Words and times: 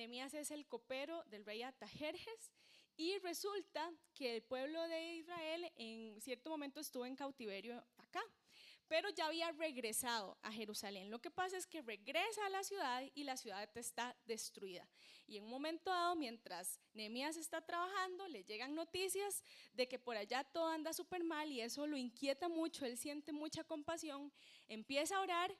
Nehemías 0.00 0.32
es 0.32 0.50
el 0.50 0.66
copero 0.66 1.22
del 1.24 1.44
rey 1.44 1.62
Atajerjes 1.62 2.52
y 2.96 3.18
resulta 3.18 3.92
que 4.14 4.36
el 4.36 4.42
pueblo 4.42 4.88
de 4.88 5.16
Israel 5.16 5.70
en 5.76 6.18
cierto 6.22 6.48
momento 6.48 6.80
estuvo 6.80 7.04
en 7.04 7.14
cautiverio 7.14 7.84
acá, 7.98 8.22
pero 8.88 9.10
ya 9.10 9.26
había 9.26 9.52
regresado 9.52 10.38
a 10.40 10.50
Jerusalén. 10.52 11.10
Lo 11.10 11.20
que 11.20 11.30
pasa 11.30 11.58
es 11.58 11.66
que 11.66 11.82
regresa 11.82 12.46
a 12.46 12.48
la 12.48 12.64
ciudad 12.64 13.02
y 13.14 13.24
la 13.24 13.36
ciudad 13.36 13.68
está 13.74 14.16
destruida. 14.24 14.88
Y 15.26 15.36
en 15.36 15.44
un 15.44 15.50
momento 15.50 15.90
dado, 15.90 16.16
mientras 16.16 16.80
Nehemías 16.94 17.36
está 17.36 17.60
trabajando, 17.60 18.26
le 18.26 18.42
llegan 18.44 18.74
noticias 18.74 19.44
de 19.74 19.86
que 19.86 19.98
por 19.98 20.16
allá 20.16 20.44
todo 20.44 20.68
anda 20.68 20.94
súper 20.94 21.24
mal 21.24 21.52
y 21.52 21.60
eso 21.60 21.86
lo 21.86 21.98
inquieta 21.98 22.48
mucho, 22.48 22.86
él 22.86 22.96
siente 22.96 23.32
mucha 23.32 23.64
compasión, 23.64 24.32
empieza 24.66 25.18
a 25.18 25.20
orar 25.20 25.54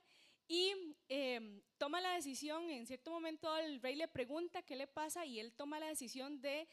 y 0.53 0.75
em, 1.09 1.63
toma 1.79 2.01
la 2.01 2.15
decisión, 2.15 2.69
en 2.71 2.85
cierto 2.85 3.13
momento 3.13 3.57
el 3.57 3.81
rey 3.81 3.95
le 3.95 4.09
pregunta 4.09 4.63
qué 4.63 4.75
le 4.75 4.89
pasa 4.89 5.25
y 5.25 5.39
él 5.39 5.53
toma 5.53 5.79
la 5.79 5.87
decisión 5.87 6.41
de 6.41 6.67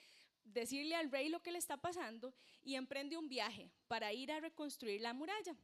decirle 0.43 0.95
al 0.95 1.11
rey 1.11 1.29
lo 1.29 1.43
que 1.43 1.51
le 1.51 1.59
está 1.59 1.77
pasando 1.77 2.33
y 2.63 2.73
emprende 2.73 3.17
un 3.17 3.29
viaje 3.29 3.69
para 3.87 4.11
ir 4.13 4.31
a 4.31 4.39
reconstruir 4.39 5.01
la 5.01 5.13
muralla. 5.13 5.55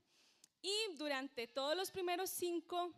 Y 0.61 0.75
durante 0.95 1.47
todos 1.47 1.75
los 1.75 1.89
primeros 1.89 2.29
cinco 2.29 2.93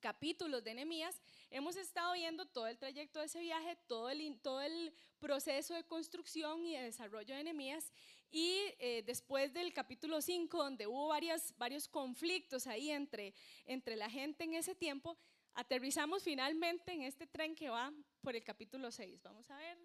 capítulos 0.00 0.64
de 0.64 0.72
Nehemías 0.72 1.20
hemos 1.50 1.76
estado 1.76 2.14
viendo 2.14 2.46
todo 2.46 2.66
el 2.66 2.78
trayecto 2.78 3.18
de 3.20 3.26
ese 3.26 3.40
viaje, 3.40 3.76
todo 3.88 4.08
el, 4.08 4.40
todo 4.40 4.62
el 4.62 4.94
proceso 5.18 5.74
de 5.74 5.84
construcción 5.84 6.64
y 6.64 6.78
de 6.78 6.84
desarrollo 6.84 7.34
de 7.34 7.44
Nehemías. 7.44 7.92
Y 8.30 8.74
eh, 8.78 9.02
después 9.04 9.52
del 9.52 9.72
capítulo 9.72 10.20
5, 10.20 10.56
donde 10.56 10.86
hubo 10.86 11.08
varias, 11.08 11.52
varios 11.58 11.88
conflictos 11.88 12.66
ahí 12.66 12.90
entre, 12.90 13.34
entre 13.66 13.96
la 13.96 14.08
gente 14.08 14.44
en 14.44 14.54
ese 14.54 14.74
tiempo, 14.74 15.18
aterrizamos 15.54 16.22
finalmente 16.22 16.92
en 16.92 17.02
este 17.02 17.26
tren 17.26 17.54
que 17.54 17.68
va 17.68 17.92
por 18.20 18.36
el 18.36 18.44
capítulo 18.44 18.90
6. 18.90 19.22
Vamos 19.22 19.50
a 19.50 19.56
ver, 19.56 19.78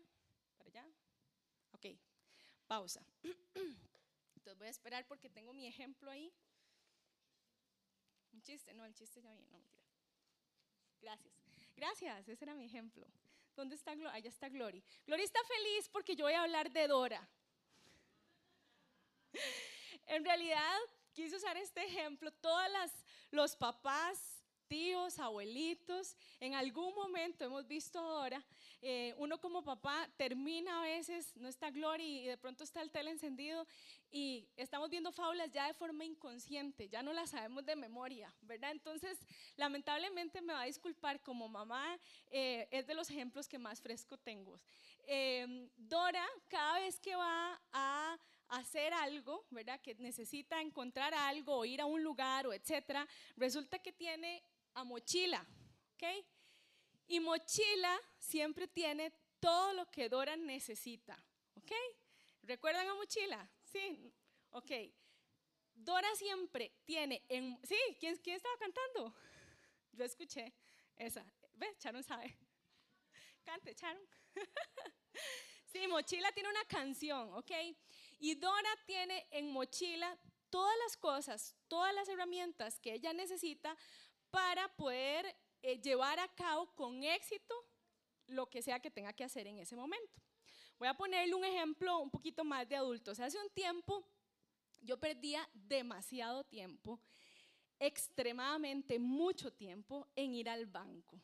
para 0.58 0.70
allá. 0.70 0.88
Ok, 1.72 1.88
pausa. 2.68 3.04
Entonces 4.36 4.58
voy 4.58 4.68
a 4.68 4.72
esperar 4.72 5.08
porque 5.08 5.30
tengo 5.30 5.52
mi 5.54 5.66
ejemplo 5.66 6.12
ahí. 6.12 6.32
Un 8.32 8.44
chiste, 8.44 8.74
no, 8.74 8.86
el 8.86 8.94
chiste 8.94 9.22
ya 9.22 9.32
viene, 9.32 9.50
no 9.50 9.58
mentira. 9.58 9.84
Gracias. 11.02 11.34
Gracias, 11.76 12.30
ese 12.30 12.46
era 12.46 12.54
mi 12.54 12.66
ejemplo. 12.66 13.08
¿Dónde 13.56 13.76
está 13.76 13.96
Gloria? 13.96 14.14
Allá 14.14 14.30
está 14.30 14.50
Glory. 14.50 14.84
Glory 15.08 15.24
está 15.24 15.40
feliz 15.46 15.90
porque 15.90 16.16
yo 16.16 16.26
voy 16.26 16.34
a 16.34 16.44
hablar 16.44 16.72
de 16.72 16.88
Dora. 16.88 17.28
en 20.08 20.26
realidad, 20.26 20.78
quise 21.14 21.36
usar 21.36 21.58
este 21.58 21.84
ejemplo. 21.84 22.32
Todos 22.32 22.70
los 23.32 23.56
papás 23.56 24.36
tíos, 24.68 25.20
abuelitos, 25.20 26.16
en 26.40 26.54
algún 26.54 26.94
momento 26.96 27.46
hemos 27.46 27.68
visto 27.68 28.00
ahora, 28.00 28.44
eh, 28.82 29.14
uno 29.18 29.40
como 29.40 29.64
papá 29.64 30.10
termina 30.18 30.80
a 30.80 30.84
veces, 30.84 31.36
no 31.38 31.48
está 31.48 31.70
Gloria 31.70 32.06
y 32.06 32.26
de 32.26 32.38
pronto 32.38 32.64
está 32.64 32.82
el 32.82 32.92
tele 32.92 33.12
encendido 33.12 33.68
y 34.12 34.48
estamos 34.56 34.90
viendo 34.90 35.12
fábulas 35.12 35.52
ya 35.52 35.68
de 35.68 35.74
forma 35.74 36.04
inconsciente, 36.04 36.90
ya 36.90 37.04
no 37.04 37.14
las 37.14 37.32
sabemos 37.32 37.66
de 37.66 37.76
memoria, 37.76 38.34
¿verdad? 38.42 38.72
Entonces, 38.72 39.20
lamentablemente 39.56 40.42
me 40.42 40.54
va 40.54 40.62
a 40.62 40.66
disculpar, 40.66 41.22
como 41.22 41.48
mamá 41.48 42.00
eh, 42.32 42.68
es 42.72 42.88
de 42.88 42.94
los 42.96 43.10
ejemplos 43.10 43.48
que 43.48 43.60
más 43.60 43.82
fresco 43.82 44.18
tengo. 44.18 44.60
Eh, 45.08 45.70
Dora, 45.76 46.26
cada 46.48 46.80
vez 46.80 47.00
que 47.00 47.16
va 47.16 47.62
a 47.72 48.18
hacer 48.50 48.94
algo, 48.94 49.46
¿verdad? 49.50 49.80
Que 49.82 49.96
necesita 49.96 50.62
encontrar 50.62 51.14
algo 51.14 51.58
o 51.58 51.66
ir 51.66 51.82
a 51.82 51.86
un 51.86 52.04
lugar 52.04 52.48
o 52.48 52.54
etcétera, 52.54 53.08
resulta 53.36 53.80
que 53.80 53.92
tiene 53.92 54.44
a 54.74 54.84
mochila, 54.84 55.46
¿ok? 55.94 56.04
Y 57.08 57.20
mochila 57.20 58.00
siempre 58.18 58.68
tiene 58.68 59.12
todo 59.40 59.74
lo 59.74 59.90
que 59.92 60.10
Dora 60.10 60.36
necesita, 60.36 61.18
¿ok? 61.56 61.72
¿Recuerdan 62.44 62.88
a 62.88 62.96
mochila? 62.96 63.50
Sí, 63.64 64.14
ok. 64.52 64.72
Dora 65.74 66.08
siempre 66.16 66.72
tiene 66.86 67.24
en... 67.28 67.60
Sí, 67.64 67.78
¿quién, 68.00 68.16
quién 68.18 68.38
estaba 68.38 68.56
cantando? 68.58 69.14
Yo 69.92 70.06
escuché 70.06 70.54
esa. 70.96 71.26
¿Ve? 71.54 71.76
Charon 71.80 72.04
sabe. 72.04 72.38
Cante, 73.44 73.76
Charon. 73.76 74.02
sí, 75.66 75.88
mochila 75.88 76.32
tiene 76.32 76.50
una 76.50 76.66
canción, 76.66 77.34
¿ok? 77.34 77.52
Y 78.20 78.36
Dora 78.36 78.70
tiene 78.86 79.28
en 79.32 79.52
mochila 79.52 80.18
todas 80.50 80.76
las 80.86 80.98
cosas, 80.98 81.56
todas 81.68 81.94
las 81.94 82.08
herramientas 82.08 82.80
que 82.80 82.94
ella 82.94 83.14
necesita 83.14 83.76
para 84.32 84.68
poder 84.76 85.36
eh, 85.62 85.82
llevar 85.82 86.20
a 86.20 86.28
cabo 86.28 86.74
con 86.76 87.04
éxito 87.04 87.56
lo 88.28 88.50
que 88.50 88.62
sea 88.62 88.80
que 88.80 88.92
tenga 88.92 89.14
que 89.14 89.24
hacer 89.24 89.48
en 89.48 89.60
ese 89.60 89.76
momento. 89.76 90.22
Voy 90.78 90.88
a 90.88 90.94
ponerle 90.94 91.36
un 91.36 91.46
ejemplo 91.46 92.00
un 92.00 92.10
poquito 92.10 92.44
más 92.44 92.68
de 92.68 92.76
adultos. 92.76 93.20
Hace 93.20 93.40
un 93.40 93.50
tiempo 93.50 94.06
yo 94.82 95.00
perdía 95.00 95.48
demasiado 95.54 96.44
tiempo, 96.44 97.00
extremadamente 97.80 99.00
mucho 99.00 99.52
tiempo 99.52 100.08
en 100.16 100.36
ir 100.36 100.50
al 100.50 100.66
banco. 100.66 101.20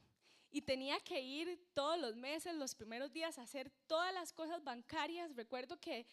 Y 0.50 0.62
tenía 0.62 1.00
que 1.00 1.22
ir 1.22 1.70
todos 1.74 1.98
los 1.98 2.16
meses, 2.16 2.56
los 2.56 2.76
primeros 2.76 3.14
días, 3.14 3.38
a 3.38 3.44
hacer 3.44 3.72
todas 3.88 4.14
las 4.14 4.34
cosas 4.34 4.64
bancarias. 4.64 5.34
Recuerdo 5.36 5.80
que 5.80 6.06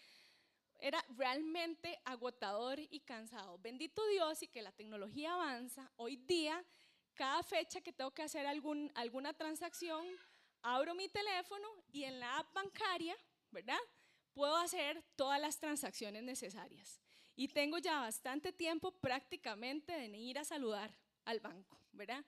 era 0.79 1.05
realmente 1.17 2.01
agotador 2.05 2.79
y 2.79 3.01
cansado. 3.01 3.59
Bendito 3.59 4.07
Dios 4.09 4.43
y 4.43 4.49
que 4.49 4.63
la 4.63 4.73
tecnología 4.73 5.35
avanza. 5.35 5.91
Hoy 5.97 6.17
día 6.17 6.65
cada 7.19 7.43
fecha 7.43 7.81
que 7.81 7.93
tengo 7.93 8.13
que 8.13 8.23
hacer 8.23 8.47
algún, 8.47 8.93
alguna 8.95 9.35
transacción, 9.35 10.07
abro 10.63 10.95
mi 10.95 11.09
teléfono 11.09 11.69
y 11.91 12.05
en 12.05 12.21
la 12.21 12.39
app 12.39 12.55
bancaria, 12.55 13.17
¿verdad? 13.51 13.79
Puedo 14.33 14.57
hacer 14.57 15.03
todas 15.17 15.41
las 15.41 15.59
transacciones 15.59 16.23
necesarias. 16.23 17.01
Y 17.35 17.49
tengo 17.49 17.79
ya 17.79 17.99
bastante 17.99 18.53
tiempo 18.53 18.93
prácticamente 18.93 19.93
de 19.93 20.17
ir 20.17 20.39
a 20.39 20.45
saludar 20.45 20.97
al 21.25 21.41
banco, 21.41 21.81
¿verdad? 21.91 22.25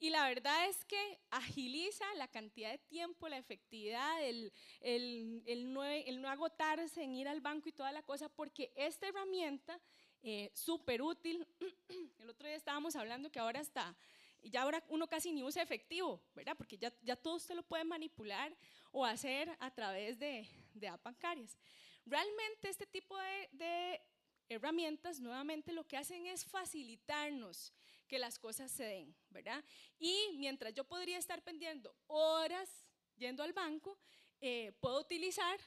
Y 0.00 0.10
la 0.10 0.28
verdad 0.28 0.68
es 0.68 0.84
que 0.84 1.20
agiliza 1.30 2.04
la 2.16 2.28
cantidad 2.28 2.70
de 2.70 2.78
tiempo, 2.78 3.28
la 3.28 3.38
efectividad, 3.38 4.22
el, 4.22 4.52
el, 4.80 5.42
el, 5.46 5.72
no, 5.72 5.84
el 5.84 6.20
no 6.20 6.28
agotarse 6.28 7.02
en 7.02 7.14
ir 7.14 7.28
al 7.28 7.40
banco 7.40 7.68
y 7.68 7.72
toda 7.72 7.92
la 7.92 8.02
cosa, 8.02 8.28
porque 8.28 8.72
esta 8.74 9.08
herramienta 9.08 9.80
eh, 10.26 10.50
súper 10.54 11.02
útil. 11.02 11.46
El 12.18 12.30
otro 12.30 12.48
día 12.48 12.56
estábamos 12.56 12.96
hablando 12.96 13.30
que 13.30 13.38
ahora 13.38 13.60
está, 13.60 13.94
ya 14.42 14.62
ahora 14.62 14.82
uno 14.88 15.06
casi 15.06 15.32
ni 15.32 15.42
usa 15.42 15.62
efectivo, 15.62 16.22
¿verdad? 16.34 16.56
Porque 16.56 16.78
ya, 16.78 16.90
ya 17.02 17.14
todo 17.14 17.36
usted 17.36 17.54
lo 17.54 17.62
puede 17.62 17.84
manipular 17.84 18.56
o 18.90 19.04
hacer 19.04 19.54
a 19.60 19.70
través 19.70 20.18
de, 20.18 20.48
de 20.72 20.88
app 20.88 21.02
bancarias. 21.02 21.58
Realmente 22.06 22.70
este 22.70 22.86
tipo 22.86 23.16
de, 23.18 23.48
de 23.52 24.02
herramientas 24.48 25.20
nuevamente 25.20 25.72
lo 25.72 25.86
que 25.86 25.98
hacen 25.98 26.26
es 26.26 26.44
facilitarnos 26.44 27.72
que 28.06 28.18
las 28.18 28.38
cosas 28.38 28.70
se 28.70 28.84
den, 28.84 29.14
¿verdad? 29.30 29.64
Y 29.98 30.30
mientras 30.36 30.74
yo 30.74 30.84
podría 30.84 31.18
estar 31.18 31.42
pendiendo 31.42 31.94
horas 32.06 32.86
yendo 33.16 33.42
al 33.42 33.52
banco, 33.52 33.98
eh, 34.40 34.72
puedo 34.80 35.00
utilizar 35.00 35.58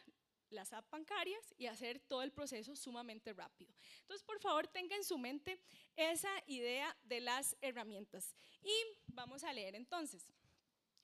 las 0.50 0.72
apps 0.74 0.90
bancarias 0.90 1.54
y 1.58 1.66
hacer 1.66 2.00
todo 2.00 2.22
el 2.22 2.32
proceso 2.32 2.76
sumamente 2.76 3.34
rápido. 3.34 3.74
Entonces, 4.02 4.24
por 4.24 4.40
favor, 4.40 4.68
tenga 4.68 4.96
en 4.96 5.04
su 5.04 5.18
mente 5.18 5.60
esa 5.96 6.32
idea 6.48 6.96
de 7.04 7.20
las 7.20 7.56
herramientas. 7.62 8.34
Y 8.62 8.74
vamos 9.08 9.44
a 9.44 9.54
leer 9.54 9.76
entonces. 9.76 10.32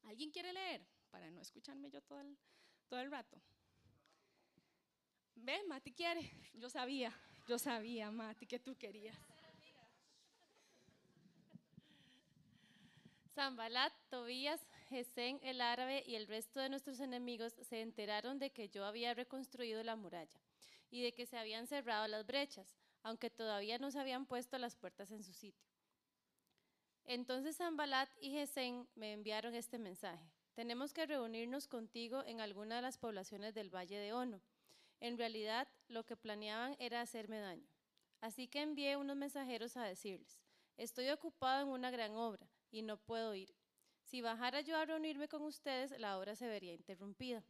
¿Alguien 0.04 0.32
quiere 0.32 0.54
leer? 0.54 0.86
Para 1.10 1.30
no 1.30 1.42
escucharme 1.42 1.90
yo 1.90 2.02
todo 2.02 2.22
el, 2.22 2.38
todo 2.88 3.00
el 3.00 3.12
rato. 3.12 3.42
¿Ve? 5.36 5.64
Mati 5.68 5.92
quiere. 5.92 6.32
Yo 6.54 6.70
sabía, 6.70 7.14
yo 7.48 7.58
sabía, 7.58 8.12
Mati, 8.12 8.46
que 8.46 8.60
tú 8.60 8.78
querías. 8.78 9.18
Zambalat, 13.34 13.94
Tobías, 14.10 14.62
Gesén 14.90 15.40
el 15.42 15.60
árabe 15.60 16.04
y 16.06 16.16
el 16.16 16.28
resto 16.28 16.60
de 16.60 16.70
nuestros 16.70 17.00
enemigos 17.00 17.56
se 17.62 17.82
enteraron 17.82 18.38
de 18.38 18.52
que 18.52 18.70
yo 18.70 18.86
había 18.86 19.16
reconstruido 19.16 19.82
la 19.84 19.96
muralla 19.96 20.40
y 20.92 21.02
de 21.02 21.14
que 21.14 21.26
se 21.26 21.38
habían 21.38 21.66
cerrado 21.66 22.08
las 22.08 22.28
brechas, 22.28 22.76
aunque 23.02 23.32
todavía 23.32 23.80
no 23.80 23.90
se 23.90 24.00
habían 24.00 24.28
puesto 24.28 24.60
las 24.60 24.76
puertas 24.76 25.10
en 25.10 25.24
su 25.24 25.34
sitio. 25.34 25.68
Entonces 27.06 27.58
Zambalat 27.58 28.10
y 28.22 28.32
Gesén 28.32 28.88
me 28.94 29.14
enviaron 29.14 29.56
este 29.56 29.80
mensaje. 29.80 30.32
Tenemos 30.54 30.94
que 30.94 31.08
reunirnos 31.08 31.68
contigo 31.68 32.24
en 32.26 32.40
alguna 32.40 32.76
de 32.76 32.84
las 32.84 33.00
poblaciones 33.00 33.56
del 33.56 33.74
Valle 33.74 33.98
de 33.98 34.14
Ono. 34.14 34.42
En 35.00 35.18
realidad, 35.18 35.68
lo 35.88 36.06
que 36.06 36.16
planeaban 36.16 36.76
era 36.78 37.02
hacerme 37.02 37.40
daño. 37.40 37.68
Así 38.22 38.48
que 38.48 38.62
envié 38.62 38.96
unos 38.96 39.18
mensajeros 39.18 39.76
a 39.76 39.84
decirles, 39.84 40.40
estoy 40.78 41.10
ocupado 41.10 41.64
en 41.64 41.70
una 41.70 41.90
gran 41.90 42.16
obra 42.16 42.48
y 42.74 42.82
no 42.82 42.98
puedo 42.98 43.36
ir. 43.36 43.56
Si 44.02 44.22
bajara 44.22 44.62
yo 44.62 44.76
a 44.76 44.86
reunirme 44.86 45.30
con 45.30 45.44
ustedes, 45.44 45.98
la 46.00 46.18
obra 46.18 46.36
se 46.36 46.48
vería 46.48 46.74
interrumpida. 46.74 47.44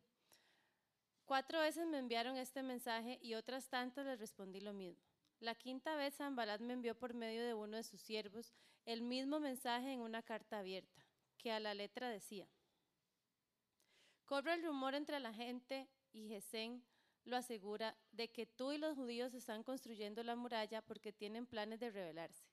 Cuatro 1.26 1.62
veces 1.62 1.88
me 1.88 1.98
enviaron 1.98 2.38
este 2.38 2.62
mensaje 2.62 3.18
y 3.22 3.34
otras 3.34 3.70
tantas 3.70 4.06
les 4.06 4.20
respondí 4.20 4.60
lo 4.60 4.74
mismo. 4.74 5.02
La 5.40 5.56
quinta 5.56 5.96
vez 5.96 6.16
Zambalat 6.16 6.62
me 6.62 6.74
envió 6.74 6.94
por 6.96 7.14
medio 7.14 7.44
de 7.44 7.54
uno 7.54 7.78
de 7.78 7.84
sus 7.84 8.02
siervos 8.02 8.54
el 8.86 9.02
mismo 9.02 9.40
mensaje 9.40 9.94
en 9.94 10.02
una 10.02 10.22
carta 10.22 10.60
abierta, 10.60 11.06
que 11.38 11.52
a 11.52 11.60
la 11.60 11.74
letra 11.74 12.10
decía, 12.10 12.48
Corre 14.26 14.54
el 14.54 14.64
rumor 14.64 14.94
entre 14.94 15.20
la 15.20 15.34
gente 15.34 15.88
y 16.12 16.28
Gesén 16.28 16.84
lo 17.24 17.38
asegura 17.38 17.96
de 18.12 18.30
que 18.30 18.46
tú 18.46 18.74
y 18.74 18.78
los 18.78 18.96
judíos 18.96 19.34
están 19.34 19.64
construyendo 19.64 20.24
la 20.24 20.36
muralla 20.36 20.82
porque 20.82 21.14
tienen 21.14 21.46
planes 21.46 21.80
de 21.80 21.92
rebelarse. 21.92 22.53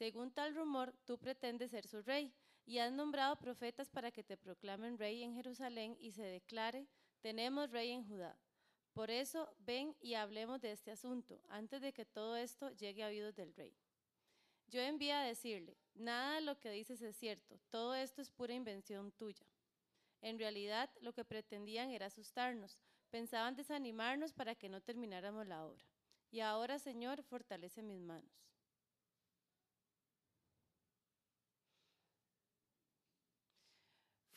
Según 0.00 0.30
tal 0.30 0.54
rumor, 0.54 0.94
tú 1.04 1.18
pretendes 1.18 1.72
ser 1.72 1.86
su 1.86 2.00
rey 2.00 2.32
y 2.64 2.78
has 2.78 2.90
nombrado 2.90 3.36
profetas 3.36 3.90
para 3.90 4.10
que 4.10 4.24
te 4.24 4.38
proclamen 4.38 4.96
rey 4.96 5.22
en 5.22 5.34
Jerusalén 5.34 5.94
y 6.00 6.12
se 6.12 6.22
declare, 6.22 6.86
tenemos 7.20 7.70
rey 7.70 7.90
en 7.90 8.08
Judá. 8.08 8.34
Por 8.94 9.10
eso, 9.10 9.54
ven 9.58 9.94
y 10.00 10.14
hablemos 10.14 10.62
de 10.62 10.72
este 10.72 10.90
asunto, 10.90 11.38
antes 11.50 11.82
de 11.82 11.92
que 11.92 12.06
todo 12.06 12.34
esto 12.38 12.70
llegue 12.70 13.04
a 13.04 13.08
oídos 13.08 13.36
del 13.36 13.52
rey. 13.52 13.76
Yo 14.68 14.80
envié 14.80 15.12
a 15.12 15.20
decirle, 15.20 15.76
nada 15.92 16.36
de 16.36 16.40
lo 16.40 16.58
que 16.58 16.70
dices 16.70 17.02
es 17.02 17.14
cierto, 17.16 17.60
todo 17.68 17.94
esto 17.94 18.22
es 18.22 18.30
pura 18.30 18.54
invención 18.54 19.12
tuya. 19.12 19.44
En 20.22 20.38
realidad, 20.38 20.88
lo 21.02 21.12
que 21.12 21.26
pretendían 21.26 21.90
era 21.90 22.06
asustarnos, 22.06 22.78
pensaban 23.10 23.54
desanimarnos 23.54 24.32
para 24.32 24.54
que 24.54 24.70
no 24.70 24.80
termináramos 24.80 25.46
la 25.46 25.66
obra. 25.66 25.84
Y 26.30 26.40
ahora, 26.40 26.78
Señor, 26.78 27.22
fortalece 27.22 27.82
mis 27.82 28.00
manos. 28.00 28.40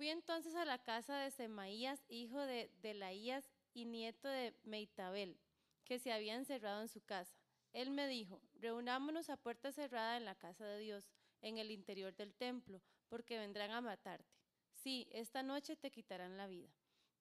Fui 0.04 0.10
entonces 0.10 0.54
a 0.56 0.66
la 0.66 0.80
casa 0.80 1.18
de 1.20 1.32
Semaías, 1.32 2.04
hijo 2.10 2.42
de 2.42 2.70
Delaías 2.82 3.50
y 3.74 3.86
nieto 3.86 4.28
de 4.28 4.54
Meitabel, 4.66 5.40
que 5.86 5.98
se 5.98 6.12
había 6.12 6.36
encerrado 6.36 6.82
en 6.82 6.90
su 6.90 7.00
casa. 7.00 7.38
Él 7.72 7.90
me 7.90 8.10
dijo, 8.10 8.42
reunámonos 8.56 9.30
a 9.30 9.38
puerta 9.38 9.72
cerrada 9.72 10.18
en 10.18 10.26
la 10.26 10.36
casa 10.36 10.66
de 10.66 10.80
Dios, 10.80 11.10
en 11.42 11.58
el 11.58 11.72
interior 11.72 12.14
del 12.18 12.34
templo, 12.34 12.82
porque 13.08 13.40
vendrán 13.40 13.72
a 13.72 13.80
matarte. 13.80 14.30
Sí, 14.74 15.08
esta 15.10 15.42
noche 15.42 15.78
te 15.78 15.90
quitarán 15.90 16.36
la 16.36 16.48
vida. 16.48 16.68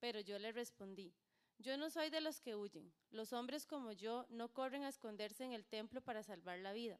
Pero 0.01 0.19
yo 0.19 0.37
le 0.37 0.51
respondí, 0.51 1.13
yo 1.59 1.77
no 1.77 1.89
soy 1.89 2.09
de 2.09 2.19
los 2.19 2.41
que 2.41 2.57
huyen. 2.57 2.91
Los 3.11 3.31
hombres 3.31 3.65
como 3.65 3.93
yo 3.93 4.25
no 4.27 4.49
corren 4.51 4.83
a 4.83 4.89
esconderse 4.89 5.45
en 5.45 5.53
el 5.53 5.65
templo 5.65 6.01
para 6.01 6.21
salvar 6.21 6.59
la 6.59 6.73
vida. 6.73 6.99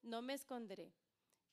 No 0.00 0.22
me 0.22 0.32
esconderé. 0.32 0.94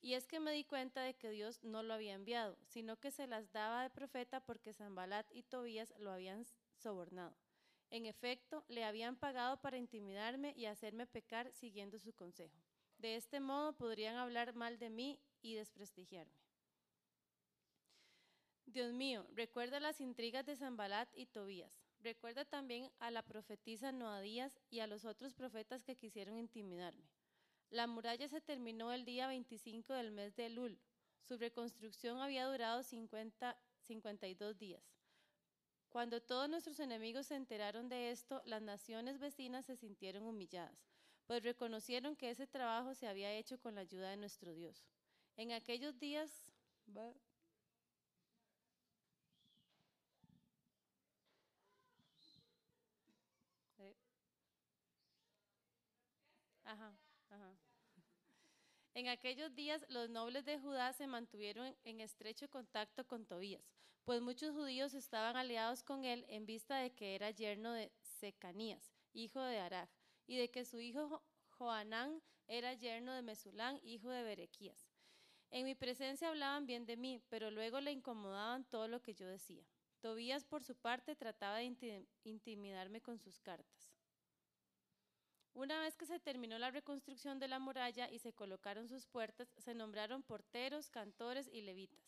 Y 0.02 0.14
es 0.14 0.28
que 0.28 0.40
me 0.40 0.54
di 0.54 0.64
cuenta 0.64 1.02
de 1.02 1.14
que 1.14 1.30
Dios 1.30 1.62
no 1.64 1.84
lo 1.84 1.94
había 1.94 2.14
enviado, 2.14 2.58
sino 2.66 2.98
que 3.00 3.12
se 3.12 3.28
las 3.28 3.52
daba 3.52 3.84
de 3.84 3.90
profeta 3.90 4.40
porque 4.40 4.74
Zambalat 4.74 5.28
y 5.32 5.44
Tobías 5.44 5.94
lo 6.00 6.12
habían 6.12 6.46
sobornado. 6.78 7.36
En 7.92 8.06
efecto, 8.06 8.64
le 8.68 8.86
habían 8.86 9.18
pagado 9.18 9.60
para 9.62 9.78
intimidarme 9.78 10.54
y 10.56 10.68
hacerme 10.68 11.08
pecar 11.08 11.52
siguiendo 11.52 12.00
su 12.00 12.14
consejo. 12.14 12.58
De 12.98 13.16
este 13.16 13.40
modo 13.40 13.74
podrían 13.74 14.16
hablar 14.16 14.54
mal 14.54 14.78
de 14.78 14.90
mí 14.90 15.20
y 15.42 15.56
desprestigiarme. 15.56 16.40
Dios 18.66 18.94
mío, 18.94 19.26
recuerda 19.34 19.80
las 19.80 20.00
intrigas 20.00 20.46
de 20.46 20.56
Zambalat 20.56 21.10
y 21.16 21.26
Tobías. 21.26 21.82
Recuerda 22.02 22.46
también 22.46 22.92
a 23.00 23.10
la 23.10 23.24
profetisa 23.24 23.92
Noadías 23.92 24.60
y 24.70 24.80
a 24.80 24.88
los 24.88 25.06
otros 25.06 25.34
profetas 25.34 25.84
que 25.84 25.96
quisieron 25.96 26.38
intimidarme. 26.38 27.10
La 27.72 27.86
muralla 27.88 28.28
se 28.28 28.42
terminó 28.42 28.92
el 28.92 29.06
día 29.06 29.28
25 29.28 29.94
del 29.94 30.12
mes 30.12 30.36
de 30.36 30.48
Elul. 30.48 30.80
Su 31.22 31.38
reconstrucción 31.38 32.20
había 32.20 32.46
durado 32.48 32.82
50, 32.82 33.56
52 33.82 34.58
días. 34.58 34.84
Cuando 35.90 36.22
todos 36.22 36.50
nuestros 36.50 36.80
enemigos 36.80 37.28
se 37.28 37.36
enteraron 37.36 37.90
de 37.90 38.12
esto, 38.12 38.42
las 38.46 38.62
naciones 38.62 39.20
vecinas 39.20 39.66
se 39.66 39.76
sintieron 39.76 40.24
humilladas, 40.24 40.88
pues 41.28 41.44
reconocieron 41.44 42.16
que 42.16 42.32
ese 42.32 42.48
trabajo 42.48 42.94
se 42.96 43.08
había 43.08 43.34
hecho 43.34 43.60
con 43.60 43.76
la 43.76 43.82
ayuda 43.82 44.10
de 44.10 44.18
nuestro 44.18 44.54
Dios. 44.54 44.88
En 45.38 45.52
aquellos 45.52 46.00
días... 46.00 46.52
Ajá. 56.64 56.99
En 59.00 59.08
aquellos 59.08 59.56
días 59.56 59.86
los 59.88 60.10
nobles 60.10 60.44
de 60.44 60.60
Judá 60.60 60.92
se 60.92 61.08
mantuvieron 61.08 61.74
en 61.86 62.02
estrecho 62.02 62.50
contacto 62.50 63.08
con 63.08 63.26
Tobías, 63.26 63.72
pues 64.04 64.22
muchos 64.22 64.52
judíos 64.52 64.94
estaban 64.94 65.38
aliados 65.38 65.84
con 65.84 66.04
él 66.04 66.26
en 66.28 66.46
vista 66.46 66.76
de 66.80 66.92
que 66.92 67.16
era 67.16 67.32
yerno 67.32 67.72
de 67.72 67.94
Secanías, 68.02 68.92
hijo 69.14 69.40
de 69.40 69.58
Araj, 69.58 69.88
y 70.28 70.36
de 70.36 70.52
que 70.52 70.66
su 70.66 70.82
hijo 70.82 71.24
Joanán 71.48 72.22
era 72.50 72.74
yerno 72.74 73.14
de 73.14 73.22
Mesulán, 73.22 73.80
hijo 73.84 74.10
de 74.10 74.22
Berequías. 74.22 74.92
En 75.50 75.64
mi 75.64 75.76
presencia 75.76 76.28
hablaban 76.28 76.66
bien 76.66 76.86
de 76.86 76.98
mí, 76.98 77.22
pero 77.30 77.52
luego 77.52 77.80
le 77.80 77.94
incomodaban 77.94 78.66
todo 78.66 78.90
lo 78.90 79.02
que 79.02 79.14
yo 79.14 79.28
decía. 79.28 79.64
Tobías, 80.02 80.44
por 80.44 80.62
su 80.62 80.76
parte, 80.76 81.16
trataba 81.16 81.60
de 81.60 82.06
intimidarme 82.26 83.00
con 83.00 83.18
sus 83.18 83.40
cartas. 83.40 83.94
Una 85.60 85.82
vez 85.82 85.98
que 85.98 86.06
se 86.06 86.22
terminó 86.22 86.58
la 86.58 86.72
reconstrucción 86.72 87.38
de 87.38 87.50
la 87.50 87.60
muralla 87.60 88.10
y 88.10 88.20
se 88.20 88.32
colocaron 88.32 88.88
sus 88.88 89.06
puertas, 89.06 89.54
se 89.58 89.74
nombraron 89.74 90.24
porteros, 90.24 90.90
cantores 90.90 91.50
y 91.52 91.60
levitas. 91.60 92.00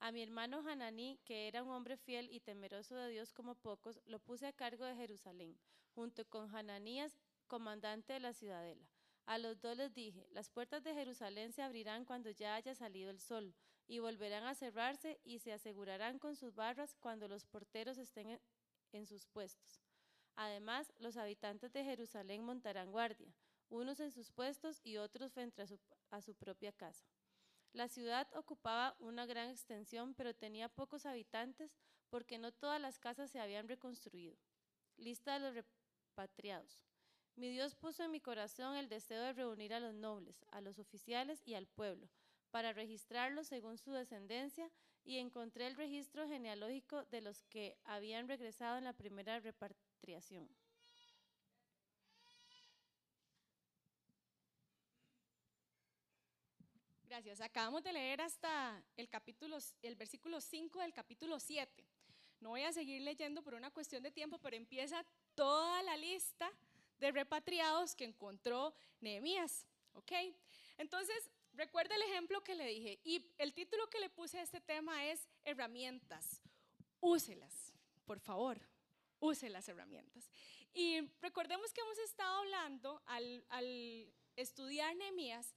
A 0.00 0.10
mi 0.10 0.22
hermano 0.22 0.66
Hananí, 0.66 1.20
que 1.26 1.46
era 1.46 1.62
un 1.62 1.68
hombre 1.68 1.98
fiel 1.98 2.30
y 2.32 2.40
temeroso 2.40 2.96
de 2.96 3.10
Dios 3.10 3.34
como 3.34 3.56
pocos, 3.56 4.00
lo 4.06 4.20
puse 4.20 4.46
a 4.46 4.54
cargo 4.54 4.86
de 4.86 4.96
Jerusalén, 4.96 5.54
junto 5.94 6.26
con 6.30 6.56
Hananías, 6.56 7.18
comandante 7.46 8.14
de 8.14 8.20
la 8.20 8.32
ciudadela. 8.32 8.88
A 9.26 9.36
los 9.36 9.60
dos 9.60 9.76
les 9.76 9.92
dije, 9.92 10.26
las 10.30 10.48
puertas 10.48 10.82
de 10.82 10.94
Jerusalén 10.94 11.52
se 11.52 11.60
abrirán 11.60 12.06
cuando 12.06 12.30
ya 12.30 12.54
haya 12.54 12.74
salido 12.74 13.10
el 13.10 13.20
sol, 13.20 13.54
y 13.86 13.98
volverán 13.98 14.44
a 14.44 14.54
cerrarse 14.54 15.20
y 15.24 15.40
se 15.40 15.52
asegurarán 15.52 16.18
con 16.18 16.36
sus 16.36 16.54
barras 16.54 16.94
cuando 16.94 17.28
los 17.28 17.44
porteros 17.44 17.98
estén 17.98 18.40
en 18.92 19.06
sus 19.06 19.26
puestos. 19.26 19.83
Además, 20.36 20.92
los 20.98 21.16
habitantes 21.16 21.72
de 21.72 21.84
Jerusalén 21.84 22.42
montarán 22.42 22.90
guardia, 22.90 23.32
unos 23.68 24.00
en 24.00 24.10
sus 24.10 24.30
puestos 24.30 24.80
y 24.82 24.96
otros 24.96 25.32
frente 25.32 25.62
a 26.10 26.20
su, 26.20 26.34
propia 26.34 26.72
casa. 26.72 27.06
La 27.72 27.88
ciudad 27.88 28.28
ocupaba 28.34 28.96
una 28.98 29.26
gran 29.26 29.50
extensión, 29.50 30.14
pero 30.14 30.34
tenía 30.34 30.68
pocos 30.68 31.06
habitantes 31.06 31.76
porque 32.10 32.38
no 32.38 32.52
todas 32.52 32.80
las 32.80 32.98
casas 32.98 33.30
se 33.30 33.40
habían 33.40 33.68
reconstruido. 33.68 34.36
Lista 34.96 35.34
de 35.34 35.40
los 35.40 35.54
repatriados. 35.54 36.84
Mi 37.36 37.50
Dios 37.50 37.74
puso 37.74 38.04
en 38.04 38.12
mi 38.12 38.20
corazón 38.20 38.76
el 38.76 38.88
deseo 38.88 39.22
de 39.22 39.32
reunir 39.32 39.74
a 39.74 39.80
los 39.80 39.94
nobles, 39.94 40.44
a 40.50 40.60
los 40.60 40.78
oficiales 40.78 41.42
y 41.46 41.54
al 41.54 41.66
pueblo, 41.66 42.08
para 42.50 42.72
registrarlos 42.72 43.48
según 43.48 43.78
su 43.78 43.92
descendencia, 43.92 44.70
y 45.02 45.18
encontré 45.18 45.66
el 45.66 45.74
registro 45.76 46.26
genealógico 46.26 47.04
de 47.06 47.20
los 47.20 47.42
que 47.44 47.76
habían 47.84 48.26
regresado 48.26 48.78
en 48.78 48.84
la 48.84 48.94
primera 48.94 49.38
repartición 49.40 49.93
Gracias. 57.08 57.40
Acabamos 57.40 57.82
de 57.82 57.92
leer 57.92 58.20
hasta 58.20 58.82
el 58.96 59.08
capítulo, 59.08 59.58
el 59.82 59.94
versículo 59.94 60.40
5 60.40 60.80
del 60.80 60.92
capítulo 60.92 61.40
7. 61.40 61.84
No 62.40 62.50
voy 62.50 62.62
a 62.62 62.72
seguir 62.72 63.00
leyendo 63.00 63.42
por 63.42 63.54
una 63.54 63.70
cuestión 63.70 64.02
de 64.02 64.10
tiempo, 64.10 64.38
pero 64.38 64.56
empieza 64.56 65.06
toda 65.34 65.82
la 65.82 65.96
lista 65.96 66.52
de 66.98 67.10
repatriados 67.12 67.94
que 67.94 68.04
encontró 68.04 68.74
Nehemías. 69.00 69.66
¿Ok? 69.94 70.12
Entonces, 70.76 71.30
recuerda 71.54 71.94
el 71.94 72.02
ejemplo 72.02 72.42
que 72.42 72.54
le 72.54 72.66
dije. 72.66 73.00
Y 73.04 73.24
el 73.38 73.54
título 73.54 73.88
que 73.88 74.00
le 74.00 74.10
puse 74.10 74.38
a 74.38 74.42
este 74.42 74.60
tema 74.60 75.06
es 75.06 75.26
herramientas. 75.44 76.42
Úselas, 77.00 77.72
por 78.04 78.18
favor 78.18 78.73
use 79.24 79.48
las 79.48 79.68
herramientas. 79.68 80.30
Y 80.72 81.00
recordemos 81.20 81.72
que 81.72 81.80
hemos 81.80 81.98
estado 81.98 82.36
hablando 82.40 83.02
al, 83.06 84.12
estudiar 84.36 84.94
Nehemías. 84.96 85.54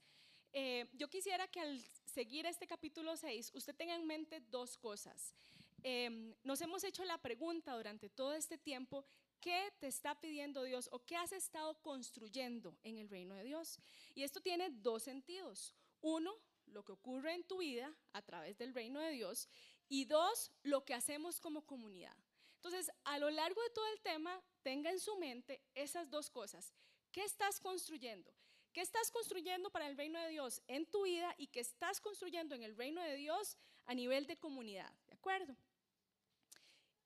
Eh, 0.52 0.86
yo 0.94 1.08
quisiera 1.08 1.46
que 1.48 1.60
al 1.60 1.84
seguir 2.06 2.46
este 2.46 2.66
capítulo 2.66 3.16
6 3.16 3.50
usted 3.54 3.74
tenga 3.74 3.94
en 3.94 4.06
mente 4.06 4.40
dos 4.40 4.78
cosas. 4.78 5.34
Em, 5.82 6.34
nos 6.42 6.60
hemos 6.60 6.82
hecho 6.84 7.04
la 7.04 7.18
pregunta 7.18 7.76
durante 7.76 8.08
todo 8.08 8.32
este 8.32 8.58
tiempo, 8.58 9.04
¿qué 9.40 9.72
te 9.78 9.86
está 9.86 10.18
pidiendo 10.20 10.62
Dios 10.62 10.88
o 10.92 11.04
qué 11.04 11.16
has 11.16 11.32
estado 11.32 11.80
construyendo 11.82 12.78
en 12.82 12.96
el 12.96 13.08
reino 13.08 13.34
de 13.34 13.44
Dios? 13.44 13.78
Y 14.14 14.22
esto 14.22 14.40
tiene 14.40 14.70
dos 14.70 15.02
sentidos. 15.02 15.74
Uno, 16.00 16.34
lo 16.66 16.84
que 16.84 16.92
ocurre 16.92 17.34
en 17.34 17.44
tu 17.44 17.58
vida 17.58 17.94
a 18.12 18.22
través 18.22 18.56
del 18.58 18.74
reino 18.74 19.00
de 19.00 19.12
Dios. 19.12 19.48
Y 19.88 20.04
dos, 20.04 20.50
lo 20.62 20.84
que 20.84 20.94
hacemos 20.94 21.40
como 21.40 21.66
comunidad. 21.66 22.16
Entonces, 22.58 22.90
a 23.04 23.18
lo 23.18 23.30
largo 23.30 23.62
de 23.62 23.70
todo 23.70 23.86
el 23.92 24.00
tema, 24.00 24.42
tenga 24.62 24.90
en 24.90 24.98
su 24.98 25.16
mente 25.16 25.62
esas 25.74 26.10
dos 26.10 26.28
cosas. 26.28 26.74
¿Qué 27.12 27.24
estás 27.24 27.60
construyendo? 27.60 28.32
¿Qué 28.72 28.80
estás 28.80 29.10
construyendo 29.10 29.70
para 29.70 29.86
el 29.86 29.96
reino 29.96 30.20
de 30.20 30.28
Dios 30.28 30.60
en 30.66 30.84
tu 30.86 31.04
vida 31.04 31.34
y 31.38 31.46
qué 31.46 31.60
estás 31.60 32.00
construyendo 32.00 32.54
en 32.54 32.62
el 32.64 32.76
reino 32.76 33.00
de 33.00 33.14
Dios 33.14 33.56
a 33.86 33.94
nivel 33.94 34.26
de 34.26 34.36
comunidad? 34.36 34.92
¿De 35.06 35.14
acuerdo? 35.14 35.56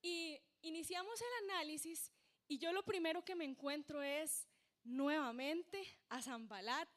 Y 0.01 0.41
iniciamos 0.63 1.21
el 1.21 1.51
análisis 1.51 2.11
y 2.49 2.59
yo 2.59 2.73
lo 2.73 2.83
primero 2.83 3.25
que 3.25 3.35
me 3.35 3.45
encuentro 3.45 4.03
es 4.03 4.49
nuevamente 4.85 5.87
a 6.09 6.21
Zambalat, 6.21 6.89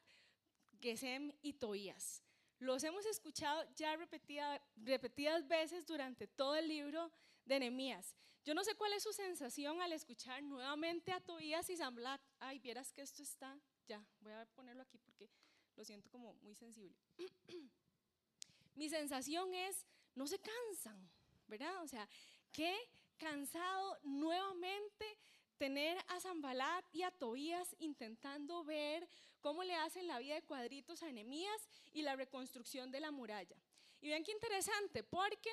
Gesem 0.80 1.32
y 1.42 1.52
Toías. 1.52 2.22
Los 2.58 2.82
hemos 2.84 3.04
escuchado 3.06 3.64
ya 3.74 3.96
repetidas 3.96 5.46
veces 5.46 5.86
durante 5.86 6.26
todo 6.26 6.56
el 6.56 6.68
libro 6.68 7.12
de 7.44 7.60
Nehemías. 7.60 8.16
Yo 8.46 8.54
no 8.54 8.62
sé 8.62 8.76
cuál 8.76 8.92
es 8.92 9.02
su 9.02 9.12
sensación 9.12 9.82
al 9.82 9.92
escuchar 9.92 10.40
nuevamente 10.40 11.10
a 11.10 11.18
Tobías 11.18 11.68
y 11.68 11.76
Zamblat. 11.76 12.20
Ay, 12.38 12.60
vieras 12.60 12.92
que 12.92 13.02
esto 13.02 13.20
está, 13.20 13.58
ya, 13.88 14.00
voy 14.20 14.34
a 14.34 14.46
ponerlo 14.54 14.82
aquí 14.82 14.98
porque 14.98 15.28
lo 15.74 15.84
siento 15.84 16.08
como 16.10 16.32
muy 16.34 16.54
sensible. 16.54 16.96
Mi 18.76 18.88
sensación 18.88 19.52
es, 19.52 19.84
no 20.14 20.28
se 20.28 20.38
cansan, 20.38 21.10
¿verdad? 21.48 21.82
O 21.82 21.88
sea, 21.88 22.08
qué 22.52 22.72
cansado 23.16 23.98
nuevamente 24.04 25.18
tener 25.58 25.98
a 26.06 26.20
Zambalat 26.20 26.84
y 26.92 27.02
a 27.02 27.10
Tobías 27.10 27.74
intentando 27.80 28.62
ver 28.62 29.08
cómo 29.40 29.64
le 29.64 29.74
hacen 29.74 30.06
la 30.06 30.20
vida 30.20 30.36
de 30.36 30.44
cuadritos 30.44 31.02
a 31.02 31.10
Nehemías 31.10 31.68
y 31.92 32.02
la 32.02 32.14
reconstrucción 32.14 32.92
de 32.92 33.00
la 33.00 33.10
muralla. 33.10 33.56
Y 34.00 34.06
vean 34.06 34.22
qué 34.22 34.30
interesante, 34.30 35.02
porque 35.02 35.50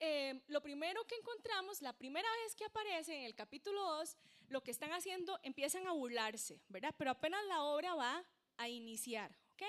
eh, 0.00 0.40
lo 0.48 0.60
primero 0.60 1.04
que 1.06 1.14
encontramos, 1.16 1.82
la 1.82 1.92
primera 1.92 2.28
vez 2.42 2.54
que 2.54 2.64
aparece 2.64 3.16
en 3.16 3.24
el 3.24 3.34
capítulo 3.34 3.82
2, 3.82 4.16
lo 4.48 4.62
que 4.62 4.70
están 4.70 4.92
haciendo, 4.92 5.38
empiezan 5.42 5.86
a 5.86 5.92
burlarse, 5.92 6.60
¿verdad? 6.68 6.94
Pero 6.98 7.10
apenas 7.10 7.44
la 7.46 7.62
obra 7.62 7.94
va 7.94 8.24
a 8.56 8.68
iniciar, 8.68 9.36
¿ok? 9.54 9.62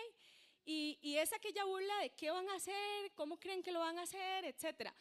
Y, 0.65 0.97
y 1.01 1.17
es 1.17 1.31
aquella 1.33 1.63
burla 1.65 1.97
de 1.99 2.09
qué 2.11 2.31
van 2.31 2.49
a 2.49 2.55
hacer, 2.55 3.11
cómo 3.13 3.39
creen 3.39 3.61
que 3.61 3.71
lo 3.71 3.79
van 3.79 3.99
a 3.99 4.03
hacer, 4.03 4.45
etcétera. 4.45 4.93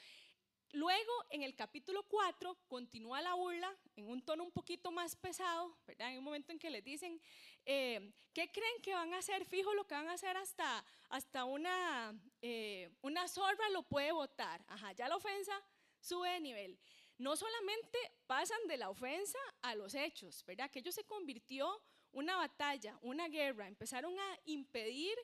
Luego, 0.75 1.13
en 1.31 1.45
el 1.45 1.55
capítulo 1.55 2.03
4, 2.03 2.57
continúa 2.67 3.23
la 3.23 3.35
burla 3.35 3.73
en 3.95 4.09
un 4.09 4.21
tono 4.23 4.43
un 4.43 4.51
poquito 4.51 4.91
más 4.91 5.15
pesado, 5.15 5.79
¿verdad? 5.87 6.11
En 6.11 6.19
un 6.19 6.25
momento 6.25 6.51
en 6.51 6.59
que 6.59 6.69
les 6.69 6.83
dicen, 6.83 7.21
eh, 7.67 8.13
¿qué 8.33 8.51
creen 8.51 8.83
que 8.83 8.95
van 8.95 9.15
a 9.15 9.19
hacer? 9.19 9.45
Fijo, 9.45 9.73
lo 9.75 9.87
que 9.87 9.95
van 9.95 10.09
a 10.09 10.15
hacer 10.15 10.37
hasta, 10.37 10.85
hasta 11.09 11.45
una, 11.45 12.19
eh, 12.43 12.91
una 13.03 13.29
zorra 13.29 13.69
lo 13.71 13.83
puede 13.83 14.13
votar. 14.13 14.65
Ajá, 14.69 14.93
ya 14.93 15.09
la 15.09 15.17
ofensa 15.17 15.53
sube 16.01 16.29
de 16.31 16.41
nivel. 16.41 16.79
No 17.17 17.37
solamente 17.37 17.99
pasan 18.27 18.59
de 18.67 18.77
la 18.77 18.91
ofensa 18.91 19.39
a 19.63 19.75
los 19.75 19.95
hechos, 19.95 20.45
¿verdad? 20.45 20.71
Que 20.71 20.81
ello 20.81 20.93
se 20.93 21.05
convirtió 21.05 21.81
una 22.11 22.37
batalla, 22.37 22.99
una 23.03 23.29
guerra. 23.29 23.69
Empezaron 23.69 24.19
a 24.19 24.41
impedir 24.47 25.17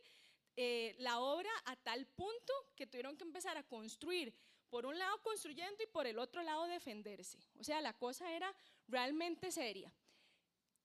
eh, 0.57 0.95
la 0.99 1.19
obra 1.21 1.51
a 1.65 1.77
tal 1.77 2.07
punto 2.07 2.53
que 2.77 2.87
tuvieron 2.87 3.17
que 3.17 3.25
empezar 3.25 3.57
a 3.57 3.63
construir 3.63 4.35
por 4.69 4.87
un 4.87 4.99
lado 4.99 5.21
construyendo 5.23 5.83
y 5.83 5.87
por 5.87 6.07
el 6.07 6.19
otro 6.19 6.43
lado 6.43 6.67
defenderse. 6.67 7.39
O 7.59 7.65
sea, 7.65 7.81
la 7.81 7.93
cosa 7.93 8.33
era 8.33 8.55
realmente 8.87 9.51
seria. 9.51 9.93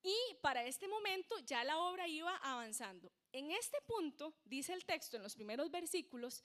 Y 0.05 0.35
para 0.35 0.63
este 0.63 0.87
momento 0.87 1.35
ya 1.39 1.63
la 1.63 1.79
obra 1.79 2.07
iba 2.07 2.37
avanzando. 2.37 3.11
En 3.31 3.49
este 3.49 3.81
punto, 3.87 4.35
dice 4.45 4.71
el 4.71 4.85
texto 4.85 5.17
en 5.17 5.23
los 5.23 5.33
primeros 5.33 5.71
versículos 5.71 6.43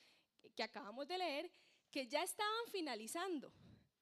que 0.56 0.62
acabamos 0.62 1.06
de 1.06 1.18
leer, 1.18 1.52
que 1.90 2.08
ya 2.08 2.22
estaban 2.22 2.66
finalizando, 2.72 3.52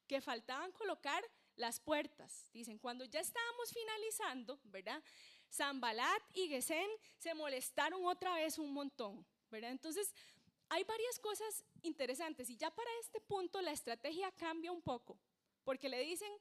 que 0.07 0.21
faltaban 0.21 0.71
colocar 0.71 1.25
las 1.57 1.81
puertas. 1.81 2.49
Dicen, 2.53 2.79
cuando 2.79 3.05
ya 3.05 3.19
estábamos 3.19 3.73
finalizando, 3.73 4.61
¿verdad? 4.63 5.03
Zambalat 5.51 6.23
y 6.35 6.47
Gesén 6.47 6.89
se 7.17 7.35
molestaron 7.35 8.05
otra 8.05 8.35
vez 8.35 8.59
un 8.59 8.73
montón, 8.73 9.27
¿verdad? 9.51 9.73
Entonces, 9.73 10.15
hay 10.69 10.85
varias 10.85 11.19
cosas 11.19 11.65
interesantes 11.83 12.49
y 12.49 12.57
ya 12.57 12.71
para 12.71 12.91
este 13.01 13.21
punto 13.21 13.61
la 13.61 13.73
estrategia 13.73 14.31
cambia 14.31 14.71
un 14.71 14.83
poco, 14.83 15.19
porque 15.65 15.89
le 15.89 15.99
dicen, 15.99 16.33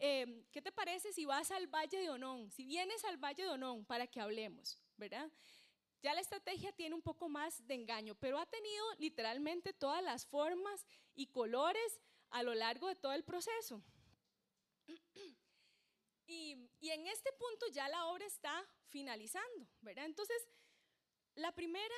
eh, 0.00 0.46
¿qué 0.50 0.62
te 0.62 0.72
parece 0.72 1.12
si 1.12 1.26
vas 1.26 1.50
al 1.50 1.66
Valle 1.66 1.98
de 1.98 2.10
Onón? 2.10 2.50
Si 2.50 2.64
vienes 2.64 3.04
al 3.04 3.18
Valle 3.18 3.44
de 3.44 3.50
Onón 3.50 3.84
para 3.84 4.06
que 4.06 4.20
hablemos, 4.20 4.80
¿verdad? 4.96 5.30
Ya 6.02 6.14
la 6.14 6.22
estrategia 6.22 6.72
tiene 6.72 6.94
un 6.94 7.02
poco 7.02 7.28
más 7.28 7.66
de 7.66 7.74
engaño, 7.74 8.14
pero 8.14 8.38
ha 8.38 8.46
tenido 8.46 8.84
literalmente 8.98 9.74
todas 9.74 10.02
las 10.02 10.26
formas 10.26 10.86
y 11.14 11.26
colores 11.26 12.00
a 12.30 12.42
lo 12.42 12.54
largo 12.54 12.88
de 12.88 12.96
todo 12.96 13.12
el 13.12 13.24
proceso. 13.24 13.82
Y, 16.26 16.70
y 16.80 16.90
en 16.90 17.06
este 17.06 17.30
punto 17.32 17.66
ya 17.72 17.88
la 17.88 18.06
obra 18.06 18.24
está 18.24 18.66
finalizando, 18.88 19.66
¿verdad? 19.82 20.06
Entonces, 20.06 20.48
la 21.34 21.52
primera 21.52 21.94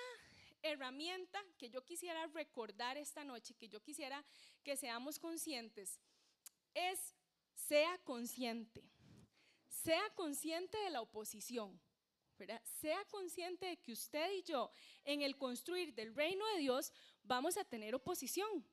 herramienta 0.62 1.40
que 1.58 1.70
yo 1.70 1.84
quisiera 1.84 2.26
recordar 2.28 2.96
esta 2.96 3.24
noche, 3.24 3.54
que 3.54 3.68
yo 3.68 3.80
quisiera 3.82 4.24
que 4.64 4.76
seamos 4.76 5.18
conscientes, 5.18 6.00
es 6.74 7.14
sea 7.54 7.98
consciente. 8.04 8.82
Sea 9.68 10.10
consciente 10.14 10.78
de 10.78 10.90
la 10.90 11.00
oposición. 11.00 11.80
Sea 12.80 13.04
consciente 13.06 13.66
de 13.66 13.76
que 13.76 13.92
usted 13.92 14.32
y 14.32 14.42
yo 14.42 14.70
en 15.04 15.22
el 15.22 15.36
construir 15.36 15.94
del 15.94 16.14
reino 16.14 16.44
de 16.54 16.60
Dios 16.60 16.92
vamos 17.22 17.56
a 17.56 17.64
tener 17.64 17.94
oposición. 17.94 18.66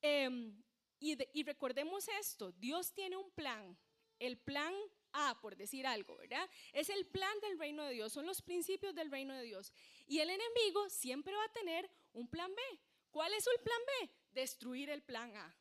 Em, 0.00 0.62
y, 1.00 1.42
recordemos 1.42 2.06
esto, 2.20 2.52
Dios 2.52 2.92
tiene 2.92 3.16
un 3.16 3.30
plan. 3.32 3.76
El 4.18 4.38
plan 4.38 4.72
a, 5.12 5.38
por 5.40 5.56
decir 5.56 5.86
algo, 5.86 6.16
¿verdad? 6.16 6.48
Es 6.72 6.88
el 6.88 7.06
plan 7.06 7.38
del 7.40 7.58
reino 7.58 7.84
de 7.84 7.94
Dios, 7.94 8.12
son 8.12 8.24
los 8.24 8.40
principios 8.40 8.94
del 8.94 9.10
reino 9.10 9.34
de 9.34 9.42
Dios. 9.42 9.72
Y 10.06 10.20
el 10.20 10.30
enemigo 10.30 10.88
siempre 10.88 11.34
va 11.34 11.44
a 11.44 11.52
tener 11.52 11.90
un 12.12 12.28
plan 12.28 12.54
B. 12.54 12.62
¿Cuál 13.10 13.34
es 13.34 13.46
el 13.46 13.60
plan 13.62 13.80
B? 13.86 14.10
Destruir 14.30 14.90
el 14.90 15.02
plan 15.02 15.36
A. 15.36 15.54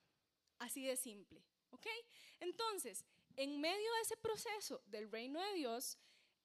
Así 0.59 0.85
de 0.85 0.95
simple, 0.95 1.43
¿ok? 1.71 1.87
Entonces, 2.39 3.05
en 3.35 3.59
medio 3.59 3.93
de 3.93 4.01
ese 4.01 4.17
proceso 4.17 4.81
del 4.85 5.09
reino 5.11 5.41
de 5.41 5.53
Dios, 5.53 5.97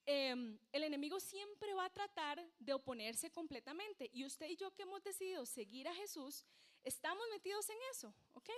em, 0.06 0.58
el 0.72 0.84
enemigo 0.84 1.18
siempre 1.20 1.74
va 1.74 1.86
a 1.86 1.92
tratar 1.92 2.48
de 2.58 2.72
oponerse 2.72 3.30
completamente. 3.30 4.10
Y 4.12 4.24
usted 4.24 4.48
y 4.48 4.56
yo 4.56 4.72
que 4.72 4.82
hemos 4.82 5.02
decidido 5.02 5.44
seguir 5.46 5.88
a 5.88 5.94
Jesús, 5.94 6.44
estamos 6.84 7.24
metidos 7.30 7.68
en 7.68 7.76
eso, 7.90 8.14
¿ok? 8.34 8.50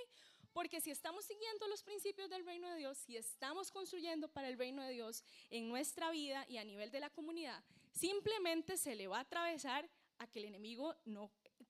Porque 0.53 0.81
si 0.81 0.91
estamos 0.91 1.25
siguiendo 1.25 1.67
los 1.69 1.83
principios 1.83 2.29
del 2.29 2.45
reino 2.45 2.69
de 2.69 2.77
Dios, 2.77 2.99
si 2.99 3.17
estamos 3.17 3.71
construyendo 3.71 4.29
para 4.29 4.49
el 4.49 4.59
reino 4.59 4.83
de 4.83 4.93
Dios 4.93 5.23
en 5.51 5.69
nuestra 5.69 6.11
vida 6.11 6.45
y 6.49 6.59
a 6.59 6.65
nivel 6.65 6.91
de 6.91 7.01
la 7.01 7.11
comunidad, 7.11 7.63
simplemente 7.93 8.77
se 8.77 8.95
le 8.95 9.09
va 9.09 9.19
a 9.19 9.23
atravesar 9.23 9.89
a 10.19 10.27
que 10.27 10.41
el 10.41 10.47
enemigo 10.47 10.97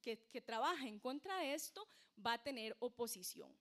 que, 0.00 0.18
que 0.30 0.40
trabaja 0.40 0.86
en 0.86 0.98
contra 0.98 1.38
de 1.38 1.54
esto 1.54 1.86
va 2.24 2.34
a 2.34 2.42
tener 2.42 2.76
oposición. 2.80 3.54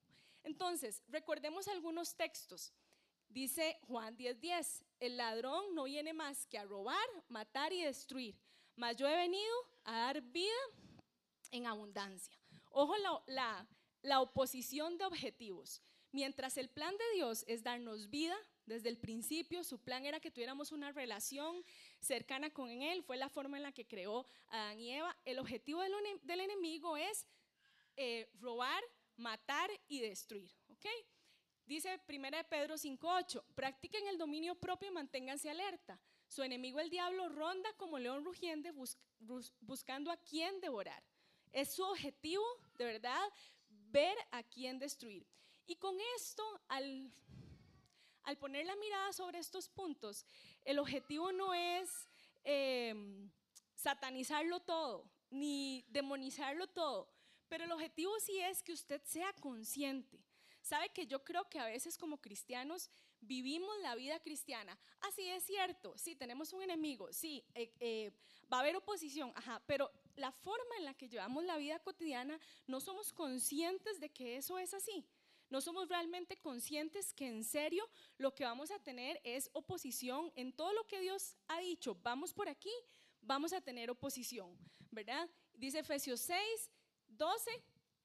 Entonces, 0.48 1.04
recordemos 1.10 1.68
algunos 1.68 2.16
textos. 2.16 2.74
Dice 3.28 3.78
Juan 3.82 4.16
10:10, 4.16 4.40
10, 4.40 4.84
el 5.02 5.18
ladrón 5.18 5.76
no 5.76 5.84
viene 5.84 6.14
más 6.14 6.46
que 6.48 6.58
a 6.58 6.64
robar, 6.64 7.08
matar 7.28 7.74
y 7.74 7.82
destruir, 7.84 8.34
mas 8.78 8.96
yo 8.96 9.10
he 9.10 9.16
venido 9.18 9.54
a 9.84 9.98
dar 10.06 10.22
vida 10.22 10.56
en 11.52 11.66
abundancia. 11.66 12.40
Ojo 12.72 12.96
la, 12.98 13.22
la, 13.28 13.68
la 14.04 14.22
oposición 14.22 14.98
de 14.98 15.04
objetivos. 15.04 15.82
Mientras 16.14 16.56
el 16.58 16.70
plan 16.70 16.96
de 16.98 17.16
Dios 17.16 17.44
es 17.46 17.62
darnos 17.62 18.10
vida, 18.10 18.38
desde 18.66 18.88
el 18.88 18.98
principio 18.98 19.66
su 19.66 19.80
plan 19.80 20.06
era 20.06 20.22
que 20.22 20.32
tuviéramos 20.32 20.72
una 20.72 20.94
relación 20.94 21.62
cercana 22.00 22.52
con 22.52 22.70
Él, 22.70 23.04
fue 23.04 23.18
la 23.18 23.28
forma 23.28 23.58
en 23.58 23.64
la 23.64 23.74
que 23.74 23.86
creó 23.86 24.26
a 24.48 24.62
Adán 24.62 24.80
y 24.80 24.94
Eva. 24.94 25.18
El 25.26 25.40
objetivo 25.40 25.82
del, 25.82 26.40
enemigo 26.40 26.96
es 26.96 27.28
eh, 27.98 28.30
robar, 28.40 28.82
matar 29.18 29.70
y 29.88 30.00
destruir. 30.00 30.52
¿ok? 30.70 30.86
Dice 31.66 32.00
1 32.08 32.30
Pedro 32.50 32.76
5.8, 32.76 33.44
practiquen 33.54 34.08
el 34.08 34.18
dominio 34.18 34.56
propio 34.56 34.88
y 34.88 34.92
manténganse 34.92 35.50
alerta. 35.50 36.00
Su 36.28 36.44
enemigo 36.44 36.80
el 36.80 36.90
diablo 36.90 37.28
ronda 37.30 37.72
como 37.74 38.00
león 38.00 38.24
rugiente 38.24 38.72
buscando 39.62 40.12
a 40.12 40.18
quién 40.18 40.60
devorar. 40.62 41.04
Es 41.52 41.74
su 41.74 41.84
objetivo, 41.84 42.46
de 42.78 42.86
verdad, 42.86 43.22
ver 43.70 44.18
a 44.32 44.44
quién 44.44 44.80
destruir. 44.80 45.28
Y 45.66 45.76
con 45.76 45.98
esto, 46.16 46.44
al, 46.70 47.12
al 48.24 48.38
poner 48.38 48.66
la 48.66 48.76
mirada 48.78 49.12
sobre 49.12 49.40
estos 49.40 49.68
puntos, 49.68 50.26
el 50.64 50.80
objetivo 50.80 51.32
no 51.32 51.54
es 51.54 52.08
em, 52.44 53.30
satanizarlo 53.76 54.62
todo, 54.62 55.10
ni 55.30 55.86
demonizarlo 55.90 56.68
todo, 56.68 57.10
pero 57.50 57.64
el 57.66 57.72
objetivo 57.72 58.12
sí 58.20 58.40
es 58.40 58.64
que 58.64 58.74
usted 58.74 59.02
sea 59.04 59.34
consciente. 59.34 60.24
Sabe 60.62 60.90
que 60.90 61.08
yo 61.08 61.24
creo 61.24 61.48
que 61.50 61.60
a 61.60 61.66
veces 61.66 61.98
como 61.98 62.20
cristianos 62.20 62.90
vivimos 63.22 63.74
la 63.82 63.96
vida 63.96 64.20
cristiana. 64.20 64.78
Así 65.02 65.28
es 65.28 65.44
cierto, 65.44 65.98
sí, 65.98 66.16
tenemos 66.16 66.52
un 66.54 66.62
enemigo, 66.62 67.12
sí, 67.14 67.44
eh, 67.56 67.72
eh, 67.80 68.12
va 68.52 68.58
a 68.58 68.60
haber 68.62 68.76
oposición, 68.76 69.32
ajá, 69.36 69.62
pero 69.66 69.92
la 70.16 70.32
forma 70.32 70.76
en 70.78 70.86
la 70.86 70.94
que 70.94 71.08
llevamos 71.08 71.46
la 71.46 71.58
vida 71.58 71.80
cotidiana 71.80 72.40
no 72.66 72.82
somos 72.82 73.14
conscientes 73.14 74.00
de 74.00 74.10
que 74.10 74.38
eso 74.38 74.58
es 74.60 74.74
así. 74.74 75.06
No 75.50 75.62
somos 75.62 75.88
realmente 75.88 76.38
conscientes 76.38 77.14
que 77.14 77.28
en 77.28 77.44
serio 77.46 77.88
lo 78.18 78.36
que 78.36 78.44
vamos 78.44 78.70
a 78.70 78.80
tener 78.80 79.22
es 79.24 79.50
oposición 79.54 80.32
en 80.36 80.52
todo 80.52 80.74
lo 80.74 80.86
que 80.88 81.00
Dios 81.00 81.38
ha 81.48 81.60
dicho. 81.62 81.96
Vamos 82.04 82.34
por 82.34 82.50
aquí, 82.50 82.74
vamos 83.22 83.54
a 83.54 83.62
tener 83.62 83.90
oposición, 83.90 84.58
¿verdad? 84.92 85.30
Dice 85.54 85.80
Efesios 85.80 86.20
6, 86.22 86.70
12, 87.18 87.52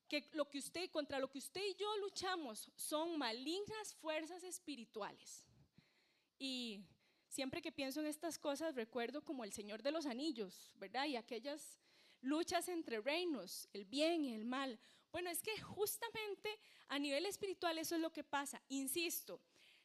que 0.09 0.29
lo 0.33 0.49
que 0.49 0.59
usted 0.59 0.91
contra 0.91 1.19
lo 1.19 1.31
que 1.31 1.39
usted 1.39 1.63
y 1.65 1.75
yo 1.75 1.97
luchamos 1.99 2.71
son 2.77 3.17
malignas 3.17 3.95
fuerzas 3.95 4.43
espirituales. 4.43 5.47
Y 6.39 6.81
siempre 7.29 7.63
que 7.63 7.73
pienso 7.73 8.01
en 8.01 8.07
estas 8.07 8.39
cosas 8.39 8.75
recuerdo 8.75 9.25
como 9.25 9.45
el 9.45 9.53
Señor 9.53 9.83
de 9.83 9.91
los 9.91 10.07
Anillos, 10.07 10.75
¿verdad? 10.77 11.07
Y 11.07 11.17
aquellas 11.17 11.79
luchas 12.21 12.69
entre 12.69 13.01
reinos, 13.01 13.69
el 13.73 13.85
bien 13.85 14.25
y 14.25 14.35
el 14.35 14.45
mal. 14.45 14.79
Bueno, 15.11 15.31
es 15.31 15.43
que 15.43 15.59
justamente 15.61 16.59
a 16.89 16.99
nivel 16.99 17.27
espiritual 17.27 17.79
eso 17.79 17.95
es 17.95 18.01
lo 18.01 18.13
que 18.13 18.25
pasa. 18.25 18.61
Insisto, 18.69 19.41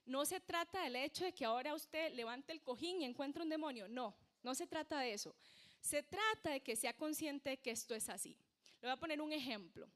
no 0.06 0.26
se 0.26 0.40
trata 0.40 0.84
del 0.84 0.96
hecho 0.96 1.26
de 1.26 1.34
que 1.34 1.46
ahora 1.46 1.74
usted 1.74 2.14
levante 2.14 2.54
el 2.54 2.62
cojín 2.62 3.02
y 3.02 3.06
encuentre 3.06 3.44
un 3.44 3.50
demonio. 3.50 3.88
No, 3.88 4.16
no 4.42 4.56
se 4.56 4.68
trata 4.68 5.00
de 5.00 5.14
eso. 5.14 5.36
Se 5.82 6.02
trata 6.04 6.52
de 6.52 6.62
que 6.62 6.76
sea 6.76 6.94
consciente 6.94 7.52
de 7.52 7.58
que 7.58 7.72
esto 7.72 7.94
es 7.94 8.10
así. 8.10 8.38
Le 8.82 8.88
voy 8.88 8.94
a 8.94 8.98
poner 8.98 9.22
un 9.22 9.34
ejemplo. 9.34 9.90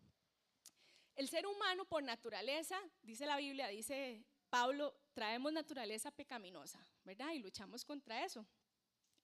El 1.15 1.27
ser 1.27 1.45
humano 1.45 1.85
por 1.85 2.03
naturaleza, 2.03 2.79
dice 3.01 3.25
la 3.25 3.37
Biblia, 3.37 3.67
dice 3.67 4.23
Pablo, 4.49 4.95
traemos 5.13 5.53
naturaleza 5.53 6.11
pecaminosa, 6.11 6.85
¿verdad? 7.03 7.31
Y 7.33 7.39
luchamos 7.39 7.85
contra 7.85 8.23
eso. 8.25 8.45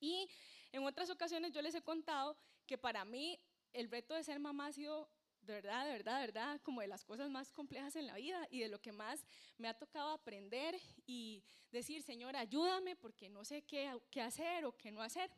Y 0.00 0.28
en 0.72 0.84
otras 0.84 1.10
ocasiones 1.10 1.52
yo 1.52 1.62
les 1.62 1.74
he 1.74 1.82
contado 1.82 2.36
que 2.66 2.78
para 2.78 3.04
mí 3.04 3.40
el 3.72 3.90
reto 3.90 4.14
de 4.14 4.22
ser 4.22 4.38
mamá 4.38 4.66
ha 4.66 4.72
sido 4.72 5.10
de 5.40 5.54
verdad, 5.54 5.86
de 5.86 5.92
verdad, 5.92 6.20
de 6.20 6.26
verdad, 6.26 6.60
como 6.62 6.82
de 6.82 6.88
las 6.88 7.04
cosas 7.04 7.30
más 7.30 7.52
complejas 7.52 7.96
en 7.96 8.06
la 8.06 8.14
vida 8.14 8.46
y 8.50 8.60
de 8.60 8.68
lo 8.68 8.80
que 8.80 8.92
más 8.92 9.24
me 9.56 9.68
ha 9.68 9.74
tocado 9.74 10.10
aprender 10.10 10.78
y 11.06 11.42
decir, 11.70 12.02
Señor, 12.02 12.36
ayúdame 12.36 12.96
porque 12.96 13.30
no 13.30 13.44
sé 13.44 13.62
qué, 13.62 13.90
qué 14.10 14.20
hacer 14.20 14.66
o 14.66 14.76
qué 14.76 14.90
no 14.90 15.00
hacer. 15.00 15.30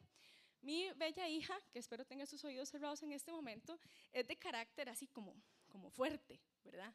Mi 0.62 0.90
bella 0.92 1.28
hija, 1.28 1.58
que 1.72 1.78
espero 1.78 2.04
tenga 2.04 2.26
sus 2.26 2.44
oídos 2.44 2.68
cerrados 2.68 3.02
en 3.02 3.12
este 3.12 3.32
momento, 3.32 3.78
es 4.12 4.26
de 4.26 4.36
carácter 4.36 4.88
así 4.88 5.06
como, 5.06 5.34
como 5.68 5.90
fuerte, 5.90 6.40
¿verdad? 6.64 6.92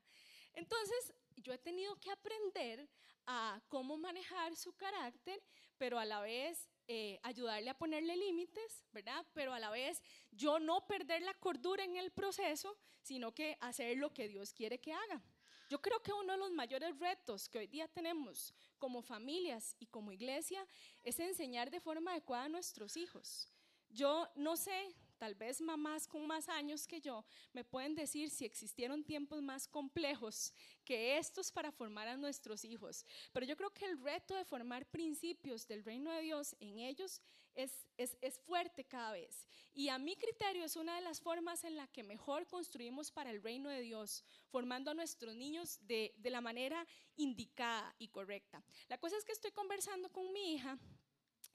Entonces, 0.53 1.13
yo 1.37 1.53
he 1.53 1.57
tenido 1.57 1.99
que 1.99 2.11
aprender 2.11 2.87
a 3.25 3.59
cómo 3.67 3.97
manejar 3.97 4.55
su 4.55 4.73
carácter, 4.73 5.41
pero 5.77 5.99
a 5.99 6.05
la 6.05 6.21
vez 6.21 6.69
eh, 6.87 7.19
ayudarle 7.23 7.69
a 7.69 7.77
ponerle 7.77 8.15
límites, 8.15 8.85
¿verdad? 8.91 9.25
Pero 9.33 9.53
a 9.53 9.59
la 9.59 9.71
vez 9.71 10.01
yo 10.31 10.59
no 10.59 10.85
perder 10.85 11.23
la 11.23 11.33
cordura 11.33 11.83
en 11.83 11.95
el 11.95 12.11
proceso, 12.11 12.77
sino 13.01 13.33
que 13.33 13.57
hacer 13.59 13.97
lo 13.97 14.13
que 14.13 14.27
Dios 14.27 14.53
quiere 14.53 14.79
que 14.79 14.93
haga. 14.93 15.21
Yo 15.67 15.81
creo 15.81 16.01
que 16.03 16.13
uno 16.13 16.33
de 16.33 16.37
los 16.37 16.51
mayores 16.51 16.97
retos 16.99 17.49
que 17.49 17.57
hoy 17.57 17.67
día 17.67 17.87
tenemos 17.87 18.53
como 18.77 19.01
familias 19.01 19.75
y 19.79 19.87
como 19.87 20.11
iglesia 20.11 20.65
es 21.03 21.19
enseñar 21.19 21.71
de 21.71 21.81
forma 21.81 22.11
adecuada 22.11 22.45
a 22.45 22.49
nuestros 22.49 22.95
hijos. 22.97 23.49
Yo 23.95 24.27
no 24.35 24.57
sé, 24.57 24.93
tal 25.17 25.35
vez 25.35 25.61
mamás 25.61 26.05
con 26.05 26.27
más 26.27 26.49
años 26.49 26.85
que 26.85 26.99
yo 26.99 27.23
me 27.53 27.63
pueden 27.63 27.95
decir 27.95 28.29
si 28.29 28.43
existieron 28.43 29.05
tiempos 29.05 29.41
más 29.41 29.69
complejos 29.69 30.53
que 30.83 31.17
estos 31.17 31.49
para 31.49 31.71
formar 31.71 32.09
a 32.09 32.17
nuestros 32.17 32.65
hijos. 32.65 33.05
Pero 33.31 33.45
yo 33.45 33.55
creo 33.55 33.71
que 33.71 33.85
el 33.85 33.97
reto 34.03 34.35
de 34.35 34.43
formar 34.43 34.85
principios 34.85 35.65
del 35.65 35.85
reino 35.85 36.11
de 36.11 36.23
Dios 36.23 36.57
en 36.59 36.79
ellos 36.79 37.21
es, 37.55 37.87
es, 37.97 38.37
fuerte 38.39 38.83
cada 38.83 39.13
vez. 39.13 39.47
Y 39.73 39.87
a 39.87 39.97
mi 39.97 40.17
criterio 40.17 40.65
es 40.65 40.75
una 40.75 40.95
de 40.95 41.01
las 41.01 41.21
formas 41.21 41.63
en 41.63 41.77
la 41.77 41.87
que 41.87 42.03
mejor 42.03 42.45
construimos 42.47 43.11
para 43.11 43.31
el 43.31 43.41
reino 43.41 43.69
de 43.69 43.79
Dios, 43.79 44.25
formando 44.49 44.91
a 44.91 44.93
nuestros 44.93 45.35
niños 45.35 45.79
de, 45.87 46.13
de 46.17 46.29
la 46.31 46.41
manera 46.41 46.85
indicada 47.15 47.95
y 47.97 48.09
correcta. 48.09 48.61
La 48.89 48.97
cosa 48.97 49.15
es 49.15 49.23
que 49.23 49.31
estoy 49.31 49.51
conversando 49.51 50.11
con 50.11 50.33
mi 50.33 50.55
hija 50.55 50.77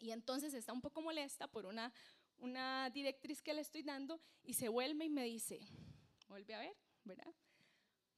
y 0.00 0.12
entonces 0.12 0.54
está 0.54 0.72
un 0.72 0.80
poco 0.80 1.02
molesta 1.02 1.46
por 1.46 1.66
una 1.66 1.92
una 2.40 2.90
directriz 2.90 3.40
que 3.42 3.54
le 3.54 3.60
estoy 3.60 3.82
dando 3.82 4.20
y 4.44 4.54
se 4.54 4.68
vuelve 4.68 5.04
y 5.04 5.10
me 5.10 5.24
dice, 5.24 5.60
vuelve 6.28 6.54
a 6.54 6.60
ver, 6.60 6.76
¿verdad? 7.04 7.32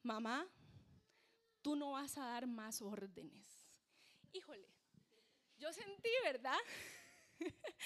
Mamá, 0.02 0.49
tú 1.61 1.76
no 1.76 1.93
vas 1.93 2.17
a 2.19 2.26
dar 2.26 2.47
más 2.47 2.83
órdenes. 2.83 3.47
Híjole, 4.33 4.69
yo 5.59 5.73
sentí, 5.73 6.11
¿verdad? 6.25 6.59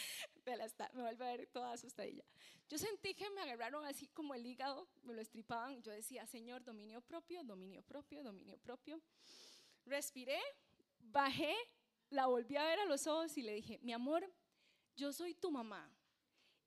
me 0.95 1.03
vuelve 1.03 1.25
a 1.25 1.37
ver 1.37 1.47
toda 1.49 1.73
asustadilla. 1.73 2.25
Yo 2.69 2.79
sentí 2.79 3.15
que 3.15 3.29
me 3.31 3.41
agarraron 3.43 3.85
así 3.85 4.07
como 4.09 4.35
el 4.35 4.45
hígado, 4.47 4.89
me 5.03 5.15
lo 5.15 5.21
estripaban. 5.21 5.83
Yo 5.83 5.93
decía, 5.93 6.27
Señor, 6.27 6.65
dominio 6.65 7.01
propio, 7.01 7.43
dominio 7.45 7.83
propio, 7.83 8.23
dominio 8.23 8.59
propio. 8.59 9.01
Respiré, 9.85 10.41
bajé, 10.99 11.55
la 12.11 12.27
volví 12.27 12.57
a 12.57 12.65
ver 12.65 12.81
a 12.81 12.85
los 12.87 13.07
ojos 13.07 13.37
y 13.37 13.43
le 13.43 13.55
dije, 13.55 13.79
mi 13.83 13.93
amor, 13.93 14.29
yo 14.97 15.13
soy 15.13 15.35
tu 15.35 15.51
mamá. 15.51 15.89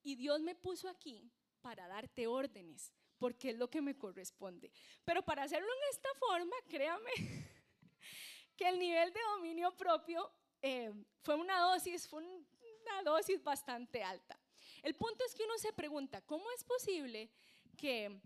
Y 0.03 0.15
Dios 0.15 0.41
me 0.41 0.55
puso 0.55 0.88
aquí 0.89 1.31
para 1.62 1.88
darte 1.88 2.27
órdenes, 2.27 2.93
porque 3.17 3.51
es 3.51 3.57
lo 3.57 3.69
que 3.69 3.81
me 3.81 3.97
corresponde. 3.97 4.71
Pero 5.03 5.23
para 5.23 5.43
hacerlo 5.43 5.67
en 5.67 5.89
esta 5.91 6.09
forma, 6.19 6.55
créame 6.67 7.12
que 8.55 8.67
el 8.67 8.79
nivel 8.79 9.12
de 9.12 9.19
dominio 9.35 9.75
propio 9.75 10.31
eh, 10.62 10.91
fue 11.21 11.35
una 11.35 11.59
dosis, 11.59 12.07
fue 12.07 12.23
una 12.23 13.03
dosis 13.03 13.43
bastante 13.43 14.03
alta. 14.03 14.39
El 14.81 14.95
punto 14.95 15.25
es 15.25 15.35
que 15.35 15.43
uno 15.43 15.57
se 15.57 15.73
pregunta, 15.73 16.21
¿cómo 16.21 16.49
es 16.51 16.63
posible 16.63 17.29
que 17.77 18.21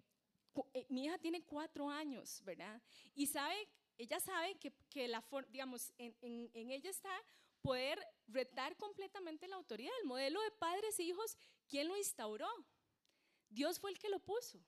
eh, 0.73 0.85
mi 0.89 1.05
hija 1.05 1.17
tiene 1.17 1.43
cuatro 1.43 1.89
años, 1.89 2.41
¿verdad? 2.43 2.81
Y 3.15 3.25
sabe, 3.27 3.67
ella 3.97 4.19
sabe 4.19 4.55
que, 4.55 4.71
que 4.89 5.07
la, 5.07 5.23
digamos, 5.49 5.91
en, 5.97 6.15
en, 6.21 6.51
en 6.53 6.71
ella 6.71 6.89
está 6.89 7.09
poder 7.63 7.97
retar 8.27 8.75
completamente 8.75 9.47
la 9.47 9.55
autoridad. 9.55 9.91
El 10.01 10.07
modelo 10.07 10.41
de 10.41 10.51
padres 10.51 10.99
e 10.99 11.03
hijos, 11.03 11.37
¿quién 11.73 11.87
lo 11.87 11.97
instauró? 11.97 12.47
Dios 13.49 13.79
fue 13.79 13.89
el 13.89 13.97
que 13.97 14.07
lo 14.07 14.19
puso. 14.19 14.59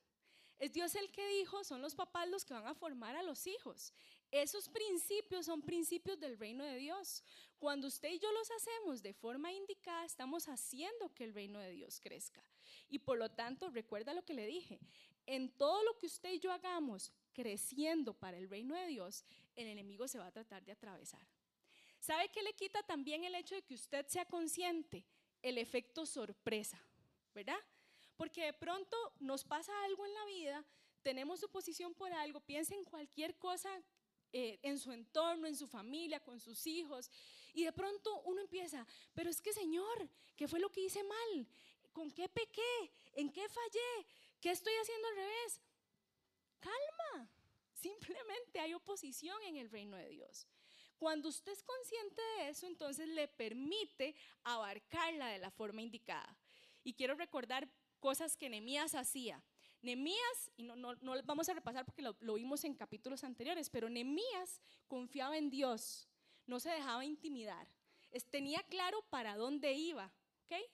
Es 0.58 0.72
Dios 0.72 0.92
el 0.96 1.08
que 1.12 1.24
dijo, 1.38 1.62
son 1.62 1.80
los 1.80 1.94
papás 1.94 2.28
los 2.28 2.44
que 2.44 2.52
van 2.52 2.66
a 2.66 2.74
formar 2.74 3.14
a 3.14 3.22
los 3.22 3.46
hijos. 3.46 3.92
Esos 4.32 4.68
principios 4.68 5.46
son 5.46 5.62
principios 5.62 6.18
del 6.18 6.36
reino 6.36 6.64
de 6.64 6.78
Dios. 6.78 7.22
Cuando 7.60 7.86
usted 7.86 8.08
y 8.08 8.18
yo 8.18 8.32
los 8.32 8.50
hacemos 8.50 9.04
de 9.04 9.12
forma 9.12 9.52
indicada, 9.52 10.04
estamos 10.04 10.48
haciendo 10.48 11.14
que 11.14 11.22
el 11.22 11.32
reino 11.32 11.60
de 11.60 11.70
Dios 11.70 12.00
crezca. 12.00 12.42
Y 12.88 12.98
por 12.98 13.18
lo 13.18 13.30
tanto, 13.30 13.70
recuerda 13.70 14.12
lo 14.12 14.24
que 14.24 14.34
le 14.34 14.48
dije, 14.48 14.80
en 15.26 15.56
todo 15.56 15.84
lo 15.84 15.96
que 15.98 16.06
usted 16.06 16.32
y 16.32 16.40
yo 16.40 16.50
hagamos 16.50 17.12
creciendo 17.32 18.14
para 18.14 18.36
el 18.36 18.50
reino 18.50 18.74
de 18.74 18.88
Dios, 18.88 19.24
el 19.54 19.68
enemigo 19.68 20.08
se 20.08 20.18
va 20.18 20.26
a 20.26 20.32
tratar 20.32 20.64
de 20.64 20.72
atravesar. 20.72 21.24
¿Sabe 22.00 22.30
qué 22.30 22.42
le 22.42 22.54
quita 22.54 22.82
también 22.82 23.22
el 23.22 23.36
hecho 23.36 23.54
de 23.54 23.62
que 23.62 23.74
usted 23.74 24.08
sea 24.08 24.24
consciente? 24.24 25.06
El 25.42 25.58
efecto 25.58 26.06
sorpresa, 26.06 26.80
¿verdad? 27.36 27.62
Porque 28.16 28.46
de 28.46 28.54
pronto 28.54 28.96
nos 29.20 29.44
pasa 29.44 29.70
algo 29.84 30.06
en 30.06 30.14
la 30.14 30.24
vida, 30.24 30.64
tenemos 31.02 31.42
oposición 31.42 31.92
por 31.94 32.10
algo, 32.12 32.40
piensa 32.40 32.74
en 32.74 32.82
cualquier 32.82 33.36
cosa 33.36 33.70
eh, 34.32 34.58
en 34.62 34.78
su 34.78 34.90
entorno, 34.90 35.46
en 35.46 35.54
su 35.54 35.66
familia, 35.66 36.18
con 36.18 36.40
sus 36.40 36.66
hijos, 36.66 37.10
y 37.52 37.64
de 37.64 37.72
pronto 37.72 38.22
uno 38.22 38.40
empieza, 38.40 38.86
pero 39.14 39.28
es 39.28 39.42
que 39.42 39.52
Señor, 39.52 40.08
¿qué 40.34 40.48
fue 40.48 40.58
lo 40.58 40.72
que 40.72 40.80
hice 40.80 41.04
mal? 41.04 41.46
¿Con 41.92 42.10
qué 42.10 42.26
pequé? 42.28 42.74
¿En 43.14 43.30
qué 43.30 43.46
fallé? 43.48 44.06
¿Qué 44.40 44.50
estoy 44.50 44.72
haciendo 44.80 45.08
al 45.08 45.16
revés? 45.16 45.60
Calma, 46.58 47.30
simplemente 47.74 48.60
hay 48.60 48.72
oposición 48.72 49.42
en 49.42 49.56
el 49.56 49.70
reino 49.70 49.96
de 49.98 50.08
Dios. 50.08 50.46
Cuando 50.98 51.28
usted 51.28 51.52
es 51.52 51.62
consciente 51.62 52.22
de 52.38 52.48
eso, 52.48 52.66
entonces 52.66 53.06
le 53.08 53.28
permite 53.28 54.14
abarcarla 54.42 55.28
de 55.28 55.38
la 55.38 55.50
forma 55.50 55.82
indicada. 55.82 56.34
Y 56.86 56.94
quiero 56.94 57.16
recordar 57.16 57.68
cosas 57.98 58.36
que 58.36 58.48
Nemías 58.48 58.94
hacía. 58.94 59.42
Nemías, 59.82 60.52
y 60.56 60.62
no, 60.62 60.76
no, 60.76 60.94
no 60.94 61.20
vamos 61.24 61.48
a 61.48 61.54
repasar 61.54 61.84
porque 61.84 62.00
lo, 62.00 62.16
lo, 62.20 62.34
vimos 62.34 62.62
en 62.62 62.74
capítulos 62.74 63.24
anteriores, 63.24 63.68
pero 63.70 63.90
Nemías 63.90 64.62
confiaba 64.86 65.36
en 65.36 65.50
Dios, 65.50 66.08
no 66.46 66.60
se 66.60 66.70
dejaba 66.70 67.04
intimidar, 67.04 67.66
tenía 68.30 68.62
claro 68.68 69.02
para 69.10 69.36
dónde 69.36 69.72
iba. 69.72 70.12
¿okay? 70.44 70.64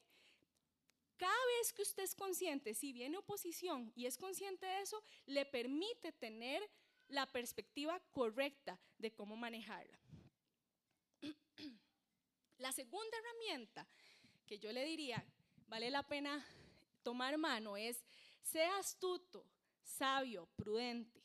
Cada 1.16 1.46
vez 1.58 1.72
que 1.72 1.80
usted 1.80 2.02
es 2.02 2.14
consciente, 2.14 2.74
si 2.74 2.92
viene 2.92 3.16
oposición 3.16 3.90
y 3.96 4.04
es 4.04 4.18
consciente 4.18 4.66
de 4.66 4.82
eso, 4.82 5.02
le 5.24 5.46
permite 5.46 6.12
tener 6.12 6.62
la 7.08 7.26
perspectiva 7.26 7.98
correcta 8.10 8.78
de 8.98 9.14
cómo 9.14 9.34
manejarla. 9.34 9.98
La 12.58 12.70
segunda 12.70 13.16
herramienta 13.16 13.88
que 14.46 14.58
yo 14.58 14.72
le 14.72 14.84
diría 14.84 15.24
vale 15.72 15.90
la 15.90 16.02
pena 16.02 16.46
tomar 17.02 17.38
mano 17.38 17.78
es 17.78 18.04
sea 18.42 18.76
astuto, 18.76 19.42
sabio, 19.82 20.46
prudente. 20.54 21.24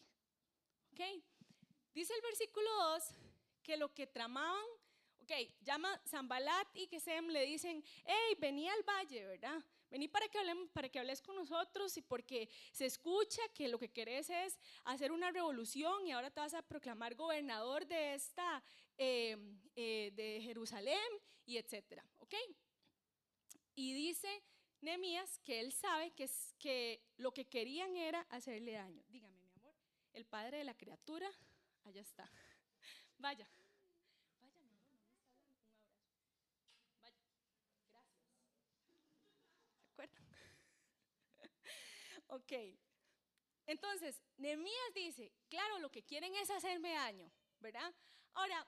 ¿Ok? 0.94 1.02
Dice 1.94 2.14
el 2.14 2.22
versículo 2.22 2.70
2 2.94 3.04
que 3.62 3.76
lo 3.76 3.94
que 3.94 4.08
tramaban, 4.08 4.66
ok, 5.20 5.32
llama 5.60 6.02
Zambalat 6.08 6.68
y 6.76 6.88
Gesem 6.88 7.28
le 7.28 7.46
dicen, 7.46 7.84
hey, 8.06 8.38
vení 8.40 8.70
al 8.70 8.84
valle, 8.84 9.26
¿verdad? 9.26 9.62
Vení 9.90 10.08
para 10.08 10.30
que, 10.30 10.38
hablemos, 10.38 10.70
para 10.70 10.88
que 10.88 11.00
hables 11.00 11.22
con 11.22 11.36
nosotros 11.36 11.98
y 11.98 12.02
porque 12.02 12.48
se 12.72 12.86
escucha 12.86 13.42
que 13.54 13.68
lo 13.68 13.78
que 13.78 13.92
querés 13.92 14.30
es 14.30 14.58
hacer 14.86 15.12
una 15.12 15.30
revolución 15.30 16.08
y 16.08 16.14
ahora 16.14 16.32
te 16.32 16.40
vas 16.40 16.54
a 16.54 16.62
proclamar 16.62 17.16
gobernador 17.16 17.86
de 17.86 18.14
esta, 18.14 18.64
eh, 18.98 19.36
eh, 19.76 20.12
de 20.16 20.40
Jerusalén 20.42 21.10
y 21.46 21.58
etcétera, 21.58 22.06
¿ok? 22.20 22.36
Y 23.78 23.94
dice 23.94 24.44
Nehemías 24.82 25.38
que 25.44 25.60
él 25.60 25.72
sabe 25.72 26.10
que, 26.10 26.24
es, 26.24 26.56
que 26.58 27.00
lo 27.18 27.32
que 27.32 27.46
querían 27.46 27.96
era 27.96 28.22
hacerle 28.32 28.72
daño. 28.72 29.04
Dígame, 29.08 29.40
mi 29.40 29.52
amor, 29.52 29.76
el 30.14 30.26
padre 30.26 30.58
de 30.58 30.64
la 30.64 30.76
criatura, 30.76 31.30
allá 31.84 32.02
está. 32.02 32.30
Vaya. 33.20 33.48
Ok. 42.30 42.52
Entonces, 43.68 44.22
Nehemías 44.38 44.94
dice, 44.94 45.32
claro, 45.48 45.80
lo 45.80 45.90
que 45.90 46.04
quieren 46.04 46.36
es 46.36 46.50
hacerme 46.50 46.92
daño, 46.94 47.32
¿verdad? 47.60 47.94
Ahora, 48.34 48.68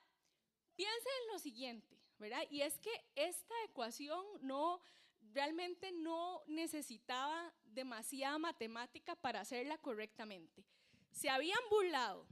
piensen 0.76 1.12
en 1.24 1.34
lo 1.34 1.40
siguiente, 1.40 1.99
Y 2.50 2.62
es 2.62 2.78
que 2.80 2.92
esta 3.16 3.54
ecuación 3.64 4.26
no 4.42 4.82
realmente 5.34 5.92
no 5.92 6.44
necesitaba 6.48 7.54
demasiada 7.66 8.38
matemática 8.38 9.16
para 9.16 9.42
hacerla 9.42 9.78
correctamente. 9.78 10.66
Se 11.12 11.30
habían 11.30 11.60
burlado, 11.70 12.28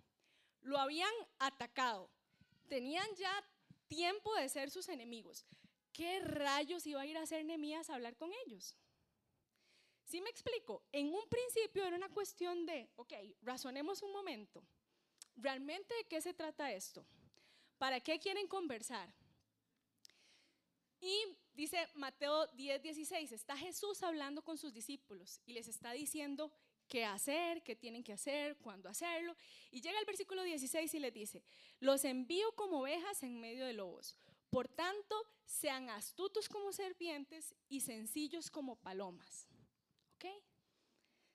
lo 0.62 0.78
habían 0.78 1.14
atacado, 1.40 2.10
tenían 2.68 3.08
ya 3.16 3.32
tiempo 3.88 4.34
de 4.36 4.50
ser 4.50 4.70
sus 4.70 4.90
enemigos. 4.90 5.46
¿Qué 5.94 6.20
rayos 6.20 6.86
iba 6.86 7.02
a 7.02 7.06
ir 7.06 7.18
a 7.18 7.24
hacer 7.24 7.46
Nehemías 7.46 7.90
a 7.90 7.96
hablar 7.96 8.18
con 8.18 8.32
ellos? 8.46 8.76
¿Sí 10.04 10.22
me 10.22 10.30
explico? 10.30 10.84
En 10.92 11.14
un 11.14 11.28
principio 11.28 11.86
era 11.86 11.96
una 11.96 12.10
cuestión 12.10 12.66
de, 12.66 12.90
ok, 12.98 13.14
razonemos 13.42 14.02
un 14.04 14.12
momento. 14.12 14.64
¿Realmente 15.36 15.94
de 15.96 16.06
qué 16.06 16.22
se 16.22 16.34
trata 16.34 16.72
esto? 16.72 17.06
¿Para 17.78 18.00
qué 18.00 18.20
quieren 18.20 18.48
conversar? 18.48 19.14
Y 21.00 21.38
dice 21.54 21.88
Mateo 21.96 22.48
10, 22.48 22.82
16, 22.82 23.32
está 23.32 23.56
Jesús 23.56 24.02
hablando 24.04 24.44
con 24.44 24.58
sus 24.58 24.74
discípulos 24.74 25.40
y 25.46 25.54
les 25.54 25.68
está 25.68 25.92
diciendo 25.92 26.52
qué 26.88 27.06
hacer, 27.06 27.64
qué 27.64 27.76
tienen 27.76 28.04
que 28.04 28.14
hacer, 28.14 28.58
cuándo 28.58 28.90
hacerlo. 28.90 29.36
Y 29.72 29.82
llega 29.82 30.00
el 30.00 30.06
versículo 30.06 30.44
16 30.44 30.94
y 30.94 31.00
les 31.00 31.14
dice, 31.14 31.44
los 31.80 32.04
envío 32.06 32.52
como 32.56 32.82
ovejas 32.82 33.22
en 33.24 33.40
medio 33.40 33.66
de 33.66 33.74
lobos. 33.74 34.18
Por 34.50 34.68
tanto, 34.68 35.16
sean 35.46 35.90
astutos 35.90 36.48
como 36.50 36.72
serpientes 36.72 37.54
y 37.70 37.82
sencillos 37.82 38.50
como 38.50 38.78
palomas. 38.78 39.48
¿Ok? 40.16 40.26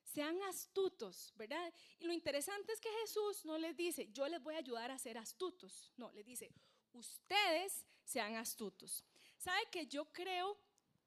Sean 0.02 0.42
astutos, 0.42 1.32
¿verdad? 1.36 1.72
Y 2.00 2.04
lo 2.04 2.12
interesante 2.12 2.72
es 2.72 2.80
que 2.80 2.90
Jesús 3.00 3.44
no 3.44 3.56
les 3.58 3.76
dice, 3.76 4.08
yo 4.12 4.28
les 4.28 4.42
voy 4.42 4.54
a 4.54 4.58
ayudar 4.58 4.90
a 4.90 4.98
ser 4.98 5.16
astutos. 5.18 5.92
No, 5.96 6.10
les 6.12 6.26
dice, 6.26 6.50
ustedes 6.92 7.86
sean 8.04 8.36
astutos. 8.36 9.04
¿Sabe 9.42 9.66
que 9.72 9.88
yo 9.88 10.04
creo 10.12 10.56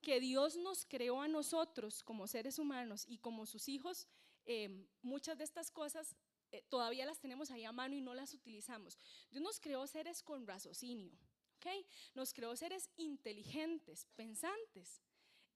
que 0.02 0.20
Dios 0.20 0.58
nos 0.58 0.84
creó 0.84 1.22
a 1.22 1.28
nosotros 1.30 2.04
como 2.04 2.28
seres 2.28 2.60
humanos 2.60 3.06
y 3.08 3.18
como 3.20 3.46
sus 3.46 3.70
hijos? 3.70 4.10
Eh, 4.46 4.90
muchas 5.02 5.38
de 5.38 5.46
estas 5.46 5.72
cosas 5.72 6.18
eh, 6.52 6.62
todavía 6.68 7.06
las 7.06 7.22
tenemos 7.22 7.50
ahí 7.50 7.64
a 7.64 7.72
mano 7.72 7.96
y 7.96 8.02
no 8.02 8.14
las 8.14 8.34
utilizamos. 8.34 9.00
Dios 9.32 9.42
nos 9.42 9.62
creó 9.62 9.88
seres 9.88 10.22
con 10.22 10.46
raciocinio, 10.46 11.14
¿ok? 11.56 11.68
Nos 12.14 12.34
creó 12.34 12.54
seres 12.58 12.90
inteligentes, 12.98 14.06
pensantes. 14.18 15.02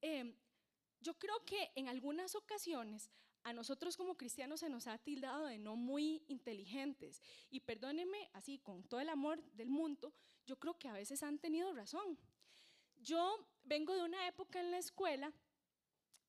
Eh, 0.01 0.33
yo 1.01 1.19
creo 1.19 1.43
que 1.43 1.73
en 1.75 1.89
algunas 1.89 2.33
ocasiones 2.33 3.11
a 3.43 3.51
nosotros 3.51 3.97
como 3.97 4.15
cristianos 4.15 4.61
se 4.61 4.69
nos 4.69 4.87
ha 4.87 4.97
tildado 4.99 5.47
de 5.47 5.57
no 5.57 5.75
muy 5.75 6.23
inteligentes. 6.29 7.21
Y 7.49 7.59
perdónenme, 7.59 8.29
así 8.31 8.57
con 8.59 8.83
todo 8.83 9.01
el 9.01 9.09
amor 9.09 9.43
del 9.51 9.69
mundo, 9.69 10.13
yo 10.45 10.57
creo 10.57 10.79
que 10.79 10.87
a 10.87 10.93
veces 10.93 11.23
han 11.23 11.39
tenido 11.39 11.73
razón. 11.73 12.17
Yo 12.99 13.47
vengo 13.63 13.95
de 13.95 14.03
una 14.03 14.27
época 14.27 14.59
en 14.59 14.71
la 14.71 14.77
escuela 14.77 15.33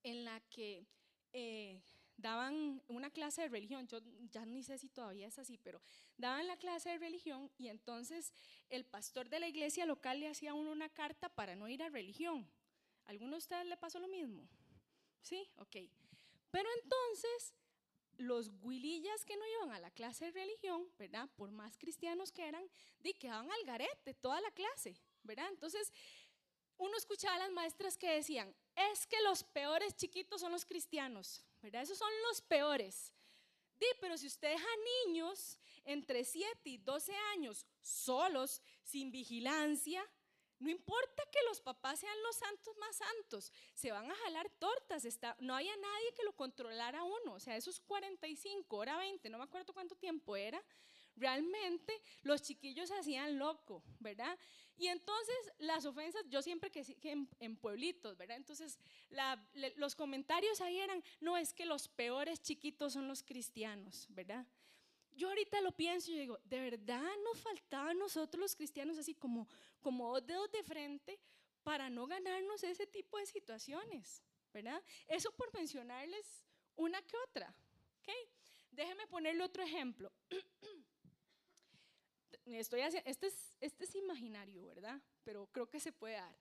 en 0.03 0.25
la 0.25 0.41
que 0.49 0.87
eh, 1.33 1.83
daban 2.17 2.83
una 2.89 3.11
clase 3.11 3.43
de 3.43 3.49
religión, 3.49 3.87
yo 3.89 4.01
ya 4.31 4.45
ni 4.45 4.63
sé 4.63 4.79
si 4.79 4.89
todavía 4.89 5.27
es 5.27 5.39
así, 5.39 5.59
pero 5.59 5.81
daban 6.17 6.47
la 6.47 6.57
clase 6.57 6.91
de 6.91 6.99
religión 6.99 7.51
y 7.59 7.69
entonces 7.69 8.33
el 8.69 8.85
pastor 8.85 9.29
de 9.29 9.41
la 9.41 9.49
iglesia 9.49 9.87
local 9.87 10.21
le 10.21 10.29
hacía 10.29 10.51
a 10.51 10.55
uno 10.55 10.71
una 10.71 10.89
carta 10.89 11.29
para 11.29 11.57
no 11.57 11.69
ir 11.69 11.83
a 11.83 11.89
religión. 11.89 12.49
¿Alguno 13.07 13.33
de 13.33 13.39
ustedes 13.39 13.67
le 13.67 13.77
pasó 13.77 13.99
lo 13.99 14.09
mismo? 14.09 14.49
¿Sí? 15.23 15.51
Ok. 15.57 15.77
Pero 16.51 16.69
entonces, 16.83 17.55
los 18.17 18.51
guilillas 18.61 19.25
que 19.25 19.37
no 19.37 19.45
iban 19.47 19.73
a 19.73 19.81
la 19.81 19.91
clase 19.91 20.27
de 20.27 20.33
religión, 20.33 20.89
¿verdad? 20.99 21.29
Por 21.37 21.51
más 21.51 21.79
cristianos 21.79 22.33
que 22.33 22.47
eran, 22.47 22.65
di 23.01 23.15
quedaban 23.15 23.51
al 23.51 23.65
garete 23.65 24.15
toda 24.15 24.41
la 24.41 24.51
clase, 24.51 25.01
¿verdad? 25.23 25.49
Entonces, 25.49 25.93
uno 26.81 26.97
escuchaba 26.97 27.37
a 27.37 27.39
las 27.41 27.51
maestras 27.51 27.97
que 27.99 28.11
decían, 28.11 28.55
es 28.75 29.07
que 29.07 29.21
los 29.23 29.45
peores 29.45 29.95
chiquitos 29.95 30.41
son 30.41 30.51
los 30.51 30.65
cristianos, 30.65 31.45
¿verdad? 31.61 31.83
Esos 31.83 31.99
son 31.99 32.11
los 32.29 32.41
peores. 32.41 33.13
Di, 33.79 33.87
pero 34.01 34.17
si 34.17 34.27
usted 34.27 34.49
deja 34.49 34.67
niños 35.07 35.59
entre 35.85 36.25
7 36.25 36.59
y 36.65 36.79
12 36.79 37.15
años 37.35 37.67
solos, 37.83 38.63
sin 38.83 39.11
vigilancia, 39.11 40.03
no 40.59 40.71
importa 40.71 41.23
que 41.31 41.39
los 41.49 41.61
papás 41.61 42.01
sean 42.01 42.23
los 42.23 42.37
santos 42.37 42.77
más 42.79 42.97
santos, 42.97 43.53
se 43.75 43.91
van 43.91 44.11
a 44.11 44.15
jalar 44.15 44.49
tortas. 44.59 45.05
Está, 45.05 45.37
no 45.41 45.55
había 45.55 45.77
nadie 45.77 46.15
que 46.15 46.25
lo 46.25 46.35
controlara 46.35 47.03
uno. 47.03 47.35
O 47.35 47.41
sea, 47.41 47.57
esos 47.57 47.81
45, 47.81 48.77
hora 48.77 48.97
20, 48.97 49.29
no 49.29 49.39
me 49.39 49.45
acuerdo 49.45 49.75
cuánto 49.75 49.97
tiempo 49.97 50.37
era, 50.37 50.63
realmente 51.17 52.01
los 52.23 52.43
chiquillos 52.43 52.89
se 52.89 52.97
hacían 52.97 53.39
loco, 53.39 53.83
¿verdad? 53.99 54.39
Y 54.81 54.89
entonces 54.89 55.37
las 55.59 55.85
ofensas, 55.85 56.25
yo 56.31 56.41
siempre 56.41 56.71
que, 56.71 56.83
en, 57.03 57.29
en 57.39 57.57
pueblitos, 57.57 58.17
¿verdad? 58.17 58.39
Entonces 58.39 58.79
los 59.77 59.95
comentarios 59.95 60.61
ahí 60.63 60.81
eran, 60.81 61.05
no, 61.21 61.37
es 61.37 61.53
que 61.53 61.67
los 61.67 61.87
peores 61.87 62.41
chiquitos 62.41 62.95
son 62.95 63.07
los 63.07 63.23
cristianos, 63.23 64.07
¿verdad? 64.09 64.47
yo 65.21 65.29
ahorita 65.29 65.61
lo 65.61 65.73
pienso 65.73 66.11
y 66.11 66.19
digo, 66.19 66.39
¿de 66.45 66.59
verdad 66.61 67.13
nos 67.25 67.39
faltaba 67.41 67.91
a 67.91 67.95
nosotros 67.95 68.41
los 68.41 68.57
cristianos 68.57 68.97
así 68.97 69.15
como, 69.15 69.47
como 69.83 70.15
dos 70.15 70.27
dedos 70.27 70.51
de 70.51 70.63
frente 70.63 71.21
para 71.63 71.91
no 71.91 72.07
ganarnos 72.07 72.65
ese 72.65 72.87
tipo 72.87 73.19
de 73.19 73.27
situaciones? 73.27 74.23
¿Verdad? 74.55 74.83
Eso 75.07 75.31
por 75.33 75.53
mencionarles 75.53 76.47
una 76.75 77.03
que 77.03 77.17
otra. 77.29 77.55
¿okay? 78.01 78.31
Déjenme 78.71 79.07
ponerle 79.09 79.45
otro 79.45 79.63
ejemplo. 79.63 80.11
Estoy 82.47 82.81
este, 82.81 83.27
es, 83.27 83.55
este 83.61 83.85
es 83.85 83.95
imaginario, 83.95 84.67
¿verdad? 84.67 85.01
Pero 85.25 85.47
creo 85.53 85.69
que 85.69 85.81
se 85.81 85.93
puede 85.93 86.15
dar. 86.15 86.37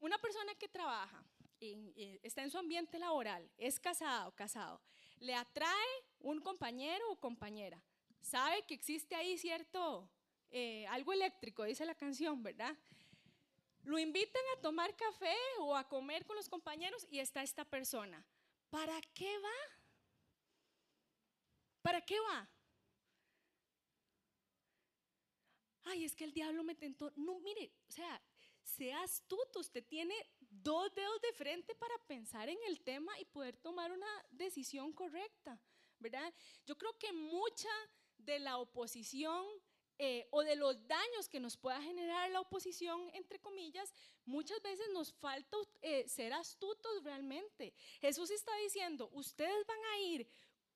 Una 0.00 0.18
persona 0.18 0.54
que 0.56 0.68
trabaja, 0.68 1.24
eh, 1.60 2.20
está 2.22 2.42
en 2.42 2.50
su 2.50 2.58
ambiente 2.58 2.98
laboral, 2.98 3.50
es 3.56 3.78
casado 3.78 4.30
o 4.30 4.34
casado, 4.34 4.80
le 5.18 5.34
atrae 5.34 6.04
un 6.18 6.40
compañero 6.40 7.10
o 7.10 7.20
compañera 7.20 7.82
sabe 8.22 8.62
que 8.62 8.74
existe 8.74 9.14
ahí 9.14 9.36
cierto, 9.36 10.08
eh, 10.50 10.86
algo 10.86 11.12
eléctrico, 11.12 11.64
dice 11.64 11.84
la 11.84 11.94
canción, 11.94 12.42
¿verdad? 12.42 12.76
Lo 13.82 13.98
invitan 13.98 14.42
a 14.56 14.60
tomar 14.60 14.96
café 14.96 15.34
o 15.58 15.76
a 15.76 15.88
comer 15.88 16.24
con 16.24 16.36
los 16.36 16.48
compañeros 16.48 17.06
y 17.10 17.18
está 17.18 17.42
esta 17.42 17.64
persona. 17.64 18.24
¿Para 18.70 19.00
qué 19.12 19.38
va? 19.38 19.50
¿Para 21.82 22.00
qué 22.00 22.18
va? 22.20 22.48
Ay, 25.84 26.04
es 26.04 26.14
que 26.14 26.24
el 26.24 26.32
diablo 26.32 26.62
me 26.62 26.74
tentó. 26.74 27.12
No, 27.16 27.40
mire, 27.40 27.72
o 27.88 27.92
sea, 27.92 28.22
sea 28.62 29.02
astuto, 29.02 29.60
usted 29.60 29.84
tiene 29.86 30.14
dos 30.40 30.94
dedos 30.94 31.20
de 31.20 31.32
frente 31.32 31.74
para 31.74 31.96
pensar 32.06 32.48
en 32.48 32.58
el 32.68 32.80
tema 32.80 33.18
y 33.18 33.24
poder 33.24 33.56
tomar 33.56 33.90
una 33.90 34.26
decisión 34.30 34.92
correcta, 34.92 35.60
¿verdad? 35.98 36.32
Yo 36.64 36.76
creo 36.76 36.96
que 36.98 37.12
mucha 37.12 37.70
de 38.18 38.38
la 38.38 38.58
oposición 38.58 39.44
eh, 39.98 40.26
o 40.30 40.42
de 40.42 40.56
los 40.56 40.86
daños 40.88 41.28
que 41.28 41.38
nos 41.38 41.56
pueda 41.56 41.80
generar 41.80 42.30
la 42.30 42.40
oposición, 42.40 43.10
entre 43.14 43.38
comillas, 43.38 43.92
muchas 44.24 44.60
veces 44.62 44.88
nos 44.92 45.12
falta 45.12 45.56
eh, 45.80 46.08
ser 46.08 46.32
astutos 46.32 47.04
realmente. 47.04 47.74
Jesús 48.00 48.30
está 48.30 48.52
diciendo, 48.56 49.10
ustedes 49.12 49.66
van 49.66 49.84
a 49.92 50.00
ir 50.00 50.28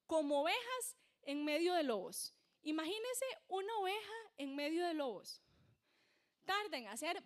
como 0.06 0.42
ovejas 0.42 0.96
en 1.22 1.44
medio 1.44 1.74
de 1.74 1.82
lobos. 1.82 2.35
Imagínense 2.66 3.24
una 3.46 3.78
oveja 3.78 4.32
en 4.38 4.56
medio 4.56 4.84
de 4.84 4.92
lobos. 4.92 5.40
Tarden 6.44 6.88
a 6.88 6.92
hacer, 6.92 7.22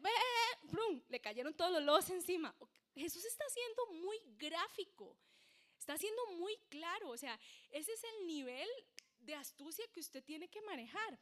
¡brum! 0.64 1.02
le 1.08 1.18
cayeron 1.18 1.54
todos 1.54 1.72
los 1.72 1.82
lobos 1.82 2.10
encima. 2.10 2.54
Jesús 2.94 3.24
está 3.24 3.44
siendo 3.48 3.86
muy 4.06 4.18
gráfico, 4.36 5.16
está 5.78 5.96
siendo 5.96 6.26
muy 6.32 6.54
claro. 6.68 7.08
O 7.08 7.16
sea, 7.16 7.40
ese 7.70 7.90
es 7.90 8.04
el 8.04 8.26
nivel 8.26 8.68
de 9.20 9.34
astucia 9.34 9.86
que 9.88 10.00
usted 10.00 10.22
tiene 10.22 10.46
que 10.48 10.60
manejar. 10.60 11.18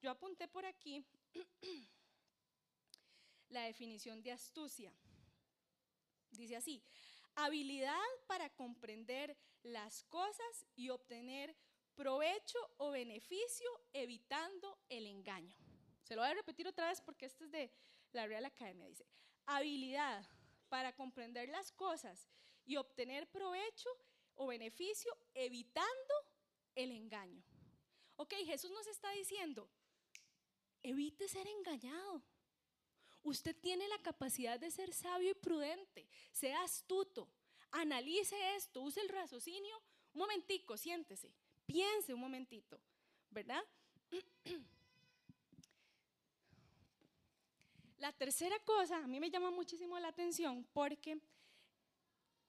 Yo 0.00 0.12
apunté 0.12 0.46
por 0.46 0.64
aquí 0.64 1.04
la 3.48 3.62
definición 3.62 4.22
de 4.22 4.30
astucia. 4.30 4.94
Dice 6.30 6.54
así, 6.54 6.80
habilidad 7.34 8.06
para 8.28 8.48
comprender 8.50 9.36
las 9.64 10.04
cosas 10.04 10.66
y 10.76 10.90
obtener 10.90 11.56
provecho 11.96 12.58
o 12.76 12.90
beneficio 12.90 13.68
evitando 13.92 14.78
el 14.88 15.06
engaño. 15.06 15.56
Se 16.02 16.14
lo 16.14 16.22
voy 16.22 16.30
a 16.30 16.34
repetir 16.34 16.68
otra 16.68 16.88
vez 16.88 17.00
porque 17.00 17.26
este 17.26 17.44
es 17.44 17.50
de 17.50 17.72
la 18.12 18.26
Real 18.26 18.44
Academia. 18.44 18.86
Dice, 18.86 19.06
habilidad 19.46 20.24
para 20.68 20.94
comprender 20.94 21.48
las 21.48 21.72
cosas 21.72 22.28
y 22.64 22.76
obtener 22.76 23.28
provecho 23.28 23.88
o 24.34 24.46
beneficio 24.46 25.16
evitando 25.34 26.14
el 26.74 26.92
engaño. 26.92 27.42
Ok, 28.16 28.34
Jesús 28.44 28.70
nos 28.70 28.86
está 28.86 29.10
diciendo, 29.12 29.68
evite 30.82 31.28
ser 31.28 31.46
engañado. 31.46 32.22
Usted 33.22 33.56
tiene 33.56 33.88
la 33.88 33.98
capacidad 34.02 34.60
de 34.60 34.70
ser 34.70 34.92
sabio 34.92 35.30
y 35.30 35.34
prudente, 35.34 36.08
sea 36.30 36.62
astuto, 36.62 37.28
analice 37.72 38.54
esto, 38.54 38.82
use 38.82 39.00
el 39.00 39.08
raciocinio. 39.08 39.76
Un 40.12 40.20
momentico, 40.20 40.76
siéntese, 40.76 41.34
Piense 41.66 42.14
un 42.14 42.20
momentito, 42.20 42.80
¿verdad? 43.30 43.62
La 47.98 48.12
tercera 48.12 48.58
cosa, 48.60 48.98
a 48.98 49.06
mí 49.06 49.18
me 49.18 49.30
llama 49.30 49.50
muchísimo 49.50 49.98
la 49.98 50.08
atención 50.08 50.64
porque 50.72 51.18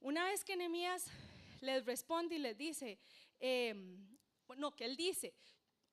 una 0.01 0.25
vez 0.25 0.43
que 0.43 0.55
Nehemías 0.55 1.07
les 1.61 1.85
responde 1.85 2.35
y 2.35 2.39
les 2.39 2.57
dice, 2.57 2.99
eh, 3.39 3.73
no, 4.55 4.75
que 4.75 4.85
él 4.85 4.95
dice, 4.95 5.33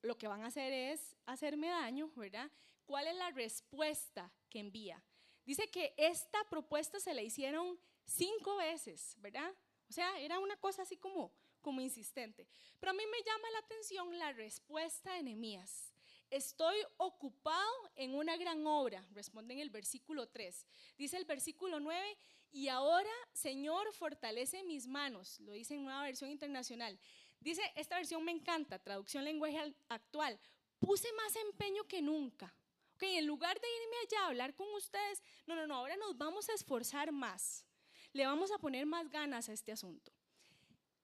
lo 0.02 0.18
que 0.18 0.28
van 0.28 0.42
a 0.42 0.48
hacer 0.48 0.72
es 0.72 1.16
hacerme 1.24 1.68
daño, 1.68 2.10
¿verdad? 2.14 2.50
¿Cuál 2.84 3.06
es 3.06 3.16
la 3.16 3.30
respuesta 3.30 4.30
que 4.50 4.58
envía? 4.58 5.02
Dice 5.46 5.70
que 5.70 5.94
esta 5.96 6.44
propuesta 6.50 7.00
se 7.00 7.14
la 7.14 7.22
hicieron 7.22 7.78
cinco 8.04 8.56
veces, 8.56 9.16
¿verdad? 9.18 9.50
O 9.88 9.92
sea, 9.92 10.18
era 10.20 10.38
una 10.38 10.56
cosa 10.56 10.82
así 10.82 10.96
como, 10.96 11.32
como 11.64 11.80
insistente. 11.80 12.46
Pero 12.78 12.90
a 12.90 12.94
mí 12.94 13.02
me 13.10 13.22
llama 13.24 13.50
la 13.50 13.58
atención 13.58 14.18
la 14.18 14.32
respuesta 14.32 15.14
de 15.14 15.24
Nehemías. 15.24 15.92
Estoy 16.30 16.76
ocupado 16.98 17.90
en 17.96 18.14
una 18.14 18.36
gran 18.36 18.66
obra, 18.66 19.04
responde 19.12 19.54
en 19.54 19.60
el 19.60 19.70
versículo 19.70 20.28
3. 20.28 20.66
Dice 20.96 21.16
el 21.16 21.24
versículo 21.24 21.80
9, 21.80 22.16
y 22.52 22.68
ahora, 22.68 23.10
Señor, 23.32 23.92
fortalece 23.92 24.62
mis 24.62 24.86
manos, 24.86 25.40
lo 25.40 25.52
dice 25.52 25.74
en 25.74 25.84
nueva 25.84 26.02
versión 26.02 26.30
internacional. 26.30 26.98
Dice, 27.40 27.62
esta 27.76 27.96
versión 27.96 28.24
me 28.24 28.32
encanta, 28.32 28.78
traducción 28.78 29.24
lenguaje 29.24 29.74
actual, 29.88 30.38
puse 30.78 31.12
más 31.14 31.34
empeño 31.36 31.84
que 31.84 32.00
nunca. 32.00 32.54
Ok, 32.94 33.02
en 33.02 33.26
lugar 33.26 33.60
de 33.60 33.66
irme 33.66 33.96
allá 34.04 34.24
a 34.24 34.28
hablar 34.28 34.54
con 34.54 34.72
ustedes, 34.74 35.22
no, 35.46 35.56
no, 35.56 35.66
no, 35.66 35.74
ahora 35.74 35.96
nos 35.96 36.16
vamos 36.16 36.48
a 36.48 36.54
esforzar 36.54 37.10
más. 37.10 37.64
Le 38.12 38.24
vamos 38.24 38.52
a 38.52 38.58
poner 38.58 38.86
más 38.86 39.10
ganas 39.10 39.48
a 39.48 39.52
este 39.52 39.72
asunto. 39.72 40.12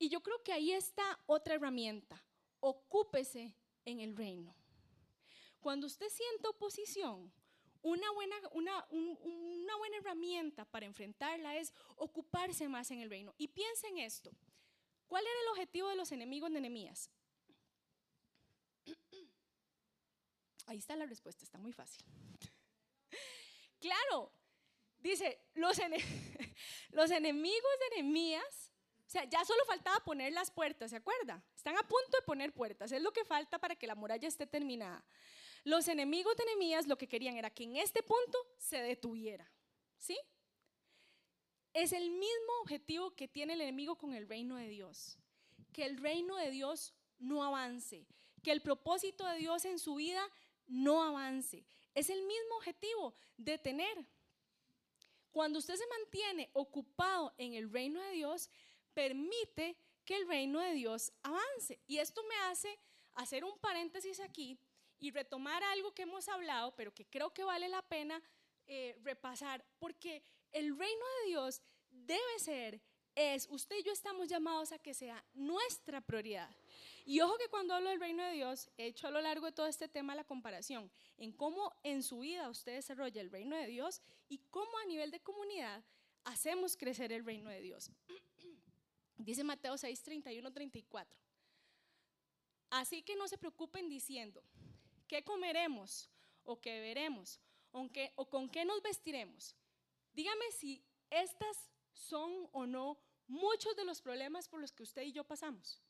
Y 0.00 0.08
yo 0.08 0.22
creo 0.22 0.42
que 0.42 0.54
ahí 0.54 0.72
está 0.72 1.20
otra 1.26 1.56
herramienta. 1.56 2.24
Ocúpese 2.58 3.54
en 3.84 4.00
el 4.00 4.16
reino. 4.16 4.56
Cuando 5.60 5.86
usted 5.86 6.08
sienta 6.08 6.48
oposición, 6.48 7.30
una 7.82 8.10
buena, 8.12 8.36
una, 8.52 8.86
una 8.90 9.76
buena 9.76 9.98
herramienta 9.98 10.64
para 10.64 10.86
enfrentarla 10.86 11.54
es 11.58 11.74
ocuparse 11.96 12.66
más 12.66 12.90
en 12.90 13.02
el 13.02 13.10
reino. 13.10 13.34
Y 13.36 13.48
piensa 13.48 13.88
en 13.88 13.98
esto. 13.98 14.32
¿Cuál 15.06 15.22
era 15.22 15.40
el 15.42 15.48
objetivo 15.50 15.88
de 15.90 15.96
los 15.96 16.10
enemigos 16.12 16.50
de 16.50 16.62
Nehemías? 16.62 17.10
Ahí 20.66 20.78
está 20.78 20.96
la 20.96 21.04
respuesta, 21.04 21.44
está 21.44 21.58
muy 21.58 21.72
fácil. 21.72 22.02
Claro, 23.80 24.30
dice, 24.98 25.40
los, 25.54 25.78
los 26.90 27.10
enemigos 27.10 27.70
de 27.80 27.96
Nehemías, 27.96 28.69
sea, 29.10 29.24
ya 29.24 29.44
solo 29.44 29.64
faltaba 29.64 29.98
poner 30.04 30.32
las 30.32 30.52
puertas, 30.52 30.90
¿se 30.90 30.96
acuerda? 30.96 31.42
Están 31.56 31.76
a 31.76 31.82
punto 31.82 32.16
de 32.16 32.22
poner 32.22 32.52
puertas, 32.52 32.92
es 32.92 33.02
lo 33.02 33.12
que 33.12 33.24
falta 33.24 33.58
para 33.58 33.74
que 33.74 33.88
la 33.88 33.96
muralla 33.96 34.28
esté 34.28 34.46
terminada. 34.46 35.04
Los 35.64 35.88
enemigos 35.88 36.36
de 36.36 36.44
Nehemías 36.44 36.86
lo 36.86 36.96
que 36.96 37.08
querían 37.08 37.36
era 37.36 37.50
que 37.50 37.64
en 37.64 37.76
este 37.76 38.04
punto 38.04 38.38
se 38.56 38.80
detuviera, 38.80 39.50
¿sí? 39.98 40.16
Es 41.72 41.92
el 41.92 42.08
mismo 42.08 42.52
objetivo 42.62 43.14
que 43.16 43.26
tiene 43.26 43.54
el 43.54 43.60
enemigo 43.62 43.98
con 43.98 44.14
el 44.14 44.28
reino 44.28 44.54
de 44.54 44.68
Dios, 44.68 45.18
que 45.72 45.84
el 45.86 45.98
reino 45.98 46.36
de 46.36 46.52
Dios 46.52 46.94
no 47.18 47.42
avance, 47.42 48.06
que 48.44 48.52
el 48.52 48.62
propósito 48.62 49.26
de 49.26 49.38
Dios 49.38 49.64
en 49.64 49.80
su 49.80 49.96
vida 49.96 50.22
no 50.68 51.02
avance. 51.02 51.64
Es 51.94 52.10
el 52.10 52.22
mismo 52.22 52.56
objetivo, 52.56 53.14
detener. 53.36 54.06
Cuando 55.32 55.58
usted 55.58 55.74
se 55.74 55.86
mantiene 55.88 56.48
ocupado 56.52 57.34
en 57.38 57.54
el 57.54 57.72
reino 57.72 58.00
de 58.00 58.12
Dios, 58.12 58.48
permite 58.94 59.76
que 60.04 60.16
el 60.16 60.26
reino 60.26 60.60
de 60.60 60.72
Dios 60.72 61.12
avance. 61.22 61.78
Y 61.86 61.98
esto 61.98 62.22
me 62.24 62.36
hace 62.50 62.78
hacer 63.14 63.44
un 63.44 63.58
paréntesis 63.58 64.20
aquí 64.20 64.58
y 64.98 65.10
retomar 65.10 65.62
algo 65.64 65.92
que 65.92 66.02
hemos 66.02 66.28
hablado, 66.28 66.74
pero 66.76 66.92
que 66.94 67.06
creo 67.06 67.32
que 67.32 67.44
vale 67.44 67.68
la 67.68 67.82
pena 67.82 68.22
eh, 68.66 68.96
repasar, 69.02 69.64
porque 69.78 70.22
el 70.52 70.78
reino 70.78 71.04
de 71.22 71.28
Dios 71.28 71.62
debe 71.90 72.38
ser, 72.38 72.80
es, 73.14 73.48
usted 73.50 73.76
y 73.78 73.82
yo 73.82 73.92
estamos 73.92 74.28
llamados 74.28 74.72
a 74.72 74.78
que 74.78 74.94
sea 74.94 75.24
nuestra 75.34 76.00
prioridad. 76.00 76.48
Y 77.04 77.20
ojo 77.20 77.36
que 77.38 77.48
cuando 77.48 77.74
hablo 77.74 77.90
del 77.90 77.98
reino 77.98 78.22
de 78.22 78.32
Dios, 78.32 78.70
he 78.76 78.86
hecho 78.86 79.08
a 79.08 79.10
lo 79.10 79.20
largo 79.20 79.46
de 79.46 79.52
todo 79.52 79.66
este 79.66 79.88
tema 79.88 80.14
la 80.14 80.24
comparación 80.24 80.90
en 81.16 81.32
cómo 81.32 81.74
en 81.82 82.02
su 82.02 82.20
vida 82.20 82.48
usted 82.48 82.74
desarrolla 82.74 83.20
el 83.20 83.30
reino 83.30 83.56
de 83.56 83.66
Dios 83.66 84.00
y 84.28 84.38
cómo 84.50 84.78
a 84.78 84.84
nivel 84.84 85.10
de 85.10 85.20
comunidad 85.20 85.82
hacemos 86.24 86.76
crecer 86.76 87.12
el 87.12 87.24
reino 87.24 87.50
de 87.50 87.60
Dios. 87.60 87.90
Dice 89.24 89.44
Mateo 89.44 89.76
6, 89.76 90.02
31, 90.02 90.50
34. 90.50 91.18
Así 92.70 93.02
que 93.02 93.16
no 93.16 93.28
se 93.28 93.36
preocupen 93.36 93.88
diciendo, 93.88 94.42
¿qué 95.06 95.22
comeremos 95.22 96.08
o 96.44 96.60
qué 96.60 96.72
beberemos? 96.72 97.38
¿O 97.72 98.28
con 98.30 98.48
qué 98.48 98.64
nos 98.64 98.82
vestiremos? 98.82 99.54
Dígame 100.12 100.50
si 100.52 100.82
estas 101.10 101.70
son 101.92 102.48
o 102.52 102.66
no 102.66 102.98
muchos 103.26 103.76
de 103.76 103.84
los 103.84 104.00
problemas 104.00 104.48
por 104.48 104.60
los 104.60 104.72
que 104.72 104.84
usted 104.84 105.02
y 105.02 105.12
yo 105.12 105.24
pasamos. 105.24 105.82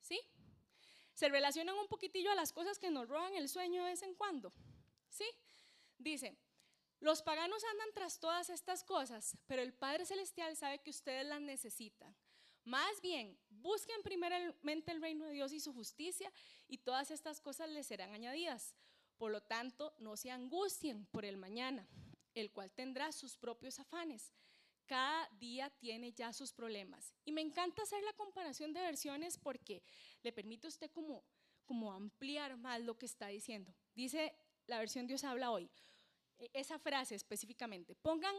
¿Sí? 0.00 0.20
Se 1.14 1.28
relacionan 1.28 1.78
un 1.78 1.88
poquitillo 1.88 2.30
a 2.30 2.34
las 2.34 2.52
cosas 2.52 2.78
que 2.78 2.90
nos 2.90 3.08
roban 3.08 3.34
el 3.34 3.48
sueño 3.48 3.84
de 3.84 3.90
vez 3.90 4.02
en 4.02 4.14
cuando. 4.14 4.52
¿Sí? 5.08 5.24
Dice, 5.96 6.36
los 7.00 7.22
paganos 7.22 7.62
andan 7.64 7.88
tras 7.94 8.18
todas 8.18 8.50
estas 8.50 8.82
cosas, 8.82 9.36
pero 9.46 9.62
el 9.62 9.72
Padre 9.74 10.06
Celestial 10.06 10.56
sabe 10.56 10.80
que 10.80 10.90
ustedes 10.90 11.26
las 11.26 11.40
necesitan. 11.40 12.14
Más 12.64 13.00
bien, 13.00 13.38
busquen 13.48 14.02
primeramente 14.02 14.90
el 14.90 15.00
reino 15.00 15.26
de 15.26 15.32
Dios 15.32 15.52
y 15.52 15.60
su 15.60 15.72
justicia 15.72 16.32
y 16.66 16.78
todas 16.78 17.10
estas 17.10 17.40
cosas 17.40 17.68
les 17.68 17.86
serán 17.86 18.12
añadidas. 18.12 18.74
Por 19.18 19.30
lo 19.30 19.40
tanto, 19.40 19.94
no 19.98 20.16
se 20.16 20.30
angustien 20.30 21.06
por 21.06 21.24
el 21.24 21.36
mañana, 21.36 21.86
el 22.34 22.50
cual 22.50 22.72
tendrá 22.72 23.12
sus 23.12 23.36
propios 23.36 23.78
afanes. 23.78 24.32
Cada 24.86 25.28
día 25.38 25.70
tiene 25.70 26.12
ya 26.12 26.32
sus 26.32 26.52
problemas. 26.52 27.12
Y 27.24 27.32
me 27.32 27.40
encanta 27.40 27.82
hacer 27.82 28.02
la 28.02 28.12
comparación 28.14 28.72
de 28.72 28.80
versiones 28.80 29.38
porque 29.38 29.82
le 30.22 30.32
permite 30.32 30.66
a 30.66 30.70
usted 30.70 30.90
como, 30.90 31.24
como 31.64 31.92
ampliar 31.92 32.56
más 32.56 32.80
lo 32.80 32.98
que 32.98 33.06
está 33.06 33.28
diciendo. 33.28 33.72
Dice 33.94 34.34
la 34.66 34.78
versión 34.78 35.06
Dios 35.06 35.24
habla 35.24 35.50
hoy, 35.50 35.70
esa 36.52 36.78
frase 36.78 37.14
específicamente, 37.14 37.94
pongan 37.94 38.34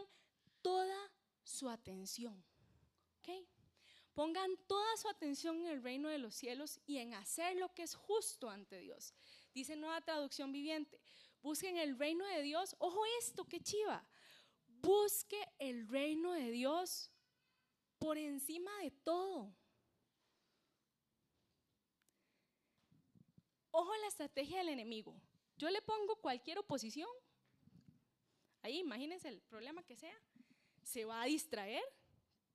toda 0.62 0.96
su 1.42 1.68
atención. 1.68 2.44
¿ok? 3.18 3.28
Pongan 4.14 4.56
toda 4.66 4.96
su 4.96 5.08
atención 5.08 5.56
en 5.60 5.66
el 5.66 5.82
reino 5.82 6.08
de 6.08 6.18
los 6.18 6.34
cielos 6.34 6.80
y 6.86 6.98
en 6.98 7.14
hacer 7.14 7.56
lo 7.56 7.72
que 7.72 7.82
es 7.84 7.94
justo 7.94 8.50
ante 8.50 8.78
Dios. 8.80 9.14
Dice 9.54 9.76
nueva 9.76 10.00
traducción 10.00 10.50
viviente, 10.50 11.00
busquen 11.40 11.76
el 11.76 11.96
reino 11.96 12.26
de 12.26 12.42
Dios. 12.42 12.74
Ojo 12.80 13.00
esto, 13.20 13.44
qué 13.44 13.60
chiva. 13.60 14.04
Busque 14.66 15.40
el 15.58 15.88
reino 15.88 16.32
de 16.32 16.50
Dios 16.50 17.12
por 17.98 18.18
encima 18.18 18.76
de 18.78 18.90
todo. 18.90 19.54
Ojo 23.70 23.96
la 23.96 24.08
estrategia 24.08 24.58
del 24.58 24.70
enemigo. 24.70 25.20
Yo 25.56 25.70
le 25.70 25.82
pongo 25.82 26.16
cualquier 26.16 26.58
oposición. 26.58 27.08
Ahí, 28.62 28.78
imagínense 28.78 29.28
el 29.28 29.40
problema 29.42 29.82
que 29.82 29.96
sea. 29.96 30.18
Se 30.82 31.04
va 31.04 31.22
a 31.22 31.26
distraer, 31.26 31.84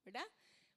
¿verdad? 0.03 0.25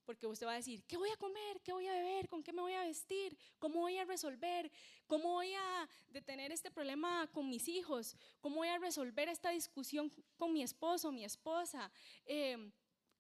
porque 0.07 0.27
usted 0.27 0.47
va 0.47 0.53
a 0.53 0.57
decir, 0.57 0.85
¿qué 0.85 0.97
voy 0.97 1.11
a 1.11 1.17
comer? 1.17 1.61
¿Qué 1.63 1.73
voy 1.73 1.87
a 1.89 1.93
beber? 1.93 2.29
¿Con 2.29 2.43
qué 2.43 2.53
me 2.53 2.63
voy 2.63 2.73
a 2.73 2.83
vestir? 2.83 3.37
¿Cómo 3.59 3.81
voy 3.81 3.99
a 3.99 4.05
resolver? 4.05 4.71
¿Cómo 5.09 5.33
voy 5.33 5.53
a 5.53 5.89
detener 6.09 6.53
este 6.53 6.71
problema 6.71 7.29
con 7.33 7.51
mis 7.51 7.67
hijos? 7.67 8.17
¿Cómo 8.41 8.57
voy 8.57 8.69
a 8.69 8.79
resolver 8.79 9.29
esta 9.29 9.51
discusión 9.51 10.11
con 10.37 10.53
mi 10.53 10.63
esposo, 10.63 11.11
mi 11.11 11.25
esposa? 11.25 11.91
Em, 12.25 12.73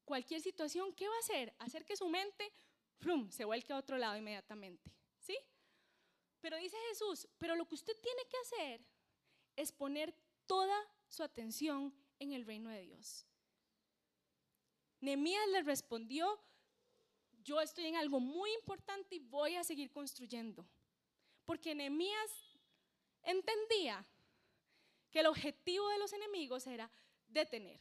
cualquier 0.04 0.40
situación, 0.40 0.94
¿qué 0.94 1.08
va 1.08 1.16
a 1.16 1.18
hacer? 1.18 1.52
Hacer 1.58 1.84
que 1.84 1.96
su 1.96 2.08
mente 2.08 2.52
frum, 2.98 3.30
se 3.30 3.44
vuelque 3.44 3.72
a 3.72 3.78
otro 3.78 3.98
lado 3.98 4.16
inmediatamente. 4.16 4.92
¿Sí? 5.18 5.36
Pero 6.40 6.56
dice 6.56 6.76
Jesús, 6.88 7.28
pero 7.36 7.56
lo 7.56 7.66
que 7.66 7.74
usted 7.74 7.96
tiene 8.00 8.22
que 8.30 8.36
hacer 8.38 8.86
es 9.56 9.72
poner 9.72 10.14
toda 10.46 10.78
su 11.08 11.22
atención 11.22 11.94
en 12.18 12.32
el 12.32 12.44
reino 12.44 12.70
de 12.70 12.82
Dios. 12.82 13.26
Nehemías 15.00 15.48
le 15.48 15.62
respondió 15.62 16.40
yo 17.46 17.60
estoy 17.60 17.86
en 17.86 17.94
algo 17.94 18.18
muy 18.18 18.52
importante 18.54 19.14
y 19.14 19.20
voy 19.20 19.54
a 19.54 19.62
seguir 19.62 19.92
construyendo. 19.92 20.66
Porque 21.44 21.76
Nehemías 21.76 22.32
entendía 23.22 24.04
que 25.12 25.20
el 25.20 25.26
objetivo 25.26 25.88
de 25.90 25.98
los 25.98 26.12
enemigos 26.12 26.66
era 26.66 26.90
detener. 27.28 27.80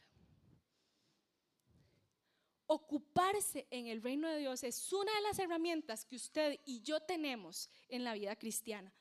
Ocuparse 2.66 3.66
en 3.70 3.88
el 3.88 4.02
reino 4.02 4.28
de 4.28 4.38
Dios 4.38 4.62
es 4.62 4.92
una 4.92 5.12
de 5.16 5.20
las 5.22 5.38
herramientas 5.40 6.04
que 6.04 6.14
usted 6.14 6.60
y 6.64 6.80
yo 6.82 7.00
tenemos 7.00 7.68
en 7.88 8.04
la 8.04 8.14
vida 8.14 8.36
cristiana. 8.36 8.92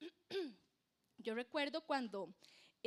Yo 1.20 1.34
recuerdo 1.34 1.84
cuando 1.84 2.32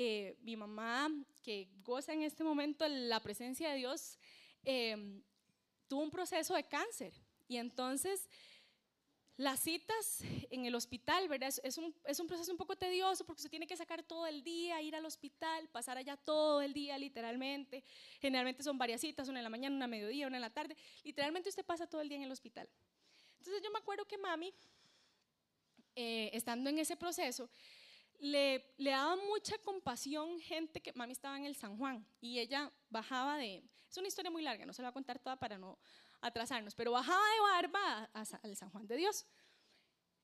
eh, 0.04 0.36
mi 0.42 0.56
mamá, 0.56 1.12
que 1.44 1.70
goza 1.84 2.12
en 2.12 2.24
este 2.24 2.44
momento 2.44 2.88
la 2.88 3.20
presencia 3.20 3.70
de 3.70 3.78
Dios, 3.78 4.18
eh, 4.64 5.22
tuvo 5.88 6.02
un 6.02 6.10
proceso 6.10 6.56
de 6.56 6.64
cáncer 6.64 7.14
y 7.48 7.58
entonces 7.58 8.28
las 9.38 9.60
citas 9.60 10.24
en 10.50 10.66
el 10.66 10.74
hospital, 10.74 11.28
¿verdad? 11.28 11.54
Es, 11.64 11.78
un, 11.78 11.94
es, 12.06 12.20
un, 12.20 12.26
proceso 12.26 12.52
un 12.52 12.58
poco 12.58 12.76
tedioso 12.76 13.26
porque 13.26 13.42
usted 13.42 13.52
tiene 13.52 13.68
que 13.68 13.78
sacar 13.78 14.02
todo 14.02 14.26
el 14.26 14.44
día, 14.44 14.82
ir 14.82 14.96
al 14.96 15.06
hospital, 15.06 15.70
pasar 15.70 16.00
allá 16.00 16.18
todo 16.18 16.62
el 16.62 16.74
día 16.74 16.98
literalmente. 16.98 17.84
Generalmente 18.20 18.64
son 18.64 18.80
varias 18.80 19.02
citas, 19.02 19.30
una 19.30 19.40
en 19.40 19.44
la 19.44 19.50
mañana, 19.52 19.76
una 19.76 19.86
a 19.86 19.88
mediodía, 19.88 20.26
una 20.26 20.38
en 20.38 20.42
la 20.42 20.54
tarde. 20.54 20.76
Literalmente 21.04 21.50
usted 21.50 21.64
pasa 21.64 21.86
todo 21.86 22.02
el 22.02 22.10
día 22.10 22.18
en 22.18 22.24
el 22.24 22.32
hospital. 22.32 22.68
Entonces 23.38 23.62
yo 23.64 23.70
me 23.70 23.78
acuerdo 23.78 24.06
que 24.06 24.18
mami, 24.18 24.52
eh, 25.96 26.32
estando 26.34 26.72
en 26.72 26.80
ese 26.80 26.96
proceso, 26.96 27.50
le, 28.22 28.64
le 28.78 28.92
daba 28.92 29.16
mucha 29.16 29.58
compasión 29.58 30.40
gente 30.40 30.80
que 30.80 30.94
mami 30.94 31.12
estaba 31.12 31.38
en 31.38 31.46
el 31.46 31.56
San 31.56 31.76
Juan 31.76 32.06
y 32.22 32.38
ella 32.38 32.72
bajaba 32.90 33.38
de... 33.38 33.64
Es 33.90 33.98
una 33.98 34.08
historia 34.08 34.30
muy 34.30 34.44
larga, 34.44 34.66
no 34.66 34.74
se 34.74 34.82
la 34.84 34.90
voy 34.90 34.92
a 34.92 34.94
contar 34.94 35.20
toda 35.20 35.38
para 35.38 35.58
no 35.58 35.80
atrasarnos, 36.22 36.76
pero 36.76 36.92
bajaba 36.92 37.20
de 37.20 37.40
Barba 37.42 38.10
al 38.14 38.56
San 38.56 38.70
Juan 38.70 38.88
de 38.88 38.96
Dios. 38.96 39.26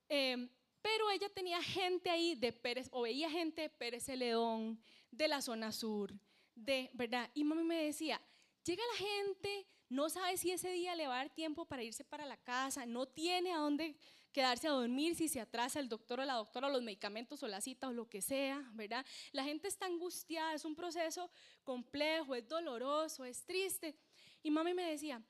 Em, 0.08 0.48
pero 0.80 1.10
ella 1.10 1.28
tenía 1.28 1.60
gente 1.60 2.08
ahí 2.08 2.36
de 2.36 2.52
Pérez, 2.52 2.88
o 2.92 3.02
veía 3.02 3.28
gente 3.28 3.62
de 3.62 3.68
Pérez 3.68 4.04
Celedón, 4.04 4.80
de 5.10 5.26
la 5.26 5.42
zona 5.42 5.72
sur, 5.72 6.14
de, 6.54 6.90
¿verdad? 6.94 7.28
Y 7.34 7.42
mami 7.42 7.64
me 7.64 7.82
decía, 7.82 8.22
llega 8.64 8.82
la 8.92 9.06
gente, 9.06 9.66
no 9.88 10.08
sabe 10.08 10.36
si 10.36 10.52
ese 10.52 10.70
día 10.70 10.94
le 10.94 11.08
va 11.08 11.14
a 11.14 11.24
dar 11.24 11.34
tiempo 11.34 11.64
para 11.64 11.82
irse 11.82 12.04
para 12.04 12.24
la 12.26 12.36
casa, 12.36 12.86
no 12.86 13.06
tiene 13.06 13.52
a 13.52 13.58
dónde 13.58 13.96
quedarse 14.32 14.68
a 14.68 14.72
dormir 14.72 15.14
si 15.14 15.28
se 15.28 15.40
atrasa 15.40 15.80
el 15.80 15.88
doctor 15.88 16.20
o 16.20 16.24
la 16.24 16.34
doctora, 16.34 16.68
los 16.68 16.82
medicamentos 16.82 17.42
o 17.42 17.48
la 17.48 17.60
cita 17.60 17.88
o 17.88 17.92
lo 17.92 18.08
que 18.08 18.20
sea, 18.20 18.62
¿verdad? 18.74 19.04
La 19.32 19.44
gente 19.44 19.68
está 19.68 19.86
angustiada, 19.86 20.54
es 20.54 20.64
un 20.64 20.74
proceso 20.74 21.30
complejo, 21.64 22.34
es 22.34 22.46
doloroso, 22.48 23.24
es 23.24 23.44
triste. 23.44 23.96
Y 24.42 24.50
mami 24.50 24.74
me 24.74 24.90
decía, 24.90 25.22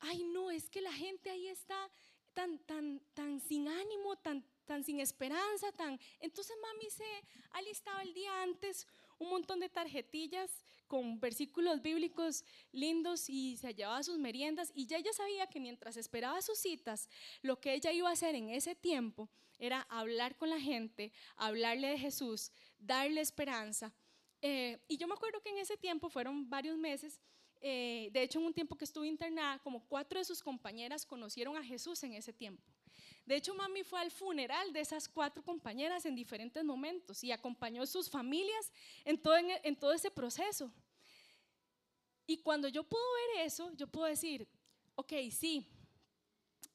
ay 0.00 0.24
no, 0.24 0.50
es 0.50 0.68
que 0.68 0.80
la 0.80 0.92
gente 0.92 1.30
ahí 1.30 1.48
está 1.48 1.90
tan, 2.34 2.58
tan, 2.60 3.00
tan 3.14 3.40
sin 3.40 3.68
ánimo, 3.68 4.16
tan, 4.16 4.44
tan 4.66 4.84
sin 4.84 5.00
esperanza, 5.00 5.72
tan... 5.72 5.98
Entonces 6.20 6.56
mami 6.60 6.90
se 6.90 7.04
alistaba 7.52 8.02
el 8.02 8.12
día 8.12 8.42
antes 8.42 8.86
un 9.18 9.30
montón 9.30 9.60
de 9.60 9.68
tarjetillas 9.68 10.50
con 10.86 11.20
versículos 11.20 11.82
bíblicos 11.82 12.44
lindos 12.72 13.28
y 13.28 13.56
se 13.56 13.74
llevaba 13.74 14.02
sus 14.02 14.18
meriendas 14.18 14.72
y 14.74 14.86
ya 14.86 14.98
ella 14.98 15.12
sabía 15.12 15.46
que 15.46 15.60
mientras 15.60 15.96
esperaba 15.96 16.40
sus 16.42 16.58
citas, 16.58 17.08
lo 17.42 17.60
que 17.60 17.74
ella 17.74 17.92
iba 17.92 18.08
a 18.08 18.12
hacer 18.12 18.34
en 18.34 18.50
ese 18.50 18.74
tiempo 18.74 19.28
era 19.58 19.82
hablar 19.82 20.36
con 20.36 20.50
la 20.50 20.60
gente, 20.60 21.12
hablarle 21.36 21.88
de 21.88 21.98
Jesús, 21.98 22.52
darle 22.78 23.20
esperanza. 23.20 23.92
Eh, 24.42 24.78
y 24.86 24.98
yo 24.98 25.08
me 25.08 25.14
acuerdo 25.14 25.40
que 25.40 25.50
en 25.50 25.58
ese 25.58 25.76
tiempo 25.76 26.10
fueron 26.10 26.48
varios 26.48 26.76
meses 26.76 27.20
eh, 27.60 28.10
de 28.12 28.22
hecho, 28.22 28.38
en 28.38 28.46
un 28.46 28.54
tiempo 28.54 28.76
que 28.76 28.84
estuve 28.84 29.08
internada, 29.08 29.58
como 29.58 29.84
cuatro 29.86 30.18
de 30.18 30.24
sus 30.24 30.42
compañeras 30.42 31.06
conocieron 31.06 31.56
a 31.56 31.64
Jesús 31.64 32.02
en 32.04 32.12
ese 32.12 32.32
tiempo. 32.32 32.62
De 33.26 33.34
hecho, 33.34 33.54
mami 33.54 33.82
fue 33.82 34.00
al 34.00 34.12
funeral 34.12 34.72
de 34.72 34.80
esas 34.80 35.08
cuatro 35.08 35.42
compañeras 35.42 36.06
en 36.06 36.14
diferentes 36.14 36.64
momentos 36.64 37.24
y 37.24 37.32
acompañó 37.32 37.82
a 37.82 37.86
sus 37.86 38.08
familias 38.08 38.72
en 39.04 39.20
todo, 39.20 39.36
todo 39.80 39.92
ese 39.92 40.12
proceso. 40.12 40.72
Y 42.24 42.38
cuando 42.38 42.68
yo 42.68 42.84
puedo 42.84 43.04
ver 43.14 43.46
eso, 43.46 43.72
yo 43.76 43.88
puedo 43.88 44.06
decir, 44.06 44.48
ok, 44.94 45.12
sí, 45.32 45.66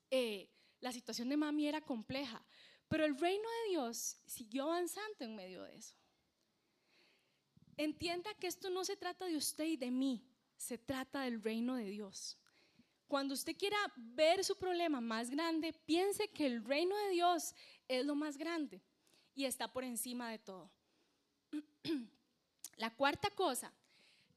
eh, 0.09 0.49
la 0.81 0.91
situación 0.91 1.29
de 1.29 1.37
mami 1.37 1.67
era 1.67 1.79
compleja, 1.79 2.43
pero 2.89 3.05
el 3.05 3.17
reino 3.17 3.47
de 3.49 3.69
Dios 3.69 4.17
siguió 4.25 4.63
avanzando 4.65 5.23
en 5.23 5.35
medio 5.35 5.63
de 5.63 5.77
eso. 5.77 5.95
Entienda 7.77 8.33
que 8.33 8.47
esto 8.47 8.69
no 8.69 8.83
se 8.83 8.97
trata 8.97 9.25
de 9.25 9.37
usted 9.37 9.63
y 9.63 9.77
de 9.77 9.89
mí, 9.89 10.21
se 10.57 10.77
trata 10.77 11.21
del 11.21 11.41
reino 11.41 11.75
de 11.75 11.85
Dios. 11.85 12.37
Cuando 13.11 13.33
usted 13.33 13.57
quiera 13.57 13.75
ver 13.97 14.41
su 14.41 14.55
problema 14.55 15.01
más 15.01 15.29
grande, 15.29 15.73
piense 15.73 16.29
que 16.29 16.45
el 16.45 16.63
reino 16.63 16.95
de 16.95 17.09
Dios 17.09 17.53
es 17.89 18.05
lo 18.05 18.15
más 18.15 18.37
grande 18.37 18.81
y 19.35 19.43
está 19.43 19.67
por 19.67 19.83
encima 19.83 20.31
de 20.31 20.39
todo. 20.39 20.71
La 22.77 22.89
cuarta 22.95 23.29
cosa 23.31 23.73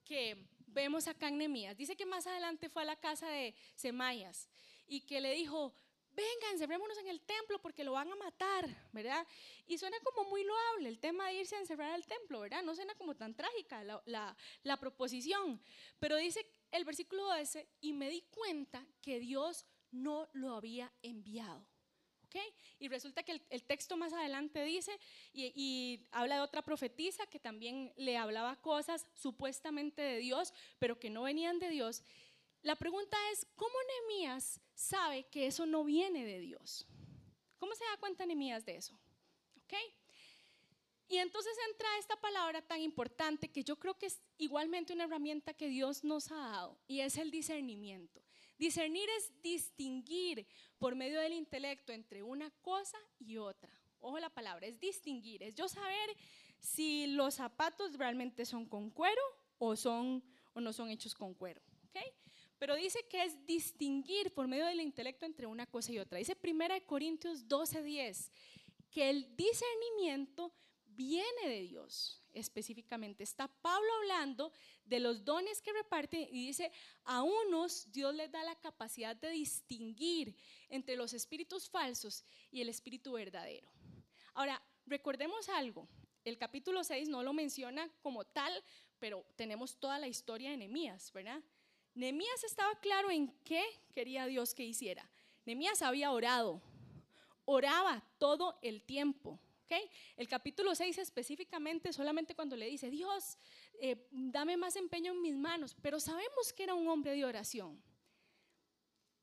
que 0.05 0.49
vemos 0.67 1.07
acá 1.07 1.29
en 1.29 1.39
Nehemías, 1.39 1.77
dice 1.77 1.95
que 1.95 2.05
más 2.05 2.27
adelante 2.27 2.69
fue 2.69 2.83
a 2.83 2.87
la 2.87 2.97
casa 2.97 3.29
de 3.29 3.55
Semayas 3.77 4.49
y 4.89 5.03
que 5.03 5.21
le 5.21 5.33
dijo, 5.35 5.73
venga, 6.15 6.51
encerrémonos 6.53 6.99
en 6.99 7.09
el 7.09 7.21
templo 7.21 7.61
porque 7.61 7.85
lo 7.85 7.93
van 7.93 8.11
a 8.11 8.17
matar, 8.17 8.69
¿verdad? 8.93 9.27
Y 9.67 9.79
suena 9.79 9.99
como 10.01 10.29
muy 10.31 10.45
loable 10.45 10.89
el 10.89 10.99
tema 10.99 11.29
de 11.29 11.35
irse 11.35 11.57
a 11.57 11.61
encerrar 11.61 11.93
al 11.93 12.07
templo, 12.07 12.41
¿verdad? 12.41 12.63
No 12.63 12.75
suena 12.75 12.95
como 12.95 13.15
tan 13.15 13.35
trágica 13.35 13.85
la, 14.05 14.79
proposición, 14.81 15.61
pero 15.99 16.17
dice 16.17 16.47
el 16.75 16.85
versículo 16.85 17.23
12, 17.25 17.69
y 17.81 17.93
me 17.93 18.11
di 18.11 18.23
cuenta 18.23 18.85
que 19.01 19.21
Dios 19.21 19.65
no 19.93 20.29
lo 20.33 20.57
había 20.57 20.93
enviado. 21.03 21.65
¿ok? 22.25 22.35
Y 22.81 22.89
resulta 22.89 23.23
que 23.23 23.41
el, 23.49 23.63
texto 23.63 23.97
más 23.97 24.13
adelante 24.13 24.65
dice, 24.65 24.99
y, 25.33 26.05
habla 26.11 26.37
de 26.37 26.43
otra 26.43 26.63
profetisa 26.63 27.29
que 27.29 27.39
también 27.39 27.93
le 27.97 28.17
hablaba 28.17 28.61
cosas 28.61 29.07
supuestamente 29.15 30.03
de 30.03 30.19
Dios, 30.19 30.53
pero 30.81 30.99
que 30.99 31.11
no 31.11 31.23
venían 31.23 31.61
de 31.61 31.71
Dios. 31.71 32.03
La 32.63 32.75
pregunta 32.75 33.17
es, 33.31 33.47
¿cómo 33.55 33.77
Nehemías 34.09 34.61
sabe 34.75 35.25
que 35.31 35.47
eso 35.47 35.67
no 35.67 35.85
viene 35.85 36.25
de 36.25 36.41
Dios? 36.41 36.89
¿Cómo 37.59 37.73
se 37.77 37.85
da 37.85 38.01
cuenta 38.01 38.27
Nehemías 38.27 38.65
de 38.65 38.79
eso? 38.79 38.99
¿Ok? 39.63 39.75
Y 41.07 41.19
entonces 41.19 41.53
entra 41.71 41.99
esta 41.99 42.21
palabra 42.21 42.63
tan 42.63 42.81
importante 42.81 43.49
que 43.49 43.63
yo 43.63 43.77
creo 43.79 43.97
que 43.97 44.07
es 44.07 44.21
igualmente 44.39 44.93
una 44.93 45.05
herramienta 45.05 45.55
que 45.55 45.69
Dios 45.69 46.05
nos 46.05 46.31
ha 46.31 46.37
dado 46.37 46.79
y 46.87 47.01
es 47.01 47.17
el 47.19 47.31
discernimiento. 47.31 48.23
Discernir 48.59 49.09
es 49.19 49.33
distinguir 49.43 50.47
por 50.79 50.95
medio 50.95 51.21
del 51.21 51.33
intelecto 51.33 51.93
entre 51.93 52.23
una 52.23 52.51
cosa 52.63 52.99
y 53.19 53.37
otra. 53.37 53.73
Ojo 54.01 54.19
la 54.19 54.31
palabra, 54.31 54.67
es 54.67 54.79
distinguir, 54.79 55.43
es 55.43 55.55
yo 55.55 55.69
saber 55.69 56.17
si 56.61 57.07
los 57.09 57.35
zapatos 57.35 57.97
realmente 57.97 58.45
son 58.45 58.67
con 58.67 58.91
cuero 58.91 59.23
o 59.59 59.77
son 59.77 60.23
o 60.53 60.61
no 60.61 60.73
son 60.73 60.91
hechos 60.91 61.15
con 61.15 61.35
cuero, 61.35 61.61
¿ok? 61.89 62.01
pero 62.59 62.77
dice 62.77 63.05
que 63.11 63.23
es 63.23 63.45
distinguir 63.47 64.33
por 64.33 64.47
medio 64.47 64.65
del 64.67 64.81
intelecto 64.81 65.27
entre 65.27 65.47
una 65.47 65.67
cosa 65.67 65.93
y 65.93 65.99
otra. 65.99 66.19
Dice 66.19 66.35
1 66.43 66.87
Corintios 66.87 67.47
12:10 67.47 68.31
que 68.91 69.11
el 69.11 69.37
discernimiento 69.37 70.53
viene 70.95 71.49
de 71.49 71.63
Dios 71.63 72.23
específicamente. 72.33 73.23
Está 73.23 73.49
Pablo 73.49 73.89
hablando 74.01 74.53
de 74.85 75.01
los 75.01 75.25
dones 75.25 75.61
que 75.63 75.73
reparte 75.73 76.29
y 76.31 76.47
dice, 76.47 76.71
a 77.05 77.23
unos 77.23 77.91
Dios 77.93 78.15
les 78.15 78.31
da 78.31 78.43
la 78.43 78.59
capacidad 78.61 79.17
de 79.17 79.31
distinguir 79.31 80.37
entre 80.69 80.97
los 80.97 81.13
espíritus 81.13 81.69
falsos 81.69 82.25
y 82.51 82.61
el 82.61 82.69
espíritu 82.69 83.13
verdadero. 83.13 83.71
Ahora, 84.35 84.63
recordemos 84.87 85.49
algo, 85.49 85.89
el 86.25 86.39
capítulo 86.39 86.83
6 86.83 87.09
no 87.09 87.23
lo 87.23 87.33
menciona 87.33 87.91
como 88.01 88.25
tal, 88.25 88.53
pero 88.99 89.25
tenemos 89.37 89.77
toda 89.79 89.99
la 89.99 90.09
historia 90.09 90.51
de 90.51 90.57
Nehemías, 90.57 91.13
¿verdad? 91.13 91.43
Nehemías 91.95 92.43
estaba 92.43 92.75
claro 92.81 93.11
en 93.11 93.29
qué 93.45 93.63
quería 93.95 94.27
Dios 94.27 94.55
que 94.55 94.65
hiciera. 94.65 95.09
Nehemías 95.45 95.83
había 95.83 96.11
orado, 96.11 96.63
oraba 97.45 98.03
todo 98.19 98.59
el 98.63 98.83
tiempo. 98.83 99.39
El 100.17 100.29
capítulo 100.29 100.75
6 100.75 100.99
específicamente 100.99 101.93
solamente 101.93 102.35
cuando 102.35 102.57
le 102.57 102.67
dice, 102.67 102.91
Dios, 102.91 103.39
eh, 103.81 104.07
dame 104.11 104.57
más 104.57 104.77
empeño 104.77 105.13
en 105.13 105.23
mis 105.23 105.37
manos, 105.37 105.77
pero 105.81 106.01
sabemos 106.01 106.53
que 106.53 106.65
era 106.65 106.75
un 106.75 106.89
hombre 106.89 107.13
de 107.13 107.25
oración. 107.25 107.83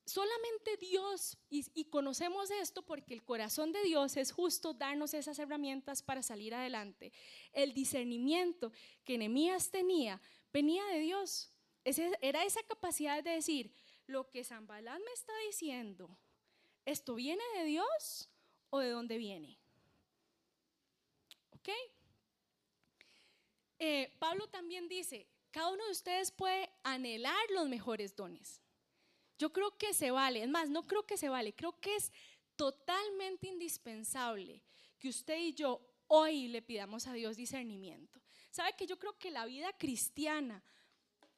Solamente 0.04 0.76
Dios, 0.78 1.38
y, 1.48 1.84
conocemos 1.84 2.50
esto 2.50 2.84
porque 2.84 3.14
el 3.14 3.22
corazón 3.22 3.70
de 3.72 3.82
Dios 3.84 4.16
es 4.16 4.32
justo 4.32 4.74
darnos 4.74 5.14
esas 5.14 5.38
herramientas 5.38 6.02
para 6.02 6.22
salir 6.22 6.54
adelante. 6.54 7.12
El 7.52 7.72
discernimiento 7.72 8.72
que 9.04 9.16
Nehemías 9.16 9.70
tenía 9.70 10.20
venía 10.52 10.84
de 10.86 10.98
Dios 10.98 11.50
era 11.84 12.44
esa 12.44 12.62
capacidad 12.64 13.22
de 13.22 13.30
decir, 13.30 13.72
lo 14.06 14.28
que 14.28 14.44
Zambalán 14.44 15.00
me 15.02 15.12
está 15.12 15.32
diciendo, 15.46 16.18
¿esto 16.84 17.14
viene 17.14 17.42
de 17.56 17.64
Dios 17.64 18.28
o 18.70 18.80
de 18.80 18.90
dónde 18.90 19.16
viene? 19.18 19.61
¿Ok? 21.62 21.68
Eh, 23.78 24.12
Pablo 24.18 24.48
también 24.48 24.88
dice, 24.88 25.26
cada 25.50 25.70
uno 25.70 25.84
de 25.86 25.92
ustedes 25.92 26.30
puede 26.30 26.68
anhelar 26.82 27.50
los 27.50 27.68
mejores 27.68 28.14
dones. 28.14 28.60
Yo 29.38 29.52
creo 29.52 29.76
que 29.78 29.94
se 29.94 30.10
vale, 30.10 30.42
es 30.42 30.48
más, 30.48 30.68
no 30.68 30.86
creo 30.86 31.06
que 31.06 31.16
se 31.16 31.28
vale, 31.28 31.54
creo 31.54 31.80
que 31.80 31.96
es 31.96 32.12
totalmente 32.56 33.48
indispensable 33.48 34.62
que 34.98 35.08
usted 35.08 35.38
y 35.38 35.54
yo 35.54 35.80
hoy 36.06 36.48
le 36.48 36.62
pidamos 36.62 37.06
a 37.06 37.12
Dios 37.12 37.36
discernimiento. 37.36 38.20
¿Sabe 38.50 38.74
que 38.76 38.86
yo 38.86 38.98
creo 38.98 39.18
que 39.18 39.30
la 39.30 39.46
vida 39.46 39.72
cristiana 39.72 40.62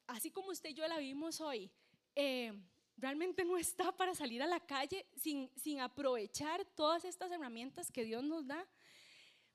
así 0.06 0.30
como 0.30 0.50
usted 0.50 0.70
y 0.70 0.74
yo 0.74 0.86
la 0.86 0.98
vimos 0.98 1.40
hoy, 1.40 1.70
eh, 2.14 2.52
realmente 2.96 3.44
no 3.44 3.56
está 3.56 3.92
para 3.92 4.14
salir 4.14 4.42
a 4.42 4.46
la 4.46 4.60
calle 4.60 5.06
sin, 5.16 5.50
sin 5.56 5.80
aprovechar 5.80 6.64
todas 6.76 7.04
estas 7.04 7.30
herramientas 7.30 7.90
que 7.90 8.04
Dios 8.04 8.22
nos 8.22 8.46
da. 8.46 8.66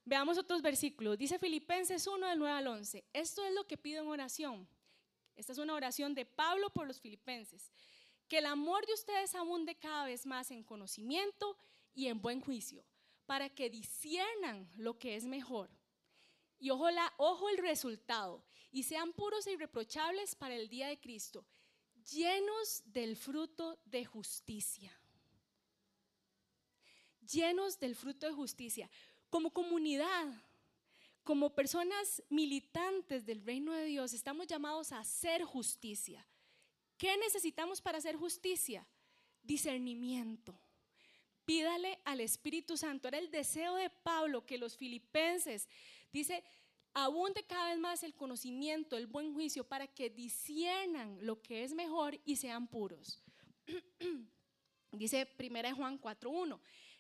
Veamos 0.10 0.40
otros 0.40 0.64
versículos. 0.64 1.20
Dice 1.20 1.38
Filipenses 1.38 2.08
1 2.08 2.30
del 2.30 2.40
9 2.40 2.52
al 2.52 2.66
11. 2.66 3.06
Esto 3.14 3.46
es 3.46 3.54
lo 3.54 3.68
que 3.68 3.78
pido 3.78 4.02
en 4.02 4.08
oración. 4.08 4.68
Esta 5.36 5.52
es 5.52 5.60
una 5.60 5.76
oración 5.76 6.16
de 6.16 6.26
Pablo 6.26 6.72
por 6.72 6.88
los 6.88 7.00
filipenses. 7.00 7.72
Que 8.28 8.40
el 8.40 8.48
amor 8.48 8.88
de 8.88 8.94
ustedes 8.96 9.36
abunde 9.36 9.76
cada 9.76 10.06
vez 10.06 10.26
más 10.26 10.50
en 10.50 10.64
conocimiento 10.64 11.56
y 11.94 12.08
en 12.08 12.20
buen 12.20 12.42
juicio, 12.42 12.84
para 13.28 13.50
que 13.50 13.70
disiernan 13.70 14.68
lo 14.78 14.98
que 14.98 15.16
es 15.16 15.26
mejor. 15.26 15.70
Y 16.58 16.72
ojo, 16.72 16.90
la, 16.90 17.14
ojo 17.18 17.48
el 17.50 17.60
resultado, 17.60 18.44
y 18.72 18.82
sean 18.82 19.14
puros 19.14 19.46
e 19.46 19.52
irreprochables 19.52 20.34
para 20.34 20.56
el 20.56 20.70
día 20.70 20.88
de 20.88 21.00
Cristo, 21.00 21.46
llenos 22.12 22.82
del 22.86 23.16
fruto 23.16 23.80
de 23.86 24.06
justicia. 24.06 24.92
Llenos 27.32 27.78
del 27.80 27.96
fruto 27.96 28.26
de 28.26 28.34
justicia. 28.34 28.90
Como 29.30 29.52
comunidad, 29.52 30.28
como 31.24 31.54
personas 31.54 32.24
militantes 32.30 33.26
del 33.26 33.46
reino 33.46 33.74
de 33.74 33.86
Dios, 33.86 34.14
estamos 34.14 34.48
llamados 34.48 34.92
a 34.92 35.00
hacer 35.00 35.44
justicia. 35.44 36.26
¿Qué 36.98 37.16
necesitamos 37.18 37.82
para 37.82 38.00
hacer 38.00 38.16
justicia? 38.16 38.86
Discernimiento. 39.44 40.60
Pídale 41.46 42.00
al 42.04 42.20
Espíritu 42.20 42.78
Santo. 42.78 43.08
Era 43.08 43.18
el 43.18 43.32
deseo 43.32 43.76
de 43.76 43.90
Pablo 43.90 44.46
que 44.46 44.58
los 44.58 44.76
filipenses, 44.76 45.68
dice, 46.12 46.44
abunde 46.94 47.44
cada 47.44 47.70
vez 47.70 47.80
más 47.80 48.04
el 48.04 48.16
conocimiento, 48.16 48.98
el 48.98 49.08
buen 49.08 49.34
juicio, 49.34 49.64
para 49.64 49.88
que 49.88 50.10
disiernan 50.10 51.18
lo 51.26 51.42
que 51.42 51.64
es 51.64 51.74
mejor 51.74 52.20
y 52.26 52.36
sean 52.36 52.68
puros. 52.68 53.22
dice 54.92 55.28
1 55.40 55.76
Juan 55.76 56.02
4.1. 56.02 56.60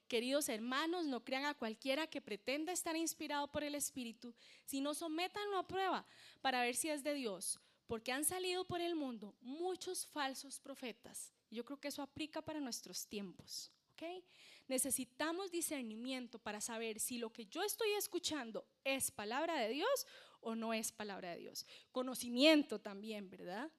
Queridos 0.09 0.49
hermanos, 0.49 1.05
no 1.05 1.23
crean 1.23 1.45
a 1.45 1.53
cualquiera 1.53 2.07
que 2.07 2.19
pretenda 2.19 2.73
estar 2.73 2.95
inspirado 2.95 3.47
por 3.51 3.63
el 3.63 3.75
Espíritu, 3.75 4.33
sino 4.65 4.95
sométanlo 4.95 5.59
a 5.59 5.67
prueba 5.67 6.03
para 6.41 6.61
ver 6.61 6.75
si 6.75 6.89
es 6.89 7.03
de 7.03 7.13
Dios, 7.13 7.59
porque 7.85 8.11
han 8.11 8.25
salido 8.25 8.65
por 8.65 8.81
el 8.81 8.95
mundo 8.95 9.35
muchos 9.39 10.07
falsos 10.07 10.59
profetas. 10.59 11.31
Yo 11.51 11.63
creo 11.63 11.79
que 11.79 11.89
eso 11.89 12.01
aplica 12.01 12.41
para 12.41 12.59
nuestros 12.59 13.05
tiempos. 13.05 13.71
¿okay? 13.93 14.23
Necesitamos 14.67 15.51
discernimiento 15.51 16.39
para 16.39 16.59
saber 16.59 16.99
si 16.99 17.19
lo 17.19 17.31
que 17.31 17.45
yo 17.45 17.61
estoy 17.61 17.91
escuchando 17.91 18.65
es 18.83 19.11
palabra 19.11 19.59
de 19.59 19.69
Dios 19.69 20.07
o 20.41 20.55
no 20.55 20.73
es 20.73 20.91
palabra 20.91 21.35
de 21.35 21.37
Dios. 21.37 21.67
Conocimiento 21.91 22.79
también, 22.79 23.29
¿verdad? 23.29 23.69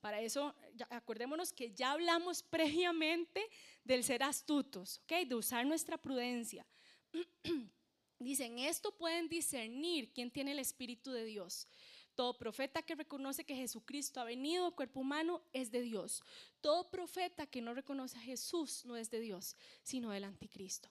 Para 0.00 0.20
eso, 0.20 0.54
acordémonos 0.90 1.52
que 1.52 1.72
ya 1.72 1.92
hablamos 1.92 2.42
previamente 2.42 3.42
del 3.84 4.04
ser 4.04 4.22
astutos, 4.22 5.00
¿ok? 5.04 5.26
De 5.26 5.34
usar 5.34 5.66
nuestra 5.66 5.98
prudencia. 5.98 6.66
Dicen, 8.18 8.58
esto 8.58 8.92
pueden 8.96 9.28
discernir 9.28 10.12
quién 10.12 10.30
tiene 10.30 10.52
el 10.52 10.58
Espíritu 10.58 11.10
de 11.10 11.24
Dios. 11.24 11.68
Todo 12.14 12.36
profeta 12.36 12.82
que 12.82 12.96
reconoce 12.96 13.44
que 13.44 13.54
Jesucristo 13.54 14.20
ha 14.20 14.24
venido 14.24 14.74
cuerpo 14.74 15.00
humano 15.00 15.40
es 15.52 15.70
de 15.70 15.82
Dios. 15.82 16.20
Todo 16.60 16.90
profeta 16.90 17.46
que 17.46 17.62
no 17.62 17.74
reconoce 17.74 18.18
a 18.18 18.20
Jesús 18.20 18.84
no 18.84 18.96
es 18.96 19.08
de 19.08 19.20
Dios, 19.20 19.56
sino 19.84 20.10
del 20.10 20.24
anticristo. 20.24 20.88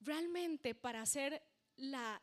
Realmente 0.00 0.74
para 0.74 1.02
hacer 1.02 1.40
la 1.76 2.20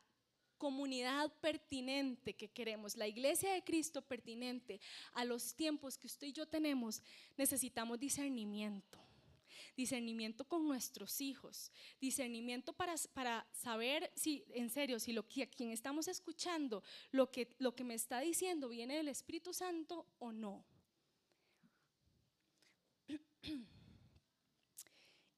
comunidad 0.58 1.32
pertinente 1.40 2.36
que 2.36 2.50
queremos, 2.50 2.98
la 2.98 3.08
iglesia 3.08 3.54
de 3.54 3.64
Cristo 3.64 4.02
pertinente 4.02 4.80
a 5.14 5.26
los 5.26 5.56
tiempos 5.56 5.98
que 5.98 6.08
usted 6.08 6.28
y 6.28 6.34
yo 6.34 6.48
tenemos, 6.48 7.02
necesitamos 7.38 8.00
discernimiento. 8.00 9.00
Discernimiento 9.76 10.44
con 10.44 10.68
nuestros 10.68 11.22
hijos, 11.22 11.72
discernimiento 12.02 12.74
para, 12.74 12.96
para 13.14 13.48
saber 13.52 14.12
si, 14.16 14.44
en 14.50 14.72
serio, 14.72 15.00
si 15.00 15.14
lo 15.14 15.28
que 15.28 15.44
a 15.44 15.50
quien 15.50 15.72
estamos 15.72 16.08
escuchando, 16.08 16.84
lo 17.12 17.30
que, 17.32 17.56
lo 17.60 17.76
que 17.76 17.84
me 17.84 17.94
está 17.94 18.20
diciendo 18.20 18.70
viene 18.70 18.98
del 18.98 19.08
Espíritu 19.08 19.54
Santo 19.54 20.08
o 20.20 20.32
no. 20.32 20.66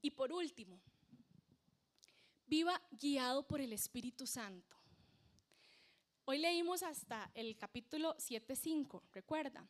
Y 0.02 0.12
por 0.12 0.32
último, 0.32 0.80
viva 2.48 2.82
guiado 2.92 3.46
por 3.46 3.60
el 3.60 3.74
Espíritu 3.74 4.26
Santo. 4.26 4.79
Hoy 6.32 6.38
leímos 6.38 6.84
hasta 6.84 7.32
el 7.34 7.58
capítulo 7.58 8.16
7.5, 8.18 9.02
recuerda. 9.14 9.68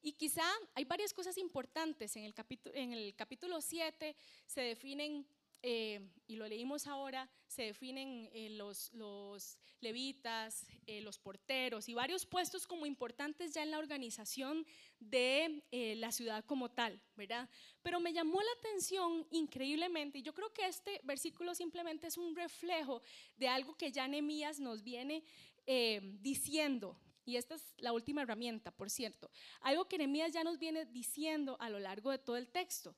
Y 0.00 0.12
quizá 0.12 0.42
hay 0.74 0.84
varias 0.84 1.12
cosas 1.12 1.36
importantes. 1.36 2.16
En 2.16 2.24
el 2.24 2.32
capítulo, 2.32 2.74
en 2.74 2.94
el 2.94 3.14
capítulo 3.14 3.60
7 3.60 4.16
se 4.46 4.60
definen, 4.62 5.26
eh, 5.60 6.00
y 6.26 6.36
lo 6.36 6.48
leímos 6.48 6.86
ahora, 6.86 7.28
se 7.46 7.64
definen 7.64 8.30
eh, 8.32 8.48
los, 8.48 8.90
los, 8.94 9.58
levitas, 9.80 10.66
eh, 10.86 11.02
los 11.02 11.18
porteros 11.18 11.90
y 11.90 11.94
varios 11.94 12.24
puestos 12.24 12.66
como 12.66 12.86
importantes 12.86 13.52
ya 13.52 13.62
en 13.62 13.70
la 13.70 13.78
organización 13.78 14.64
de 14.98 15.62
la 15.98 16.10
ciudad 16.10 16.42
como 16.46 16.70
tal, 16.70 17.00
¿verdad? 17.16 17.50
Pero 17.82 18.00
me 18.00 18.14
llamó 18.14 18.40
la 18.40 18.52
atención 18.58 19.26
increíblemente, 19.30 20.18
y 20.18 20.22
yo 20.22 20.32
creo 20.32 20.52
que 20.54 20.66
este 20.66 21.00
versículo 21.04 21.54
simplemente 21.54 22.06
es 22.06 22.16
un 22.16 22.34
reflejo 22.34 23.02
de 23.36 23.48
algo 23.48 23.76
que 23.76 23.92
ya 23.92 24.08
Nehemías 24.08 24.58
nos 24.58 24.82
viene 24.82 25.22
eh, 25.70 26.00
diciendo, 26.22 26.98
y 27.26 27.36
esta 27.36 27.56
es 27.56 27.74
la 27.76 27.92
última 27.92 28.22
herramienta, 28.22 28.70
por 28.70 28.88
cierto, 28.88 29.30
algo 29.60 29.86
que 29.86 29.98
Nehemías 29.98 30.32
ya 30.32 30.42
nos 30.42 30.58
viene 30.58 30.86
diciendo 30.86 31.58
a 31.60 31.68
lo 31.68 31.78
largo 31.78 32.10
de 32.10 32.16
todo 32.16 32.38
el 32.38 32.48
texto. 32.48 32.96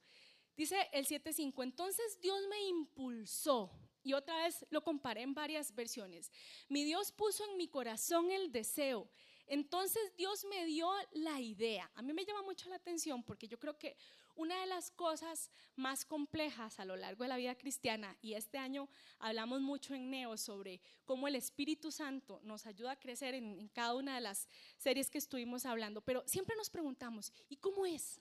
Dice 0.57 0.89
el 0.93 1.05
7.5, 1.05 1.65
entonces 1.65 2.21
Dios 2.21 2.41
me 2.49 2.63
impulsó, 2.69 3.73
y 4.05 4.13
otra 4.13 4.45
vez 4.45 4.65
lo 4.71 4.85
comparé 4.85 5.23
en 5.23 5.35
varias 5.35 5.75
versiones, 5.75 6.31
mi 6.69 6.85
Dios 6.85 7.11
puso 7.11 7.45
en 7.51 7.57
mi 7.57 7.67
corazón 7.67 8.31
el 8.31 8.53
deseo, 8.53 9.11
entonces 9.49 10.15
Dios 10.17 10.45
me 10.45 10.65
dio 10.65 10.89
la 11.11 11.41
idea. 11.41 11.91
A 11.97 12.03
mí 12.03 12.13
me 12.13 12.25
llama 12.25 12.43
mucho 12.43 12.69
la 12.69 12.77
atención 12.77 13.25
porque 13.25 13.49
yo 13.49 13.59
creo 13.59 13.77
que 13.77 13.97
una 14.37 14.61
de 14.61 14.67
las 14.67 14.91
cosas 14.91 15.51
más 15.77 16.05
complejas 16.05 16.81
a 16.81 16.85
lo 16.85 16.97
largo 16.97 17.25
de 17.25 17.29
la 17.29 17.37
vida 17.37 17.55
cristiana, 17.55 18.17
y 18.21 18.35
este 18.35 18.59
año 18.59 18.89
hablamos 19.19 19.61
mucho 19.61 19.95
en 19.95 20.11
Neo 20.11 20.37
sobre 20.37 20.81
cómo 21.05 21.29
el 21.29 21.37
Espíritu 21.37 21.91
Santo 21.91 22.41
nos 22.43 22.67
ayuda 22.67 22.93
a 22.93 22.99
crecer 22.99 23.35
en, 23.35 23.69
cada 23.69 23.95
una 23.95 24.15
de 24.15 24.21
las 24.21 24.49
series 24.77 25.11
que 25.11 25.19
estuvimos 25.19 25.67
hablando, 25.67 26.01
pero 26.01 26.23
siempre 26.27 26.57
nos 26.57 26.71
preguntamos, 26.71 27.33
¿y 27.49 27.57
cómo 27.57 27.87
es? 27.87 28.21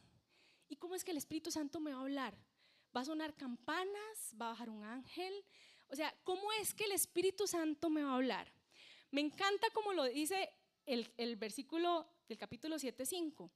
¿Y 0.68 0.76
cómo 0.76 0.96
es 0.96 1.04
que 1.04 1.12
el 1.12 1.18
Espíritu 1.18 1.52
Santo 1.52 1.80
me 1.80 1.92
va 1.92 2.00
a 2.00 2.02
hablar? 2.02 2.38
¿Va 2.96 3.02
a 3.02 3.06
sonar 3.06 3.36
campanas? 3.36 4.34
¿Va 4.40 4.48
a 4.48 4.50
bajar 4.50 4.70
un 4.70 4.84
ángel? 4.84 5.34
O 5.90 5.96
sea, 5.96 6.16
¿cómo 6.24 6.52
es 6.54 6.74
que 6.74 6.86
el 6.86 6.92
Espíritu 6.92 7.48
Santo 7.48 7.90
me 7.90 8.04
va 8.04 8.12
a 8.12 8.16
hablar? 8.16 8.52
Me 9.12 9.22
encanta 9.22 9.68
como 9.72 9.94
lo 9.94 10.04
dice 10.04 10.52
el, 10.86 11.36
versículo 11.36 12.08
del 12.28 12.38
capítulo 12.38 12.78
7.5. 12.78 13.50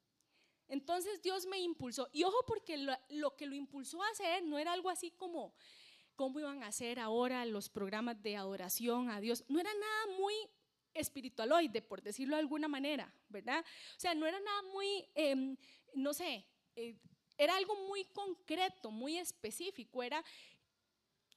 Entonces 0.68 1.22
Dios 1.22 1.46
me 1.46 1.60
impulsó. 1.60 2.10
Y 2.12 2.24
ojo 2.24 2.38
porque 2.48 2.78
lo, 3.10 3.36
que 3.36 3.46
lo 3.46 3.56
impulsó 3.56 4.02
a 4.04 4.10
hacer 4.10 4.44
no 4.44 4.58
era 4.58 4.74
algo 4.74 4.90
así 4.90 5.12
como 5.12 5.54
cómo 6.16 6.40
iban 6.40 6.64
a 6.64 6.68
hacer 6.68 7.00
ahora 7.00 7.46
los 7.46 7.70
programas 7.70 8.22
de 8.22 8.38
adoración 8.38 9.10
a 9.10 9.20
Dios. 9.20 9.44
No 9.48 9.60
era 9.60 9.74
nada 9.74 10.18
muy 10.18 10.34
espiritualoide, 10.94 11.82
por 11.82 12.02
decirlo 12.02 12.36
de 12.36 12.42
alguna 12.42 12.68
manera, 12.68 13.14
¿verdad? 13.30 13.66
O 13.96 14.00
sea, 14.00 14.14
no 14.14 14.28
era 14.28 14.40
nada 14.40 14.62
muy, 14.74 15.10
em, 15.16 15.58
no 15.96 16.14
sé, 16.14 16.46
eh, 16.76 16.96
era 17.38 17.56
algo 17.56 17.76
muy 17.88 18.06
concreto, 18.06 18.92
muy 18.92 19.18
específico. 19.18 20.04
Era 20.04 20.24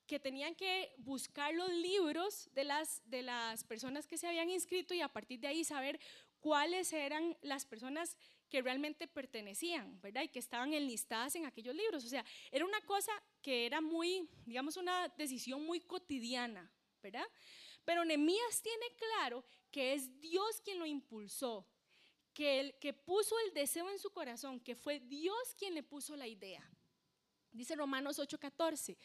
que 0.07 0.21
tenían 0.21 0.55
que 0.55 0.95
buscar 0.99 1.53
los 1.55 1.71
libros 1.71 2.49
de 2.53 2.65
las, 2.65 3.03
de 3.11 3.23
las 3.23 3.65
personas 3.65 4.07
que 4.07 4.19
se 4.19 4.29
habían 4.29 4.51
inscrito 4.51 4.95
y 4.95 5.01
a 5.01 5.13
partir 5.13 5.41
de 5.41 5.49
ahí 5.49 5.65
saber 5.65 5.99
cuáles 6.41 6.93
eran 6.93 7.37
las 7.43 7.67
personas 7.67 8.17
realmente 8.63 9.07
pertenecían, 9.07 10.01
¿verdad? 10.01 10.23
Y 10.23 10.29
que 10.29 10.39
estaban 10.39 10.73
enlistadas 10.73 11.35
en 11.37 11.47
aquellos 11.47 11.75
libros. 11.75 12.05
O 12.05 12.09
sea, 12.09 12.25
era 12.51 12.65
una 12.65 12.81
cosa 12.83 13.13
que 13.43 13.67
era 13.67 13.81
muy, 13.81 14.29
digamos, 14.45 14.77
una 14.77 15.09
decisión 15.17 15.65
muy 15.65 15.81
cotidiana, 15.81 16.71
¿verdad? 17.03 17.27
Pero 17.85 18.05
Nehemías 18.05 18.63
tiene 18.63 18.87
claro 18.97 19.45
que 19.71 19.95
es 19.95 20.21
Dios 20.21 20.61
quien 20.63 20.79
lo 20.79 20.87
impulsó, 20.87 21.67
que, 22.35 22.61
el, 22.61 22.79
que 22.79 22.93
puso 22.93 23.39
el 23.47 23.55
deseo 23.55 23.89
en 23.91 23.99
su 23.99 24.11
corazón, 24.11 24.61
que 24.61 24.75
fue 24.75 25.01
Dios 25.01 25.55
quien 25.57 25.75
le 25.75 25.83
puso 25.83 26.17
la 26.17 26.27
idea. 26.27 26.69
Dice 27.53 27.77
Romanos 27.77 28.19
8:14, 28.19 28.97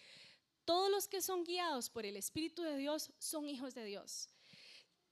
todos 0.66 0.92
los 0.92 1.08
que 1.08 1.22
son 1.22 1.44
guiados 1.44 1.90
por 1.90 2.06
el 2.06 2.18
Espíritu 2.18 2.64
de 2.64 2.76
Dios 2.78 3.12
son 3.20 3.48
hijos 3.48 3.74
de 3.74 3.86
Dios. 3.86 4.30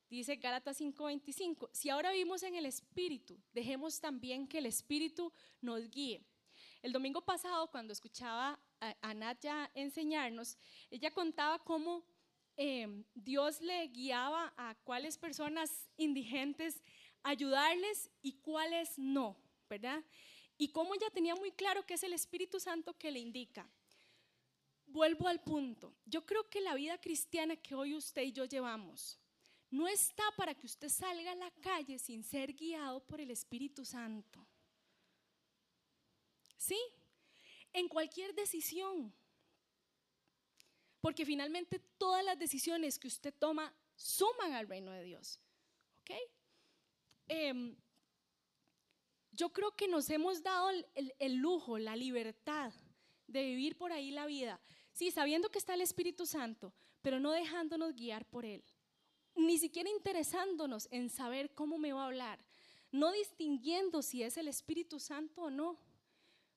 Dice 0.10 0.38
Gálatas 0.38 0.78
5:25, 0.78 1.70
si 1.72 1.90
ahora 1.90 2.12
vivimos 2.12 2.42
en 2.42 2.56
el 2.56 2.66
Espíritu, 2.66 3.40
dejemos 3.54 4.00
también 4.00 4.48
que 4.48 4.58
el 4.58 4.66
Espíritu 4.66 5.32
nos 5.62 5.88
guíe. 5.92 6.26
El 6.82 6.92
domingo 6.92 7.22
pasado, 7.22 7.70
cuando 7.70 7.94
escuchaba 7.94 8.60
a, 8.80 9.14
Nadia 9.14 9.70
enseñarnos, 9.76 10.58
ella 10.90 11.12
contaba 11.12 11.60
cómo 11.60 12.04
em, 12.56 13.04
Dios 13.14 13.62
le 13.62 13.88
guiaba 13.88 14.54
a 14.58 14.76
cuáles 14.84 15.18
personas 15.18 15.90
indigentes 15.98 16.82
ayudarles 17.22 18.10
y 18.22 18.34
cuáles 18.40 18.98
no, 18.98 19.38
¿verdad? 19.70 20.04
Y 20.58 20.70
cómo 20.70 20.96
ella 20.96 21.10
tenía 21.12 21.36
muy 21.36 21.52
claro 21.52 21.86
que 21.86 21.94
es 21.94 22.04
el 22.04 22.14
Espíritu 22.14 22.60
Santo 22.60 22.98
que 22.98 23.12
le 23.12 23.20
indica. 23.20 23.70
Vuelvo 24.88 25.28
al 25.28 25.42
punto. 25.42 25.94
Yo 26.06 26.26
creo 26.26 26.50
que 26.50 26.62
la 26.62 26.74
vida 26.74 27.00
cristiana 27.00 27.56
que 27.56 27.76
hoy 27.76 27.94
usted 27.94 28.24
y 28.24 28.32
yo 28.32 28.46
llevamos, 28.46 29.20
no 29.72 29.88
está 29.88 30.24
para 30.36 30.56
que 30.56 30.66
usted 30.66 30.90
salga 30.90 31.32
a 31.32 31.36
la 31.36 31.52
calle 31.62 32.00
sin 32.00 32.24
ser 32.24 32.54
guiado 32.54 33.00
por 33.06 33.22
el 33.22 33.32
Espíritu 33.32 33.86
Santo. 33.86 34.46
¿Sí? 36.58 36.80
En 37.74 37.88
cualquier 37.88 38.34
decisión. 38.34 39.14
porque 41.02 41.26
finalmente 41.26 41.80
todas 41.98 42.26
las 42.26 42.38
decisiones 42.38 43.00
que 43.00 43.08
usted 43.08 43.34
toma 43.34 43.74
suman 43.96 44.52
al 44.52 44.68
reino 44.68 44.92
de 44.92 45.04
Dios. 45.06 45.40
¿Ok? 46.02 46.12
Em, 47.30 47.78
yo 49.32 49.54
creo 49.54 49.72
que 49.76 49.88
nos 49.88 50.10
hemos 50.10 50.44
dado 50.44 50.70
el, 50.96 51.36
lujo, 51.36 51.78
la 51.78 51.96
libertad 51.96 52.74
de 53.28 53.44
vivir 53.44 53.78
por 53.78 53.92
ahí 53.94 54.12
la 54.12 54.26
vida, 54.26 54.60
sí, 54.92 55.12
sabiendo 55.12 55.50
que 55.50 55.60
está 55.60 55.76
el 55.76 55.82
Espíritu 55.82 56.26
Santo, 56.26 56.74
pero 57.02 57.20
no 57.20 57.32
dejándonos 57.32 57.96
guiar 57.96 58.26
por 58.26 58.44
Él, 58.46 58.64
ni 59.40 59.58
siquiera 59.58 59.90
interesándonos 59.90 60.88
en 60.92 61.10
saber 61.10 61.54
cómo 61.56 61.78
me 61.78 61.94
va 61.94 62.04
a 62.04 62.08
hablar, 62.08 62.40
no 62.92 63.12
distinguiendo 63.12 64.02
si 64.02 64.24
es 64.24 64.38
el 64.38 64.48
Espíritu 64.48 65.00
Santo 65.00 65.44
o 65.44 65.50
no. 65.50 65.78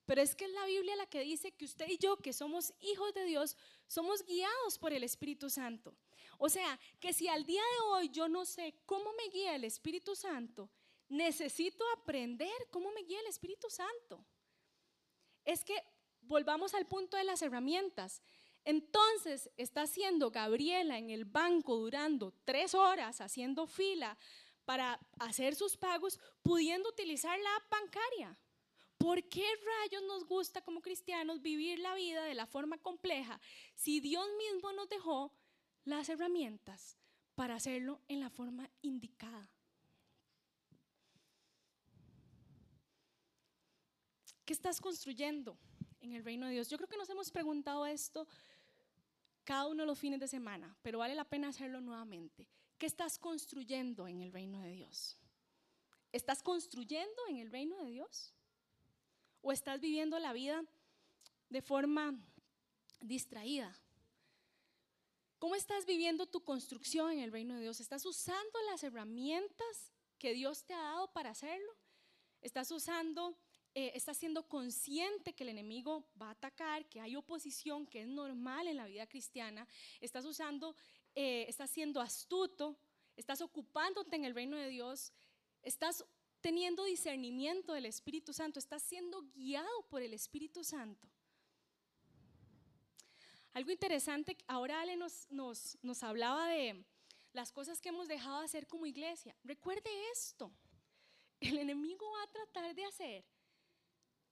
Pero 0.05 0.21
es 0.21 0.35
que 0.35 0.45
es 0.45 0.51
la 0.51 0.65
Biblia 0.65 0.95
la 0.97 1.05
que 1.05 1.21
dice 1.21 1.51
que 1.51 1.65
usted 1.65 1.87
y 1.87 1.97
yo, 1.97 2.17
que 2.17 2.33
somos 2.33 2.73
hijos 2.81 3.13
de 3.13 3.23
Dios, 3.23 3.55
somos 3.87 4.25
guiados 4.25 4.77
por 4.77 4.91
el 4.91 5.03
Espíritu 5.03 5.49
Santo. 5.49 5.95
O 6.37 6.49
sea, 6.49 6.77
que 6.99 7.13
si 7.13 7.27
al 7.29 7.45
día 7.45 7.61
de 7.61 7.85
hoy 7.85 8.09
yo 8.09 8.27
no 8.27 8.43
sé 8.43 8.75
cómo 8.85 9.13
me 9.13 9.29
guía 9.29 9.55
el 9.55 9.63
Espíritu 9.63 10.15
Santo, 10.15 10.69
necesito 11.07 11.85
aprender 11.95 12.51
cómo 12.69 12.91
me 12.91 13.03
guía 13.03 13.21
el 13.21 13.27
Espíritu 13.27 13.69
Santo. 13.69 14.25
Es 15.45 15.63
que 15.63 15.81
volvamos 16.21 16.73
al 16.73 16.85
punto 16.85 17.15
de 17.17 17.23
las 17.23 17.41
herramientas. 17.41 18.21
Entonces 18.65 19.49
está 19.57 19.81
haciendo 19.81 20.31
Gabriela 20.31 20.97
en 20.97 21.09
el 21.09 21.25
banco 21.25 21.75
durando 21.77 22.33
tres 22.45 22.73
horas 22.73 23.19
haciendo 23.21 23.67
fila 23.67 24.17
para 24.65 24.99
hacer 25.19 25.55
sus 25.55 25.75
pagos, 25.75 26.19
pudiendo 26.41 26.89
utilizar 26.89 27.37
la 27.39 27.55
app 27.57 27.69
bancaria. 27.69 28.37
¿Por 28.97 29.21
qué 29.27 29.45
rayos 29.81 30.03
nos 30.03 30.25
gusta 30.25 30.61
como 30.61 30.81
cristianos 30.81 31.41
vivir 31.41 31.79
la 31.79 31.93
vida 31.93 32.23
de 32.23 32.35
la 32.35 32.45
forma 32.45 32.77
compleja 32.77 33.39
si 33.75 33.99
Dios 33.99 34.25
mismo 34.37 34.71
nos 34.71 34.87
dejó 34.87 35.33
las 35.83 36.07
herramientas 36.07 36.97
para 37.35 37.55
hacerlo 37.55 37.99
en 38.07 38.21
la 38.21 38.29
forma 38.29 38.69
indicada? 38.81 39.49
¿Qué 44.45 44.53
estás 44.53 44.79
construyendo 44.79 45.57
en 45.99 46.13
el 46.13 46.23
reino 46.23 46.47
de 46.47 46.53
Dios? 46.53 46.69
Yo 46.69 46.77
creo 46.77 46.89
que 46.89 46.97
nos 46.97 47.09
hemos 47.09 47.31
preguntado 47.31 47.85
esto 47.85 48.27
cada 49.43 49.67
uno 49.67 49.85
los 49.85 49.99
fines 49.99 50.19
de 50.19 50.27
semana, 50.27 50.75
pero 50.81 50.99
vale 50.99 51.15
la 51.15 51.25
pena 51.25 51.49
hacerlo 51.49 51.81
nuevamente. 51.81 52.47
¿Qué 52.77 52.85
estás 52.85 53.17
construyendo 53.17 54.07
en 54.07 54.21
el 54.21 54.31
reino 54.31 54.61
de 54.61 54.71
Dios? 54.71 55.17
¿Estás 56.11 56.43
construyendo 56.43 57.21
en 57.29 57.37
el 57.37 57.51
reino 57.51 57.77
de 57.83 57.91
Dios? 57.91 58.33
o 59.43 59.51
estás 59.51 59.79
viviendo 59.79 60.17
la 60.17 60.33
vida 60.33 60.63
de 61.49 61.61
forma 61.61 62.15
distraída? 63.01 63.77
¿Cómo 65.37 65.55
estás 65.55 65.85
viviendo 65.85 66.25
tu 66.25 66.43
construcción 66.43 67.11
en 67.11 67.19
el 67.19 67.31
reino 67.31 67.55
de 67.55 67.61
Dios? 67.61 67.81
¿Estás 67.81 68.05
usando 68.05 68.59
las 68.71 68.83
herramientas 68.83 69.91
que 70.17 70.33
Dios 70.33 70.63
te 70.63 70.73
ha 70.73 70.81
dado 70.81 71.11
para 71.11 71.31
hacerlo? 71.31 71.75
¿Estás 72.41 72.71
usando, 72.71 73.37
eh, 73.75 73.91
estás 73.95 74.17
siendo 74.17 74.47
consciente 74.47 75.33
que 75.33 75.43
el 75.43 75.49
enemigo 75.49 76.05
va 76.21 76.27
a 76.27 76.31
atacar, 76.31 76.87
que 76.89 77.01
hay 77.01 77.15
oposición, 77.15 77.87
que 77.87 78.01
es 78.01 78.07
normal 78.07 78.67
en 78.67 78.77
la 78.77 78.85
vida 78.85 79.07
cristiana? 79.07 79.67
¿Estás 79.99 80.25
usando, 80.25 80.75
eh, 81.15 81.45
estás 81.47 81.69
siendo 81.69 82.01
astuto? 82.01 82.77
¿Estás 83.15 83.41
ocupándote 83.41 84.15
en 84.15 84.25
el 84.25 84.35
reino 84.35 84.57
de 84.57 84.69
Dios? 84.69 85.11
¿Estás 85.61 86.05
teniendo 86.43 86.83
discernimiento 86.83 87.71
del 87.71 87.85
Espíritu 87.85 88.33
Santo, 88.33 88.59
estás 88.59 88.83
siendo 88.83 89.23
guiado 89.33 89.81
por 89.89 90.01
el 90.01 90.13
Espíritu 90.13 90.61
Santo. 90.61 91.07
Algo 93.53 93.71
interesante, 93.71 94.37
ahora 94.47 94.81
Ale 94.81 94.97
nos, 94.97 95.31
nos, 95.31 95.77
nos 95.81 96.03
hablaba 96.03 96.49
de 96.49 96.83
las 97.31 97.53
cosas 97.53 97.79
que 97.79 97.89
hemos 97.89 98.09
dejado 98.09 98.39
de 98.39 98.45
hacer 98.45 98.67
como 98.67 98.85
iglesia. 98.85 99.33
Recuerde 99.45 99.89
esto, 100.11 100.51
el 101.39 101.59
enemigo 101.59 102.11
va 102.11 102.23
a 102.23 102.31
tratar 102.31 102.75
de 102.75 102.85
hacer 102.85 103.23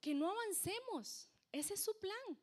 que 0.02 0.14
no 0.14 0.32
avancemos. 0.32 1.30
Ese 1.52 1.76
es 1.76 1.84
su 1.84 1.97
plan. 1.99 2.39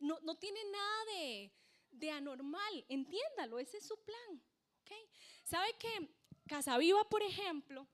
No, 0.00 0.18
no 0.20 0.36
tiene 0.36 0.60
nada 0.70 1.04
de, 1.06 1.52
de, 1.90 2.10
anormal, 2.10 2.84
entiéndalo, 2.88 3.58
ese 3.58 3.78
es 3.78 3.86
su 3.86 3.96
plan. 3.98 4.42
¿okay? 4.82 5.08
¿Sabe 5.44 5.74
que 5.78 6.08
Casaviva, 6.46 7.08
por 7.08 7.22
ejemplo, 7.22 7.86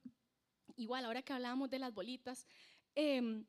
igual 0.76 1.04
ahora 1.04 1.22
que 1.22 1.32
hablábamos 1.32 1.70
de 1.70 1.78
las 1.78 1.92
bolitas, 1.92 2.46
em, 2.94 3.44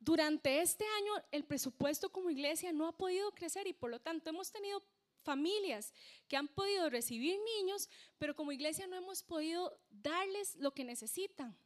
durante 0.00 0.60
este 0.60 0.84
año 0.84 1.12
el 1.30 1.44
presupuesto 1.44 2.10
como 2.10 2.30
iglesia 2.30 2.72
no 2.72 2.88
ha 2.88 2.96
podido 2.96 3.32
crecer 3.34 3.68
y 3.68 3.72
por 3.72 3.90
lo 3.90 4.00
tanto 4.00 4.30
hemos 4.30 4.50
tenido 4.50 4.82
familias 5.22 5.92
que 6.26 6.36
han 6.36 6.48
podido 6.48 6.90
recibir 6.90 7.38
niños, 7.58 7.88
pero 8.18 8.34
como 8.34 8.50
iglesia 8.50 8.88
no 8.88 8.96
hemos 8.96 9.22
podido 9.22 9.78
darles 9.90 10.56
lo 10.56 10.74
que 10.74 10.82
necesitan. 10.82 11.56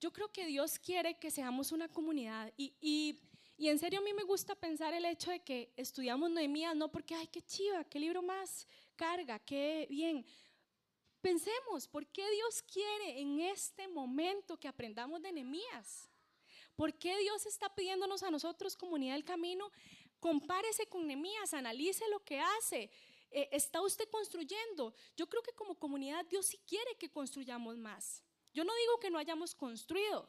Yo 0.00 0.12
creo 0.12 0.30
que 0.32 0.46
Dios 0.46 0.78
quiere 0.78 1.18
que 1.18 1.30
seamos 1.30 1.72
una 1.72 1.88
comunidad 1.88 2.52
y, 2.56 2.74
y, 2.80 3.20
y 3.56 3.68
en 3.68 3.78
serio 3.78 4.00
a 4.00 4.02
mí 4.02 4.12
me 4.12 4.24
gusta 4.24 4.54
pensar 4.54 4.92
el 4.94 5.04
hecho 5.04 5.30
de 5.30 5.40
que 5.40 5.72
estudiamos 5.76 6.30
Nehemías 6.30 6.76
no 6.76 6.90
porque, 6.90 7.14
ay, 7.14 7.26
qué 7.28 7.42
chiva, 7.42 7.84
qué 7.84 7.98
libro 7.98 8.22
más 8.22 8.66
carga, 8.96 9.38
qué 9.38 9.86
bien, 9.90 10.24
Pensemos, 11.26 11.88
¿por 11.88 12.06
qué 12.06 12.30
Dios 12.30 12.62
quiere 12.62 13.20
en 13.20 13.40
este 13.40 13.88
momento 13.88 14.60
que 14.60 14.68
aprendamos 14.68 15.20
de 15.20 15.32
Nehemías? 15.32 16.08
¿Por 16.76 16.94
qué 16.94 17.18
Dios 17.18 17.46
está 17.46 17.74
pidiéndonos 17.74 18.22
a 18.22 18.30
nosotros, 18.30 18.76
comunidad 18.76 19.14
del 19.14 19.24
camino? 19.24 19.72
Compárese 20.20 20.86
con 20.86 21.04
Nehemías, 21.04 21.52
analice 21.52 22.08
lo 22.10 22.22
que 22.22 22.38
hace. 22.38 22.90
Eh, 23.32 23.48
¿Está 23.50 23.80
usted 23.80 24.08
construyendo? 24.08 24.94
Yo 25.16 25.28
creo 25.28 25.42
que 25.42 25.52
como 25.52 25.76
comunidad 25.76 26.24
Dios 26.26 26.46
sí 26.46 26.60
quiere 26.64 26.94
que 26.96 27.10
construyamos 27.10 27.76
más. 27.76 28.22
Yo 28.56 28.64
no 28.64 28.74
digo 28.74 28.98
que 28.98 29.10
no 29.10 29.18
hayamos 29.18 29.54
construido, 29.54 30.26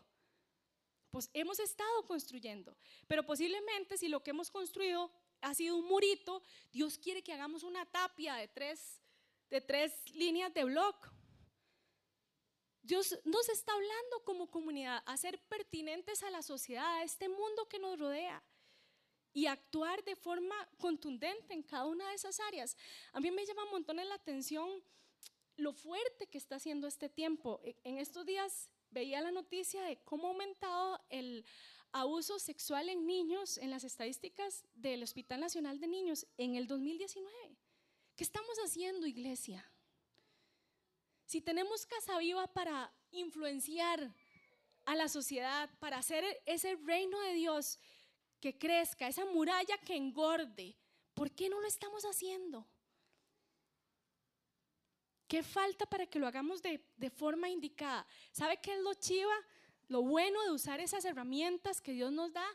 pues 1.11 1.29
hemos 1.31 1.61
estado 1.61 2.05
construyendo, 2.05 2.75
pero 3.07 3.25
posiblemente 3.25 3.97
si 3.97 4.09
lo 4.09 4.21
que 4.21 4.31
hemos 4.31 4.51
construido 4.51 5.09
ha 5.39 5.53
sido 5.53 5.77
un 5.77 5.87
murito, 5.87 6.43
Dios 6.73 6.97
quiere 6.97 7.23
que 7.23 7.31
hagamos 7.31 7.63
una 7.63 7.85
tapia 7.85 8.35
de 8.35 8.49
tres 8.49 9.01
de 9.49 9.61
tres 9.61 9.93
líneas 10.13 10.53
de 10.53 10.65
blog. 10.65 10.93
Dios 12.81 13.17
nos 13.23 13.47
está 13.47 13.71
hablando 13.71 14.25
como 14.25 14.51
comunidad 14.51 15.01
a 15.05 15.15
ser 15.15 15.39
pertinentes 15.47 16.21
a 16.21 16.29
la 16.29 16.41
sociedad, 16.41 16.97
a 16.97 17.03
este 17.03 17.29
mundo 17.29 17.69
que 17.69 17.79
nos 17.79 17.97
rodea 17.97 18.43
y 19.31 19.45
actuar 19.45 20.03
de 20.03 20.17
forma 20.17 20.55
contundente 20.77 21.53
en 21.53 21.63
cada 21.63 21.85
una 21.85 22.09
de 22.09 22.15
esas 22.15 22.41
áreas. 22.41 22.75
A 23.13 23.21
mí 23.21 23.31
me 23.31 23.45
llama 23.45 23.63
un 23.63 23.71
montón 23.71 23.95
la 23.95 24.15
atención 24.15 24.83
lo 25.57 25.73
fuerte 25.73 26.27
que 26.27 26.37
está 26.37 26.55
haciendo 26.55 26.87
este 26.87 27.09
tiempo. 27.09 27.59
E, 27.63 27.75
en 27.83 27.97
estos 27.97 28.25
días 28.25 28.69
veía 28.91 29.21
la 29.21 29.31
noticia 29.31 29.83
de 29.83 29.97
cómo 30.03 30.27
ha 30.27 30.31
aumentado 30.31 30.99
el 31.09 31.45
abuso 31.91 32.39
sexual 32.39 32.89
en 32.89 33.05
niños 33.05 33.57
en 33.57 33.71
las 33.71 33.83
estadísticas 33.83 34.65
del 34.75 35.03
Hospital 35.03 35.39
Nacional 35.39 35.79
de 35.79 35.87
Niños 35.87 36.27
en 36.37 36.55
el 36.55 36.67
2019. 36.67 37.57
¿Qué 38.15 38.23
estamos 38.23 38.57
haciendo, 38.63 39.05
iglesia? 39.07 39.69
Si 41.25 41.41
tenemos 41.41 41.85
casa 41.85 42.17
viva 42.19 42.47
para 42.47 42.93
influenciar 43.11 44.13
a 44.85 44.95
la 44.95 45.09
sociedad, 45.09 45.69
para 45.79 45.97
hacer 45.97 46.23
ese 46.45 46.75
reino 46.77 47.19
de 47.21 47.33
Dios 47.33 47.79
que 48.39 48.57
crezca, 48.57 49.07
esa 49.07 49.25
muralla 49.25 49.77
que 49.79 49.95
engorde, 49.95 50.77
¿por 51.13 51.31
qué 51.31 51.49
no 51.49 51.59
lo 51.59 51.67
estamos 51.67 52.03
haciendo? 52.05 52.65
¿Qué 55.27 55.43
falta 55.43 55.85
para 55.85 56.05
que 56.05 56.19
lo 56.19 56.27
hagamos 56.27 56.61
de, 56.61 56.81
de, 56.95 57.09
forma 57.09 57.49
indicada? 57.49 58.05
¿Sabe 58.31 58.57
qué 58.61 58.73
es 58.73 58.81
lo 58.81 58.93
chiva? 58.93 59.35
Lo 59.87 60.01
bueno 60.01 60.41
de 60.43 60.51
usar 60.51 60.79
esas 60.79 61.05
herramientas 61.05 61.81
que 61.81 61.93
Dios 61.93 62.11
nos 62.11 62.31
da 62.33 62.45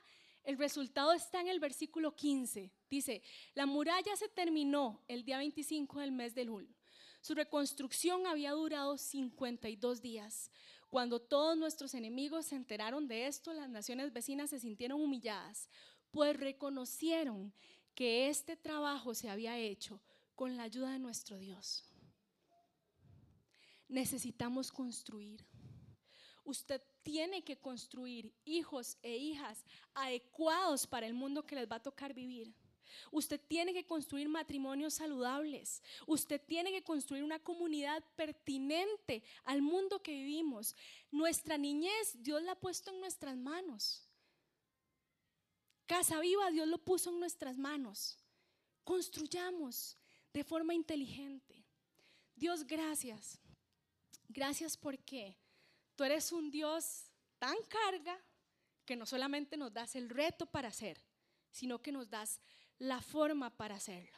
el 0.45 0.59
resultado 0.59 1.13
está 1.13 1.41
en 1.41 1.49
el 1.49 1.61
versículo 1.61 2.17
15. 2.17 2.73
Dice, 2.91 3.23
la 3.55 3.67
muralla 3.67 4.17
se 4.17 4.29
terminó 4.29 5.01
el 5.07 5.25
día 5.25 5.39
25 5.39 6.01
del 6.01 6.11
mes 6.11 6.35
de 6.35 6.47
julio. 6.47 6.75
Su 7.21 7.35
reconstrucción 7.35 8.27
había 8.27 8.51
durado 8.51 8.99
52 8.99 10.03
días. 10.03 10.51
Cuando 10.89 11.21
todos 11.21 11.57
nuestros 11.57 11.95
enemigos 11.95 12.47
se 12.47 12.57
enteraron 12.57 13.07
de 13.07 13.29
esto, 13.29 13.53
las 13.53 13.69
naciones 13.69 14.13
vecinas 14.13 14.51
se 14.51 14.59
sintieron 14.59 15.01
humilladas, 15.01 15.69
pues 16.11 16.37
reconocieron 16.37 17.53
que 17.95 18.29
este 18.29 18.57
trabajo 18.57 19.15
se 19.15 19.31
había 19.31 19.57
hecho 19.59 20.01
con 20.35 20.57
la 20.57 20.65
ayuda 20.65 20.91
de 20.91 20.99
nuestro 20.99 21.39
Dios. 21.39 21.85
Necesitamos 23.93 24.73
construir. 24.73 25.45
Usted 26.45 26.81
tiene 27.03 27.45
que 27.45 27.59
construir 27.59 28.33
hijos 28.47 28.97
e 29.03 29.19
hijas 29.19 29.67
adecuados 29.93 30.87
para 30.87 31.07
el 31.07 31.13
mundo 31.13 31.45
que 31.45 31.57
les 31.57 31.71
va 31.71 31.77
a 31.77 31.83
tocar 31.83 32.15
vivir. 32.15 32.55
Usted 33.11 33.39
tiene 33.39 33.75
que 33.75 33.85
construir 33.85 34.31
matrimonios 34.31 34.95
saludables. 34.95 35.83
Usted 36.07 36.41
tiene 36.41 36.73
que 36.73 36.83
construir 36.83 37.23
una 37.23 37.39
comunidad 37.39 38.03
pertinente 38.17 39.23
al 39.45 39.61
mundo 39.61 40.03
que 40.03 40.13
vivimos. 40.13 40.75
Nuestra 41.11 41.59
niñez, 41.59 42.17
Dios 42.23 42.43
la 42.43 42.53
ha 42.53 42.61
puesto 42.61 42.91
en 42.91 43.01
nuestras 43.01 43.37
manos. 43.37 44.09
Casa 45.85 46.19
Viva, 46.19 46.51
Dios 46.51 46.67
lo 46.67 46.79
puso 46.79 47.11
en 47.11 47.21
nuestras 47.21 47.59
manos. 47.59 48.19
Construyamos 48.85 49.99
de 50.33 50.45
forma 50.45 50.73
inteligente. 50.73 51.63
Dios, 52.35 52.67
gracias. 52.67 53.42
Gracias 54.33 54.79
porque 54.79 55.37
tú 55.95 56.05
eres 56.05 56.33
un 56.33 56.51
Dios 56.51 57.05
tan 57.39 57.57
carga 57.69 58.19
que 58.87 58.97
no 58.97 59.05
solamente 59.05 59.59
nos 59.59 59.73
das 59.73 59.95
el 59.95 60.09
reto 60.09 60.47
para 60.47 60.69
hacer, 60.69 60.99
sino 61.51 61.83
que 61.83 61.93
nos 61.93 62.09
das 62.09 62.41
la 62.79 63.03
forma 63.03 63.51
para 63.51 63.75
hacerlo. 63.77 64.17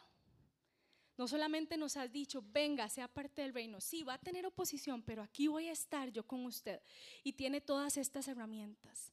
No 1.17 1.27
solamente 1.27 1.77
nos 1.77 1.97
has 1.97 2.13
dicho, 2.13 2.45
venga, 2.47 2.89
sea 2.89 3.09
parte 3.09 3.43
del 3.43 3.55
reino. 3.55 3.81
Sí, 3.81 4.05
va 4.05 4.15
a 4.15 4.19
tener 4.19 4.47
oposición, 4.47 5.03
pero 5.03 5.23
aquí 5.23 5.49
voy 5.49 5.69
a 5.69 5.73
estar 5.73 6.11
yo 6.11 6.25
con 6.25 6.45
usted. 6.45 6.81
Y 7.25 7.33
tiene 7.33 7.61
todas 7.61 7.97
estas 7.97 8.29
herramientas. 8.29 9.13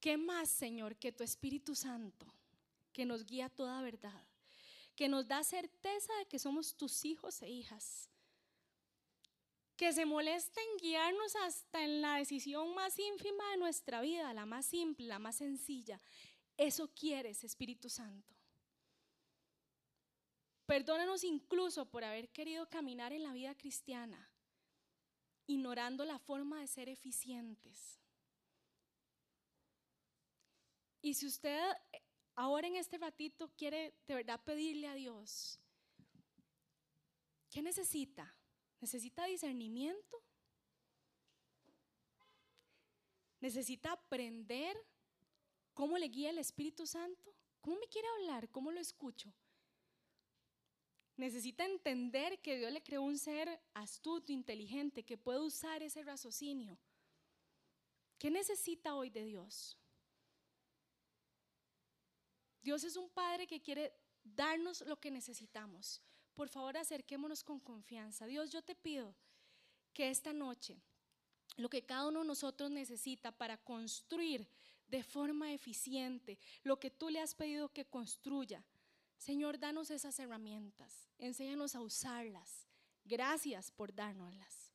¿Qué 0.00 0.18
más, 0.18 0.50
Señor, 0.50 0.96
que 0.96 1.12
tu 1.12 1.24
Espíritu 1.24 1.74
Santo, 1.74 2.26
que 2.92 3.06
nos 3.06 3.24
guía 3.24 3.48
toda 3.48 3.80
verdad, 3.80 4.26
que 4.94 5.08
nos 5.08 5.26
da 5.26 5.42
certeza 5.44 6.12
de 6.18 6.26
que 6.26 6.38
somos 6.38 6.74
tus 6.76 7.04
hijos 7.04 7.40
e 7.40 7.48
hijas, 7.48 8.11
que 9.82 9.92
se 9.92 10.06
molesta 10.06 10.60
en 10.60 10.76
guiarnos 10.76 11.34
hasta 11.34 11.82
en 11.82 12.02
la 12.02 12.14
decisión 12.14 12.72
más 12.72 12.96
ínfima 13.00 13.50
de 13.50 13.56
nuestra 13.56 14.00
vida, 14.00 14.32
la 14.32 14.46
más 14.46 14.64
simple, 14.64 15.08
la 15.08 15.18
más 15.18 15.34
sencilla. 15.34 16.00
Eso 16.56 16.94
quieres, 16.94 17.42
Espíritu 17.42 17.88
Santo. 17.90 18.32
Perdónanos 20.66 21.24
incluso 21.24 21.90
por 21.90 22.04
haber 22.04 22.28
querido 22.28 22.68
caminar 22.68 23.12
en 23.12 23.24
la 23.24 23.32
vida 23.32 23.56
cristiana, 23.56 24.30
ignorando 25.48 26.04
la 26.04 26.20
forma 26.20 26.60
de 26.60 26.68
ser 26.68 26.88
eficientes. 26.88 27.98
Y 31.00 31.14
si 31.14 31.26
usted 31.26 31.60
ahora 32.36 32.68
en 32.68 32.76
este 32.76 32.98
ratito 32.98 33.50
quiere 33.56 33.96
de 34.06 34.14
verdad 34.14 34.40
pedirle 34.44 34.86
a 34.86 34.94
Dios, 34.94 35.58
¿qué 37.50 37.60
necesita? 37.62 38.32
¿Necesita 38.82 39.26
discernimiento? 39.26 40.20
¿Necesita 43.38 43.92
aprender 43.92 44.76
cómo 45.72 45.96
le 45.98 46.08
guía 46.08 46.30
el 46.30 46.38
Espíritu 46.38 46.84
Santo? 46.84 47.32
¿Cómo 47.60 47.78
me 47.78 47.86
quiere 47.86 48.08
hablar? 48.08 48.50
¿Cómo 48.50 48.72
lo 48.72 48.80
escucho? 48.80 49.32
Necesita 51.16 51.64
entender 51.64 52.42
que 52.42 52.58
Dios 52.58 52.72
le 52.72 52.82
creó 52.82 53.02
un 53.02 53.18
ser 53.18 53.62
astuto, 53.72 54.32
inteligente, 54.32 55.04
que 55.04 55.16
puede 55.16 55.38
usar 55.38 55.80
ese 55.84 56.02
raciocinio. 56.02 56.76
¿Qué 58.18 58.32
necesita 58.32 58.96
hoy 58.96 59.10
de 59.10 59.24
Dios? 59.24 59.78
Dios 62.60 62.82
es 62.82 62.96
un 62.96 63.08
Padre 63.10 63.46
que 63.46 63.62
quiere 63.62 63.92
darnos 64.24 64.80
lo 64.80 64.98
que 64.98 65.12
necesitamos. 65.12 66.02
Por 66.34 66.48
favor, 66.48 66.76
acerquémonos 66.76 67.44
con 67.44 67.60
confianza. 67.60 68.26
Dios, 68.26 68.50
yo 68.50 68.62
te 68.62 68.74
pido 68.74 69.14
que 69.92 70.10
esta 70.10 70.32
noche, 70.32 70.80
lo 71.56 71.68
que 71.68 71.84
cada 71.84 72.08
uno 72.08 72.20
de 72.20 72.26
nosotros 72.26 72.70
necesita 72.70 73.32
para 73.32 73.58
construir 73.58 74.48
de 74.88 75.02
forma 75.02 75.52
eficiente 75.52 76.38
lo 76.62 76.78
que 76.78 76.90
tú 76.90 77.08
le 77.08 77.20
has 77.20 77.34
pedido 77.34 77.68
que 77.70 77.84
construya, 77.84 78.64
Señor, 79.18 79.58
danos 79.58 79.90
esas 79.90 80.18
herramientas, 80.18 81.08
enséñanos 81.18 81.76
a 81.76 81.80
usarlas. 81.80 82.66
Gracias 83.04 83.70
por 83.70 83.94
dárnoslas. 83.94 84.72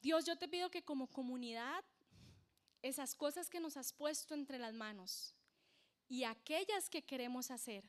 Dios, 0.00 0.24
yo 0.26 0.36
te 0.36 0.48
pido 0.48 0.70
que 0.70 0.82
como 0.82 1.06
comunidad, 1.06 1.84
esas 2.82 3.14
cosas 3.14 3.50
que 3.50 3.60
nos 3.60 3.76
has 3.76 3.92
puesto 3.92 4.34
entre 4.34 4.58
las 4.58 4.74
manos 4.74 5.34
y 6.08 6.24
aquellas 6.24 6.88
que 6.88 7.02
queremos 7.02 7.50
hacer, 7.50 7.84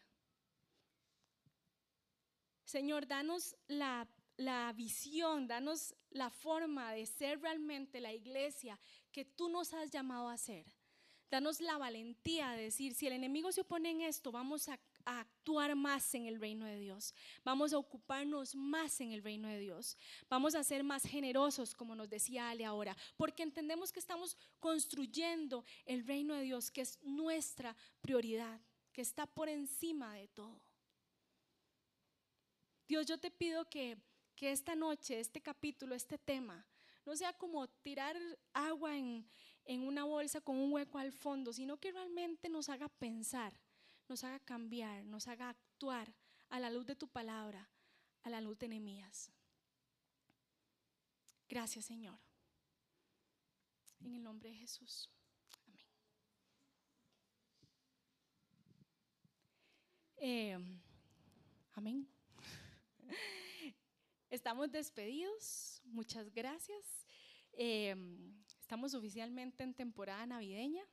Señor, 2.66 3.08
danos 3.08 3.56
la, 3.68 4.08
la 4.38 4.72
visión, 4.74 5.48
danos 5.48 5.96
la 6.10 6.30
forma 6.30 6.94
de 6.94 7.06
ser 7.06 7.42
realmente 7.42 8.02
la 8.02 8.14
iglesia 8.14 8.80
que 9.12 9.26
tú 9.26 9.50
nos 9.50 9.74
has 9.74 9.92
llamado 9.92 10.30
a 10.30 10.38
ser. 10.38 10.66
Danos 11.32 11.62
la 11.62 11.78
valentía 11.78 12.52
de 12.52 12.64
decir, 12.64 12.94
si 12.94 13.08
el 13.08 13.14
enemigo 13.14 13.54
se 13.54 13.62
opone 13.62 13.90
en 13.90 14.02
esto, 14.02 14.34
vamos 14.34 14.68
a, 14.68 14.78
actuar 15.04 15.76
más 15.76 16.14
en 16.14 16.28
el 16.28 16.40
reino 16.40 16.68
de 16.68 16.78
Dios. 16.78 17.16
Vamos 17.44 17.74
a 17.74 17.80
ocuparnos 17.80 18.54
más 18.54 19.02
en 19.02 19.14
el 19.14 19.24
reino 19.24 19.48
de 19.48 19.58
Dios. 19.58 19.98
Vamos 20.30 20.54
a 20.54 20.64
ser 20.64 20.84
más 20.84 21.02
generosos, 21.02 21.74
como 21.74 21.96
nos 21.96 22.08
decía 22.08 22.52
Ale 22.52 22.66
ahora, 22.66 22.96
porque 23.18 23.42
entendemos 23.42 23.92
que 23.92 24.00
estamos 24.00 24.38
construyendo 24.60 25.66
el 25.86 26.06
reino 26.06 26.36
de 26.36 26.44
Dios, 26.44 26.70
que 26.70 26.82
es 26.82 27.00
nuestra 27.02 27.76
prioridad, 28.02 28.62
que 28.94 29.02
está 29.02 29.26
por 29.26 29.50
encima 29.50 30.14
de 30.14 30.28
todo. 30.28 30.62
Dios, 32.92 33.06
yo 33.06 33.18
te 33.18 33.32
pido 33.32 33.70
que, 33.70 33.98
que 34.36 34.52
esta 34.52 34.76
noche, 34.76 35.18
este 35.18 35.40
capítulo, 35.40 35.96
este 35.96 36.18
tema, 36.18 36.66
no 37.06 37.16
sea 37.16 37.32
como 37.32 37.70
tirar 37.70 38.18
agua 38.52 38.98
en, 38.98 39.26
en 39.64 39.88
una 39.88 40.04
bolsa 40.04 40.42
con 40.42 40.58
un 40.58 40.74
hueco 40.74 40.98
al 40.98 41.14
fondo, 41.14 41.54
sino 41.54 41.78
que 41.78 41.94
realmente 41.94 42.50
nos 42.50 42.68
haga 42.68 42.90
pensar, 42.90 43.58
nos 44.10 44.26
haga 44.26 44.40
cambiar, 44.40 45.06
nos 45.06 45.30
haga 45.30 45.48
actuar 45.48 46.14
a 46.50 46.60
la 46.60 46.70
luz 46.70 46.86
de 46.86 46.98
tu 46.98 47.08
palabra, 47.08 47.70
a 48.24 48.30
la 48.30 48.42
luz 48.42 48.60
de 48.60 48.68
Nehemías. 48.68 49.32
Gracias, 51.48 51.86
Señor. 51.86 52.20
En 54.02 54.16
el 54.16 54.22
nombre 54.22 54.50
de 54.50 54.56
Jesús. 54.58 55.10
Amén. 55.66 55.88
Eh, 60.18 60.58
amén. 61.72 62.21
Estamos 64.30 64.72
despedidos. 64.72 65.82
Muchas 65.86 66.32
gracias. 66.34 67.06
Eh, 67.54 67.96
estamos 68.60 68.94
oficialmente 68.94 69.64
en 69.64 69.74
temporada 69.74 70.26
navideña. 70.26 70.84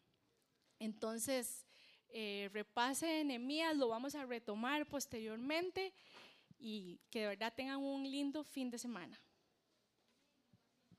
Entonces, 0.79 1.66
eh, 2.09 2.49
repase 2.53 3.21
Enemías, 3.21 3.77
lo 3.77 3.89
vamos 3.89 4.14
a 4.14 4.25
retomar 4.25 4.87
posteriormente 4.89 5.93
y 6.59 7.01
que 7.11 7.21
de 7.21 7.27
verdad 7.29 7.53
tengan 7.55 7.79
un 7.79 8.03
lindo 8.03 8.43
fin 8.45 8.71
de 8.71 8.79
semana. 8.79 9.21